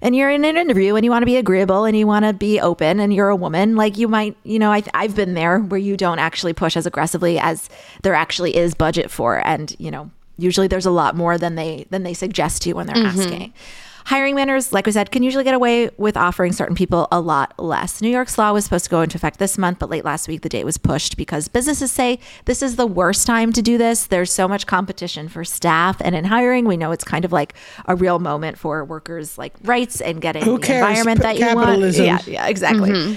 and 0.02 0.14
you're 0.14 0.30
in 0.30 0.44
an 0.44 0.56
interview 0.56 0.94
and 0.94 1.04
you 1.04 1.10
want 1.10 1.22
to 1.22 1.26
be 1.26 1.36
agreeable 1.36 1.84
and 1.84 1.96
you 1.96 2.06
want 2.06 2.24
to 2.24 2.32
be 2.32 2.60
open 2.60 3.00
and 3.00 3.12
you're 3.12 3.28
a 3.28 3.36
woman, 3.36 3.76
like 3.76 3.96
you 3.96 4.08
might, 4.08 4.36
you 4.44 4.58
know, 4.58 4.72
I, 4.72 4.82
I've 4.94 5.16
been 5.16 5.34
there 5.34 5.58
where 5.60 5.80
you 5.80 5.96
don't 5.96 6.18
actually 6.18 6.52
push 6.52 6.76
as 6.76 6.86
aggressively 6.86 7.38
as 7.38 7.68
there 8.02 8.14
actually 8.14 8.56
is 8.56 8.74
budget 8.74 9.10
for. 9.10 9.44
And, 9.46 9.74
you 9.78 9.90
know, 9.90 10.10
usually 10.38 10.68
there's 10.68 10.86
a 10.86 10.90
lot 10.90 11.16
more 11.16 11.38
than 11.38 11.54
they 11.54 11.86
than 11.90 12.02
they 12.02 12.14
suggest 12.14 12.62
to 12.62 12.70
you 12.70 12.76
when 12.76 12.86
they're 12.86 12.96
mm-hmm. 12.96 13.20
asking. 13.20 13.54
Hiring 14.06 14.36
managers, 14.36 14.72
like 14.72 14.86
we 14.86 14.92
said, 14.92 15.10
can 15.10 15.24
usually 15.24 15.42
get 15.42 15.54
away 15.54 15.90
with 15.96 16.16
offering 16.16 16.52
certain 16.52 16.76
people 16.76 17.08
a 17.10 17.20
lot 17.20 17.52
less. 17.58 18.00
New 18.00 18.08
York's 18.08 18.38
law 18.38 18.52
was 18.52 18.62
supposed 18.62 18.84
to 18.84 18.90
go 18.90 19.02
into 19.02 19.16
effect 19.16 19.40
this 19.40 19.58
month, 19.58 19.80
but 19.80 19.90
late 19.90 20.04
last 20.04 20.28
week 20.28 20.42
the 20.42 20.48
date 20.48 20.62
was 20.62 20.78
pushed 20.78 21.16
because 21.16 21.48
businesses 21.48 21.90
say 21.90 22.20
this 22.44 22.62
is 22.62 22.76
the 22.76 22.86
worst 22.86 23.26
time 23.26 23.52
to 23.52 23.60
do 23.60 23.76
this. 23.76 24.06
There's 24.06 24.32
so 24.32 24.46
much 24.46 24.64
competition 24.64 25.28
for 25.28 25.44
staff 25.44 26.00
and 26.00 26.14
in 26.14 26.24
hiring. 26.24 26.66
We 26.66 26.76
know 26.76 26.92
it's 26.92 27.02
kind 27.02 27.24
of 27.24 27.32
like 27.32 27.54
a 27.86 27.96
real 27.96 28.20
moment 28.20 28.58
for 28.58 28.84
workers 28.84 29.38
like 29.38 29.54
rights 29.64 30.00
and 30.00 30.20
getting 30.20 30.44
Who 30.44 30.60
the 30.60 30.66
cares? 30.68 30.86
environment 30.86 31.22
that 31.22 31.36
you 31.40 31.52
want. 31.56 31.96
Yeah, 31.96 32.20
yeah, 32.26 32.46
exactly. 32.46 32.90
Mm-hmm. 32.90 33.16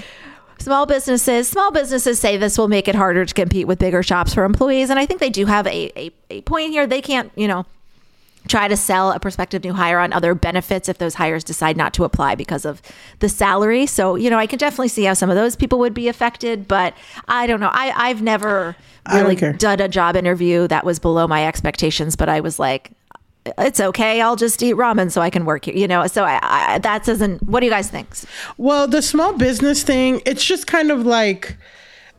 Small 0.58 0.86
businesses, 0.86 1.46
small 1.46 1.70
businesses 1.70 2.18
say 2.18 2.36
this 2.36 2.58
will 2.58 2.66
make 2.66 2.88
it 2.88 2.96
harder 2.96 3.24
to 3.24 3.32
compete 3.32 3.68
with 3.68 3.78
bigger 3.78 4.02
shops 4.02 4.34
for 4.34 4.42
employees, 4.42 4.90
and 4.90 4.98
I 4.98 5.06
think 5.06 5.20
they 5.20 5.30
do 5.30 5.46
have 5.46 5.68
a, 5.68 5.92
a, 5.96 6.10
a 6.30 6.40
point 6.42 6.72
here. 6.72 6.88
They 6.88 7.00
can't, 7.00 7.30
you 7.36 7.46
know, 7.46 7.64
try 8.48 8.68
to 8.68 8.76
sell 8.76 9.12
a 9.12 9.20
prospective 9.20 9.62
new 9.64 9.72
hire 9.72 9.98
on 9.98 10.12
other 10.12 10.34
benefits 10.34 10.88
if 10.88 10.98
those 10.98 11.14
hires 11.14 11.44
decide 11.44 11.76
not 11.76 11.94
to 11.94 12.04
apply 12.04 12.34
because 12.34 12.64
of 12.64 12.80
the 13.18 13.28
salary. 13.28 13.86
So, 13.86 14.16
you 14.16 14.30
know, 14.30 14.38
I 14.38 14.46
can 14.46 14.58
definitely 14.58 14.88
see 14.88 15.04
how 15.04 15.14
some 15.14 15.30
of 15.30 15.36
those 15.36 15.56
people 15.56 15.78
would 15.80 15.94
be 15.94 16.08
affected, 16.08 16.66
but 16.66 16.94
I 17.28 17.46
don't 17.46 17.60
know. 17.60 17.70
I, 17.72 17.92
I've 17.94 18.22
never 18.22 18.76
really 19.12 19.36
done 19.36 19.80
a 19.80 19.88
job 19.88 20.16
interview 20.16 20.68
that 20.68 20.84
was 20.84 20.98
below 20.98 21.26
my 21.26 21.46
expectations, 21.46 22.16
but 22.16 22.28
I 22.28 22.40
was 22.40 22.58
like, 22.58 22.92
it's 23.58 23.80
okay. 23.80 24.20
I'll 24.20 24.36
just 24.36 24.62
eat 24.62 24.74
ramen 24.74 25.10
so 25.10 25.20
I 25.20 25.30
can 25.30 25.44
work 25.44 25.64
here. 25.64 25.74
You 25.74 25.88
know, 25.88 26.06
so 26.06 26.24
I, 26.24 26.38
I, 26.42 26.78
that 26.78 27.04
doesn't. 27.04 27.42
What 27.42 27.60
do 27.60 27.66
you 27.66 27.72
guys 27.72 27.88
think? 27.88 28.08
Well, 28.58 28.86
the 28.86 29.02
small 29.02 29.32
business 29.32 29.82
thing, 29.82 30.20
it's 30.26 30.44
just 30.44 30.66
kind 30.66 30.90
of 30.90 31.06
like 31.06 31.56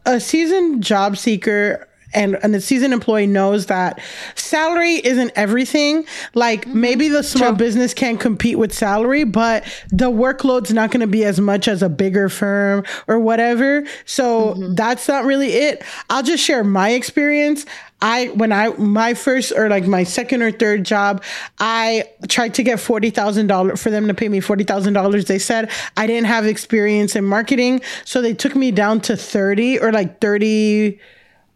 a 0.05 0.19
seasoned 0.19 0.83
job 0.83 1.17
seeker 1.17 1.87
and, 2.13 2.37
and 2.43 2.53
the 2.53 2.61
seasoned 2.61 2.93
employee 2.93 3.27
knows 3.27 3.67
that 3.67 3.99
salary 4.35 4.95
isn't 4.95 5.31
everything. 5.35 6.05
Like 6.33 6.65
mm-hmm. 6.65 6.81
maybe 6.81 7.07
the 7.07 7.23
small 7.23 7.49
True. 7.49 7.57
business 7.57 7.93
can't 7.93 8.19
compete 8.19 8.57
with 8.57 8.73
salary, 8.73 9.23
but 9.23 9.63
the 9.91 10.11
workload's 10.11 10.73
not 10.73 10.91
going 10.91 11.01
to 11.01 11.07
be 11.07 11.23
as 11.23 11.39
much 11.39 11.67
as 11.67 11.81
a 11.81 11.89
bigger 11.89 12.29
firm 12.29 12.83
or 13.07 13.19
whatever. 13.19 13.85
So 14.05 14.53
mm-hmm. 14.53 14.75
that's 14.75 15.07
not 15.07 15.25
really 15.25 15.53
it. 15.53 15.83
I'll 16.09 16.23
just 16.23 16.43
share 16.43 16.63
my 16.63 16.91
experience. 16.91 17.65
I 18.01 18.27
when 18.27 18.51
I 18.51 18.69
my 18.69 19.13
first 19.13 19.53
or 19.55 19.69
like 19.69 19.85
my 19.85 20.03
second 20.03 20.41
or 20.41 20.51
third 20.51 20.83
job, 20.83 21.23
I 21.59 22.09
tried 22.27 22.55
to 22.55 22.63
get 22.63 22.79
forty 22.79 23.11
thousand 23.11 23.47
dollars 23.47 23.81
for 23.81 23.91
them 23.91 24.07
to 24.07 24.13
pay 24.13 24.27
me 24.27 24.39
forty 24.39 24.63
thousand 24.63 24.93
dollars. 24.93 25.25
They 25.25 25.39
said 25.39 25.69
I 25.97 26.07
didn't 26.07 26.25
have 26.25 26.45
experience 26.45 27.15
in 27.15 27.25
marketing, 27.25 27.81
so 28.03 28.21
they 28.21 28.33
took 28.33 28.55
me 28.55 28.71
down 28.71 29.01
to 29.01 29.15
thirty 29.15 29.79
or 29.79 29.91
like 29.91 30.19
thirty 30.19 30.99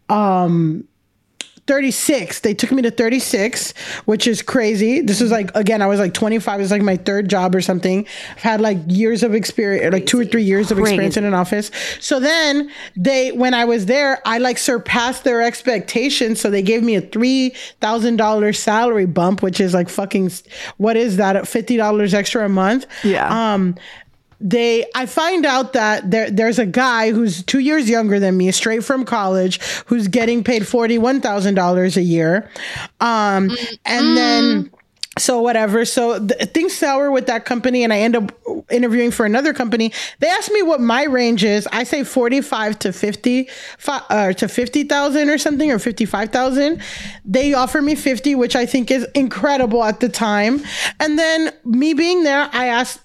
um 0.08 0.86
36 1.66 2.40
they 2.40 2.54
took 2.54 2.70
me 2.70 2.80
to 2.82 2.90
36 2.92 3.74
which 4.04 4.26
is 4.28 4.40
crazy. 4.40 5.00
This 5.00 5.20
is 5.20 5.32
like 5.32 5.54
again 5.56 5.82
i 5.82 5.86
was 5.86 5.98
like 5.98 6.14
25 6.14 6.60
it's 6.60 6.70
like 6.70 6.82
my 6.82 6.96
third 6.96 7.28
job 7.28 7.54
or 7.54 7.60
something. 7.60 8.06
I've 8.36 8.42
had 8.42 8.60
like 8.60 8.78
years 8.86 9.22
of 9.22 9.34
experience 9.34 9.92
like 9.92 10.06
two 10.06 10.20
or 10.20 10.24
three 10.24 10.44
years 10.44 10.70
of 10.70 10.78
experience 10.78 11.14
crazy. 11.14 11.26
in 11.26 11.32
an 11.32 11.34
office. 11.34 11.70
So 11.98 12.20
then 12.20 12.70
they 12.96 13.32
when 13.32 13.52
i 13.52 13.64
was 13.64 13.86
there 13.86 14.20
i 14.24 14.38
like 14.38 14.58
surpassed 14.58 15.24
their 15.24 15.42
expectations. 15.42 16.40
So 16.40 16.50
they 16.50 16.62
gave 16.62 16.84
me 16.84 16.94
a 16.94 17.02
$3000 17.02 18.56
salary 18.56 19.06
bump 19.06 19.42
which 19.42 19.60
is 19.60 19.74
like 19.74 19.88
fucking 19.88 20.30
what 20.76 20.96
is 20.96 21.16
that? 21.16 21.34
$50 21.36 22.14
extra 22.14 22.44
a 22.44 22.48
month? 22.48 22.86
Yeah. 23.02 23.54
Um 23.54 23.74
they 24.40 24.86
I 24.94 25.06
find 25.06 25.46
out 25.46 25.72
that 25.72 26.10
there 26.10 26.30
there's 26.30 26.58
a 26.58 26.66
guy 26.66 27.12
who's 27.12 27.42
two 27.42 27.60
years 27.60 27.88
younger 27.88 28.20
than 28.20 28.36
me, 28.36 28.50
straight 28.52 28.84
from 28.84 29.04
college, 29.04 29.60
who's 29.86 30.08
getting 30.08 30.44
paid 30.44 30.66
forty 30.66 30.98
one 30.98 31.20
thousand 31.20 31.54
dollars 31.54 31.96
a 31.96 32.02
year, 32.02 32.50
um, 33.00 33.50
and 33.84 34.16
then 34.16 34.70
so 35.18 35.40
whatever. 35.40 35.84
So 35.84 36.24
th- 36.24 36.50
things 36.50 36.74
sour 36.74 37.10
with 37.10 37.26
that 37.26 37.44
company 37.44 37.84
and 37.84 37.92
i 37.92 37.98
end 38.00 38.16
up 38.16 38.32
interviewing 38.70 39.10
for 39.10 39.24
another 39.24 39.54
company. 39.54 39.92
They 40.18 40.28
ask 40.28 40.50
me 40.52 40.62
what 40.62 40.80
my 40.80 41.04
range 41.04 41.44
is. 41.44 41.66
I 41.72 41.84
say 41.84 42.04
45 42.04 42.78
to 42.80 42.92
50 42.92 43.48
uh, 43.88 44.32
to 44.34 44.48
50000 44.48 45.30
or 45.30 45.38
something 45.38 45.70
or 45.70 45.78
55000 45.78 46.82
they 47.24 47.54
offer 47.54 47.80
me 47.80 47.94
50 47.94 48.34
which 48.34 48.54
i 48.54 48.66
think 48.66 48.90
is 48.90 49.06
incredible 49.14 49.82
at 49.84 50.00
the 50.00 50.08
time. 50.08 50.62
And 51.00 51.18
then 51.18 51.52
me 51.64 51.94
being 51.94 52.22
there 52.22 52.48
i 52.52 52.66
asked 52.66 53.00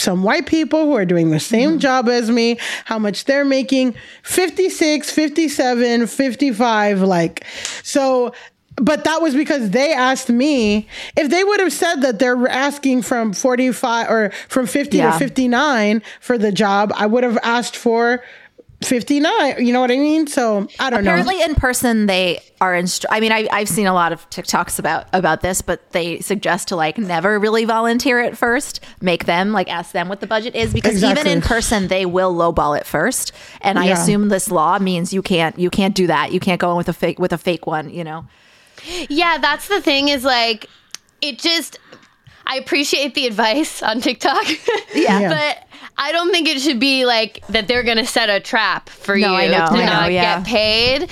some 0.00 0.22
white 0.22 0.46
people 0.46 0.84
who 0.84 0.94
are 0.94 1.04
doing 1.04 1.30
the 1.30 1.40
same 1.40 1.70
mm-hmm. 1.70 1.78
job 1.78 2.08
as 2.08 2.30
me, 2.30 2.58
how 2.84 2.98
much 2.98 3.24
they're 3.24 3.44
making 3.44 3.94
56, 4.22 5.10
57, 5.10 6.06
55. 6.06 7.02
Like, 7.02 7.44
so, 7.82 8.32
but 8.76 9.04
that 9.04 9.20
was 9.20 9.34
because 9.34 9.70
they 9.70 9.92
asked 9.92 10.28
me 10.28 10.88
if 11.16 11.30
they 11.30 11.44
would 11.44 11.60
have 11.60 11.72
said 11.72 11.96
that 11.96 12.18
they're 12.18 12.48
asking 12.48 13.02
from 13.02 13.32
45 13.32 14.10
or 14.10 14.30
from 14.48 14.66
50 14.66 14.96
yeah. 14.96 15.12
to 15.12 15.18
59 15.18 16.02
for 16.20 16.38
the 16.38 16.52
job, 16.52 16.92
I 16.94 17.06
would 17.06 17.24
have 17.24 17.38
asked 17.42 17.76
for 17.76 18.22
59 18.82 19.66
you 19.66 19.72
know 19.72 19.80
what 19.80 19.90
i 19.90 19.96
mean 19.96 20.28
so 20.28 20.68
i 20.78 20.88
don't 20.88 21.00
apparently 21.00 21.36
know 21.38 21.46
in 21.46 21.54
person 21.56 22.06
they 22.06 22.40
are 22.60 22.74
instru- 22.74 23.06
i 23.10 23.18
mean 23.18 23.32
I, 23.32 23.48
i've 23.50 23.68
seen 23.68 23.88
a 23.88 23.92
lot 23.92 24.12
of 24.12 24.30
tiktoks 24.30 24.78
about 24.78 25.06
about 25.12 25.40
this 25.40 25.62
but 25.62 25.90
they 25.90 26.20
suggest 26.20 26.68
to 26.68 26.76
like 26.76 26.96
never 26.96 27.40
really 27.40 27.64
volunteer 27.64 28.20
at 28.20 28.38
first 28.38 28.78
make 29.00 29.24
them 29.24 29.50
like 29.50 29.68
ask 29.68 29.90
them 29.90 30.08
what 30.08 30.20
the 30.20 30.28
budget 30.28 30.54
is 30.54 30.72
because 30.72 30.92
exactly. 30.92 31.20
even 31.22 31.38
in 31.38 31.42
person 31.42 31.88
they 31.88 32.06
will 32.06 32.32
lowball 32.32 32.78
it 32.78 32.86
first 32.86 33.32
and 33.62 33.80
i 33.80 33.86
yeah. 33.86 34.00
assume 34.00 34.28
this 34.28 34.48
law 34.48 34.78
means 34.78 35.12
you 35.12 35.22
can't 35.22 35.58
you 35.58 35.70
can't 35.70 35.96
do 35.96 36.06
that 36.06 36.32
you 36.32 36.38
can't 36.38 36.60
go 36.60 36.70
in 36.70 36.76
with 36.76 36.88
a 36.88 36.92
fake 36.92 37.18
with 37.18 37.32
a 37.32 37.38
fake 37.38 37.66
one 37.66 37.90
you 37.90 38.04
know 38.04 38.24
yeah 39.08 39.38
that's 39.38 39.66
the 39.66 39.80
thing 39.80 40.08
is 40.08 40.24
like 40.24 40.70
it 41.20 41.40
just 41.40 41.80
I 42.48 42.56
appreciate 42.56 43.14
the 43.14 43.26
advice 43.26 43.82
on 43.82 44.00
TikTok. 44.00 44.48
yeah. 44.94 45.20
yeah. 45.20 45.28
But 45.28 45.67
I 46.00 46.12
don't 46.12 46.30
think 46.30 46.48
it 46.48 46.60
should 46.60 46.78
be 46.78 47.04
like 47.04 47.44
that 47.48 47.66
they're 47.66 47.82
going 47.82 47.98
to 47.98 48.06
set 48.06 48.30
a 48.30 48.38
trap 48.38 48.88
for 48.88 49.16
no, 49.16 49.36
you 49.38 49.48
know, 49.48 49.58
to 49.58 49.72
I 49.72 49.84
not 49.84 50.02
know, 50.02 50.08
yeah. 50.08 50.38
get 50.38 50.46
paid. 50.46 51.10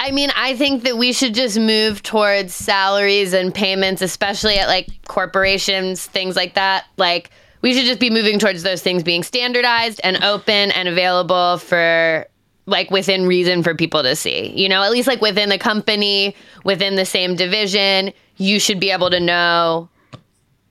I 0.00 0.10
mean, 0.10 0.30
I 0.36 0.56
think 0.56 0.82
that 0.82 0.98
we 0.98 1.12
should 1.12 1.34
just 1.34 1.56
move 1.56 2.02
towards 2.02 2.52
salaries 2.52 3.32
and 3.32 3.54
payments, 3.54 4.02
especially 4.02 4.58
at 4.58 4.66
like 4.66 4.88
corporations, 5.06 6.04
things 6.04 6.34
like 6.34 6.54
that. 6.54 6.84
Like, 6.96 7.30
we 7.62 7.72
should 7.72 7.86
just 7.86 8.00
be 8.00 8.10
moving 8.10 8.38
towards 8.38 8.64
those 8.64 8.82
things 8.82 9.02
being 9.02 9.22
standardized 9.22 10.00
and 10.02 10.22
open 10.22 10.72
and 10.72 10.88
available 10.88 11.58
for 11.58 12.26
like 12.66 12.90
within 12.90 13.26
reason 13.26 13.62
for 13.62 13.74
people 13.74 14.02
to 14.02 14.16
see. 14.16 14.50
You 14.50 14.68
know, 14.68 14.82
at 14.82 14.90
least 14.90 15.06
like 15.06 15.20
within 15.20 15.48
the 15.48 15.58
company, 15.58 16.34
within 16.64 16.96
the 16.96 17.06
same 17.06 17.36
division, 17.36 18.12
you 18.36 18.58
should 18.58 18.80
be 18.80 18.90
able 18.90 19.10
to 19.10 19.20
know 19.20 19.88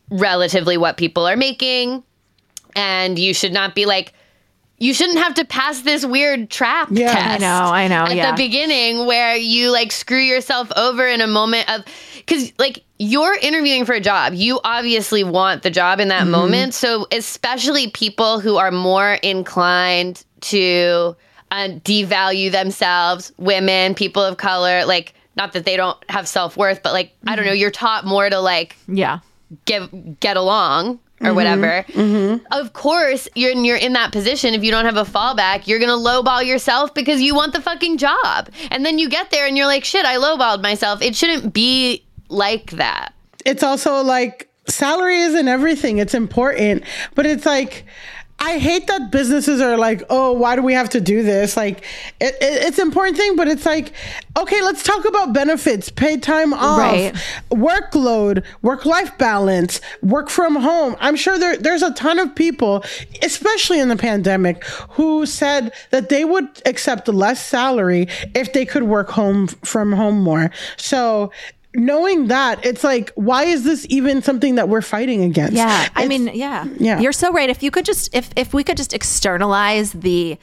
relatively 0.10 0.78
what 0.78 0.98
people 0.98 1.26
are 1.26 1.38
making 1.38 2.04
and 2.76 3.18
you 3.20 3.34
should 3.34 3.54
not 3.54 3.76
be 3.76 3.86
like 3.86 4.14
you 4.80 4.94
shouldn't 4.94 5.20
have 5.20 5.36
to 5.36 5.46
pass 5.46 5.82
this 5.84 6.04
weird 6.06 6.50
trap 6.50 6.90
Yeah. 6.92 7.14
test. 7.14 7.36
I 7.36 7.38
know, 7.38 7.72
I 7.72 7.88
know, 7.88 8.04
At 8.06 8.16
yeah. 8.16 8.32
the 8.32 8.38
beginning, 8.38 9.06
where 9.06 9.34
you 9.36 9.72
like 9.72 9.94
screw 9.94 10.18
yourself 10.20 10.70
over 10.76 11.08
in 11.08 11.22
a 11.22 11.28
moment 11.28 11.70
of, 11.70 11.86
because 12.18 12.52
like 12.60 12.84
you're 13.00 13.36
interviewing 13.42 13.86
for 13.86 13.94
a 13.94 14.02
job, 14.02 14.34
you 14.34 14.60
obviously 14.66 15.24
want 15.24 15.62
the 15.64 15.70
job 15.70 16.02
in 16.02 16.10
that 16.10 16.28
moment. 16.28 16.74
So 16.74 17.08
especially 17.14 17.92
people 17.92 18.40
who 18.42 18.58
are 18.58 18.72
more 18.72 19.14
inclined 19.24 20.26
to 20.42 21.16
uh, 21.52 21.68
devalue 21.86 22.52
themselves, 22.52 23.32
women, 23.38 23.94
people 23.96 24.24
of 24.24 24.36
color, 24.38 24.84
like 24.86 25.14
not 25.38 25.54
that 25.54 25.64
they 25.64 25.78
don't 25.78 25.98
have 26.10 26.28
self 26.28 26.58
worth, 26.58 26.84
but 26.84 26.92
like 26.92 27.14
I 27.26 27.38
don't 27.38 27.46
know, 27.46 27.54
you're 27.54 27.72
taught 27.72 28.06
more 28.06 28.30
to 28.30 28.40
like 28.40 28.76
Yeah. 28.90 29.20
get 29.66 30.20
get 30.20 30.36
along 30.36 31.00
or 31.24 31.28
mm-hmm. 31.28 31.36
whatever. 31.36 31.86
Mm-hmm. 31.90 32.46
Of 32.52 32.74
course, 32.74 33.28
you're 33.36 33.54
you're 33.54 33.78
in 33.78 33.94
that 33.94 34.12
position. 34.12 34.54
If 34.54 34.64
you 34.64 34.72
don't 34.72 34.86
have 34.86 34.98
a 34.98 35.04
fallback, 35.04 35.68
you're 35.68 35.80
gonna 35.80 35.94
lowball 35.94 36.46
yourself 36.46 36.94
because 36.94 37.22
you 37.22 37.36
want 37.36 37.54
the 37.54 37.62
fucking 37.62 37.98
job. 37.98 38.50
And 38.70 38.86
then 38.86 39.00
you 39.00 39.10
get 39.10 39.32
there 39.32 39.48
and 39.48 39.58
you're 39.58 39.68
like, 39.68 39.86
shit, 39.86 40.06
I 40.06 40.18
lowballed 40.18 40.62
myself. 40.62 41.02
It 41.02 41.16
shouldn't 41.16 41.54
be 41.54 42.04
like 42.30 42.72
that. 42.72 43.14
it's 43.46 43.64
also 43.64 44.02
like 44.02 44.50
salary 44.68 45.20
isn't 45.22 45.48
everything. 45.48 45.98
It's 45.98 46.14
important, 46.14 46.84
but 47.16 47.26
it's 47.26 47.46
like 47.46 47.86
I 48.46 48.58
hate 48.60 48.88
that 48.88 49.10
businesses 49.10 49.62
are 49.62 49.78
like, 49.78 50.04
oh, 50.10 50.34
why 50.34 50.58
do 50.58 50.62
we 50.62 50.74
have 50.74 50.90
to 50.90 51.00
do 51.02 51.24
this? 51.24 51.56
Like, 51.56 51.78
it, 52.20 52.36
it, 52.42 52.64
it's 52.68 52.78
an 52.78 52.88
important 52.88 53.16
thing, 53.16 53.38
but 53.38 53.48
it's 53.48 53.66
like, 53.66 53.94
okay, 54.38 54.62
let's 54.62 54.84
talk 54.84 55.06
about 55.06 55.32
benefits, 55.32 55.90
paid 55.90 56.22
time 56.22 56.54
off, 56.54 56.78
Right. 56.78 57.14
workload, 57.52 58.44
work 58.62 58.86
life 58.86 59.18
balance, 59.18 59.80
work 60.02 60.30
from 60.30 60.58
home. 60.58 60.98
I'm 61.00 61.16
sure 61.16 61.40
there, 61.40 61.56
there's 61.56 61.84
a 61.84 61.94
ton 61.94 62.20
of 62.20 62.36
people, 62.36 62.84
especially 63.22 63.80
in 63.80 63.88
the 63.88 63.96
pandemic, 63.96 64.64
who 64.90 65.26
said 65.26 65.72
that 65.92 66.10
they 66.10 66.26
would 66.26 66.50
accept 66.66 67.08
less 67.08 67.44
salary 67.44 68.10
if 68.36 68.52
they 68.52 68.66
could 68.66 68.84
work 68.84 69.10
home 69.10 69.48
from 69.48 69.94
home 69.94 70.22
more. 70.22 70.52
So, 70.76 71.32
knowing 71.76 72.28
that, 72.28 72.66
it's 72.66 72.84
like, 72.84 73.12
why 73.16 73.44
is 73.46 73.64
this 73.64 73.86
even 73.90 74.22
something 74.22 74.56
that 74.56 74.70
we're 74.70 74.82
fighting 74.82 75.24
against? 75.24 75.54
Yeah, 75.54 75.88
I 75.96 76.08
mean, 76.08 76.30
yeah, 76.34 76.66
Yeah. 76.78 77.00
You're 77.00 77.12
so 77.14 77.32
right. 77.34 77.50
If 77.50 77.64
you 77.64 77.72
could 77.72 77.86
just, 77.86 78.14
if 78.16 78.30
if 78.36 78.54
we 78.54 78.64
could 78.64 78.78
just 78.78 78.94
externalize 78.94 79.92
the 79.94 80.38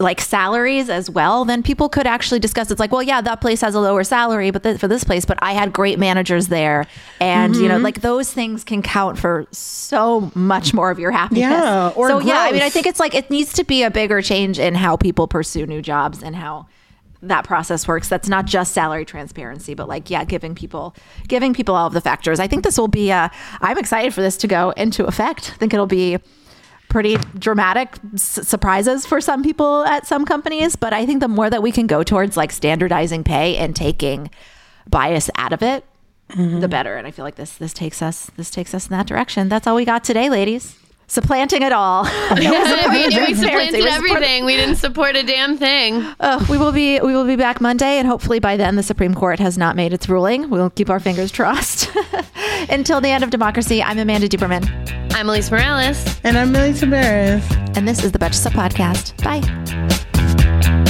like 0.00 0.20
salaries 0.20 0.88
as 0.90 1.08
well, 1.08 1.44
then 1.44 1.62
people 1.62 1.88
could 1.88 2.06
actually 2.06 2.40
discuss. 2.40 2.70
It's 2.72 2.80
like, 2.80 2.90
well, 2.90 3.04
yeah, 3.04 3.20
that 3.20 3.40
place 3.40 3.60
has 3.60 3.76
a 3.76 3.80
lower 3.80 4.02
salary, 4.02 4.50
but 4.50 4.64
th- 4.64 4.78
for 4.78 4.88
this 4.88 5.04
place, 5.04 5.24
but 5.24 5.38
I 5.42 5.52
had 5.52 5.72
great 5.72 5.96
managers 5.98 6.48
there, 6.48 6.86
and 7.20 7.54
you 7.54 7.68
know, 7.68 7.74
Mm-hmm. 7.76 7.84
like 7.84 8.00
those 8.00 8.32
things 8.32 8.64
can 8.64 8.82
count 8.82 9.16
for 9.18 9.46
so 9.52 10.32
much 10.34 10.74
more 10.74 10.90
of 10.90 10.98
your 10.98 11.12
happiness. 11.12 11.42
Yeah, 11.42 11.92
or 11.94 12.08
so 12.08 12.18
yeah, 12.18 12.40
I 12.40 12.52
mean, 12.52 12.62
I 12.62 12.68
think 12.68 12.86
it's 12.86 12.98
like 12.98 13.14
it 13.14 13.30
needs 13.30 13.52
to 13.54 13.64
be 13.64 13.84
a 13.84 13.90
bigger 13.90 14.20
change 14.22 14.58
in 14.58 14.74
how 14.74 14.96
people 14.96 15.28
pursue 15.28 15.66
new 15.66 15.80
jobs 15.82 16.20
and 16.20 16.34
how 16.34 16.66
that 17.22 17.44
process 17.44 17.86
works. 17.86 18.08
That's 18.08 18.28
not 18.28 18.46
just 18.46 18.72
salary 18.72 19.04
transparency 19.04 19.74
but 19.74 19.88
like 19.88 20.10
yeah 20.10 20.24
giving 20.24 20.54
people 20.54 20.94
giving 21.28 21.52
people 21.54 21.74
all 21.74 21.86
of 21.86 21.92
the 21.92 22.00
factors. 22.00 22.40
I 22.40 22.46
think 22.46 22.64
this 22.64 22.78
will 22.78 22.88
be 22.88 23.12
uh 23.12 23.28
i'm 23.60 23.78
excited 23.78 24.14
for 24.14 24.22
this 24.22 24.36
to 24.38 24.46
go 24.48 24.70
into 24.70 25.04
effect. 25.04 25.52
I 25.54 25.56
think 25.58 25.74
it'll 25.74 25.86
be 25.86 26.18
pretty 26.88 27.16
dramatic 27.38 27.94
s- 28.14 28.48
surprises 28.48 29.06
for 29.06 29.20
some 29.20 29.42
people 29.44 29.84
at 29.84 30.08
some 30.08 30.24
companies 30.24 30.74
but 30.74 30.92
i 30.92 31.06
think 31.06 31.20
the 31.20 31.28
more 31.28 31.48
that 31.48 31.62
we 31.62 31.70
can 31.70 31.86
go 31.86 32.02
towards 32.02 32.36
like 32.36 32.50
standardizing 32.50 33.22
pay 33.22 33.56
and 33.56 33.76
taking 33.76 34.28
bias 34.88 35.30
out 35.36 35.52
of 35.52 35.62
it 35.62 35.84
the 36.36 36.68
better. 36.68 36.96
And 36.96 37.06
i 37.06 37.10
feel 37.10 37.24
like 37.24 37.34
this 37.36 37.56
this 37.58 37.72
takes 37.72 38.02
us 38.02 38.30
this 38.36 38.50
takes 38.50 38.72
us 38.74 38.86
in 38.86 38.90
that 38.96 39.06
direction. 39.06 39.48
That's 39.48 39.66
all 39.66 39.76
we 39.76 39.84
got 39.84 40.02
today 40.04 40.28
ladies 40.30 40.76
supplanting 41.10 41.60
it 41.62 41.72
all 41.72 42.04
I 42.06 42.86
mean, 42.92 43.26
we 43.26 43.34
supplanted 43.34 43.84
everything. 43.84 44.44
We 44.44 44.54
didn't 44.56 44.76
support 44.76 45.16
a 45.16 45.24
damn 45.24 45.56
thing. 45.58 46.02
uh, 46.20 46.44
we 46.48 46.56
will 46.56 46.70
be 46.72 47.00
we 47.00 47.12
will 47.14 47.26
be 47.26 47.34
back 47.36 47.60
Monday, 47.60 47.98
and 47.98 48.06
hopefully 48.06 48.38
by 48.38 48.56
then 48.56 48.76
the 48.76 48.82
Supreme 48.82 49.14
Court 49.14 49.38
has 49.40 49.58
not 49.58 49.74
made 49.76 49.92
its 49.92 50.08
ruling. 50.08 50.48
We'll 50.50 50.70
keep 50.70 50.88
our 50.88 51.00
fingers 51.00 51.32
crossed. 51.32 51.90
Until 52.70 53.00
the 53.00 53.08
end 53.08 53.24
of 53.24 53.30
democracy, 53.30 53.82
I'm 53.82 53.98
Amanda 53.98 54.28
Duberman, 54.28 54.64
I'm 55.14 55.26
Alise 55.26 55.50
Morales. 55.50 56.20
And 56.22 56.38
I'm 56.38 56.52
Milly 56.52 56.72
Tamarez. 56.72 57.76
and 57.76 57.86
this 57.88 58.04
is 58.04 58.12
the 58.12 58.18
Betches 58.18 58.34
Sup 58.34 58.52
Podcast. 58.52 59.16
Bye. 59.24 60.89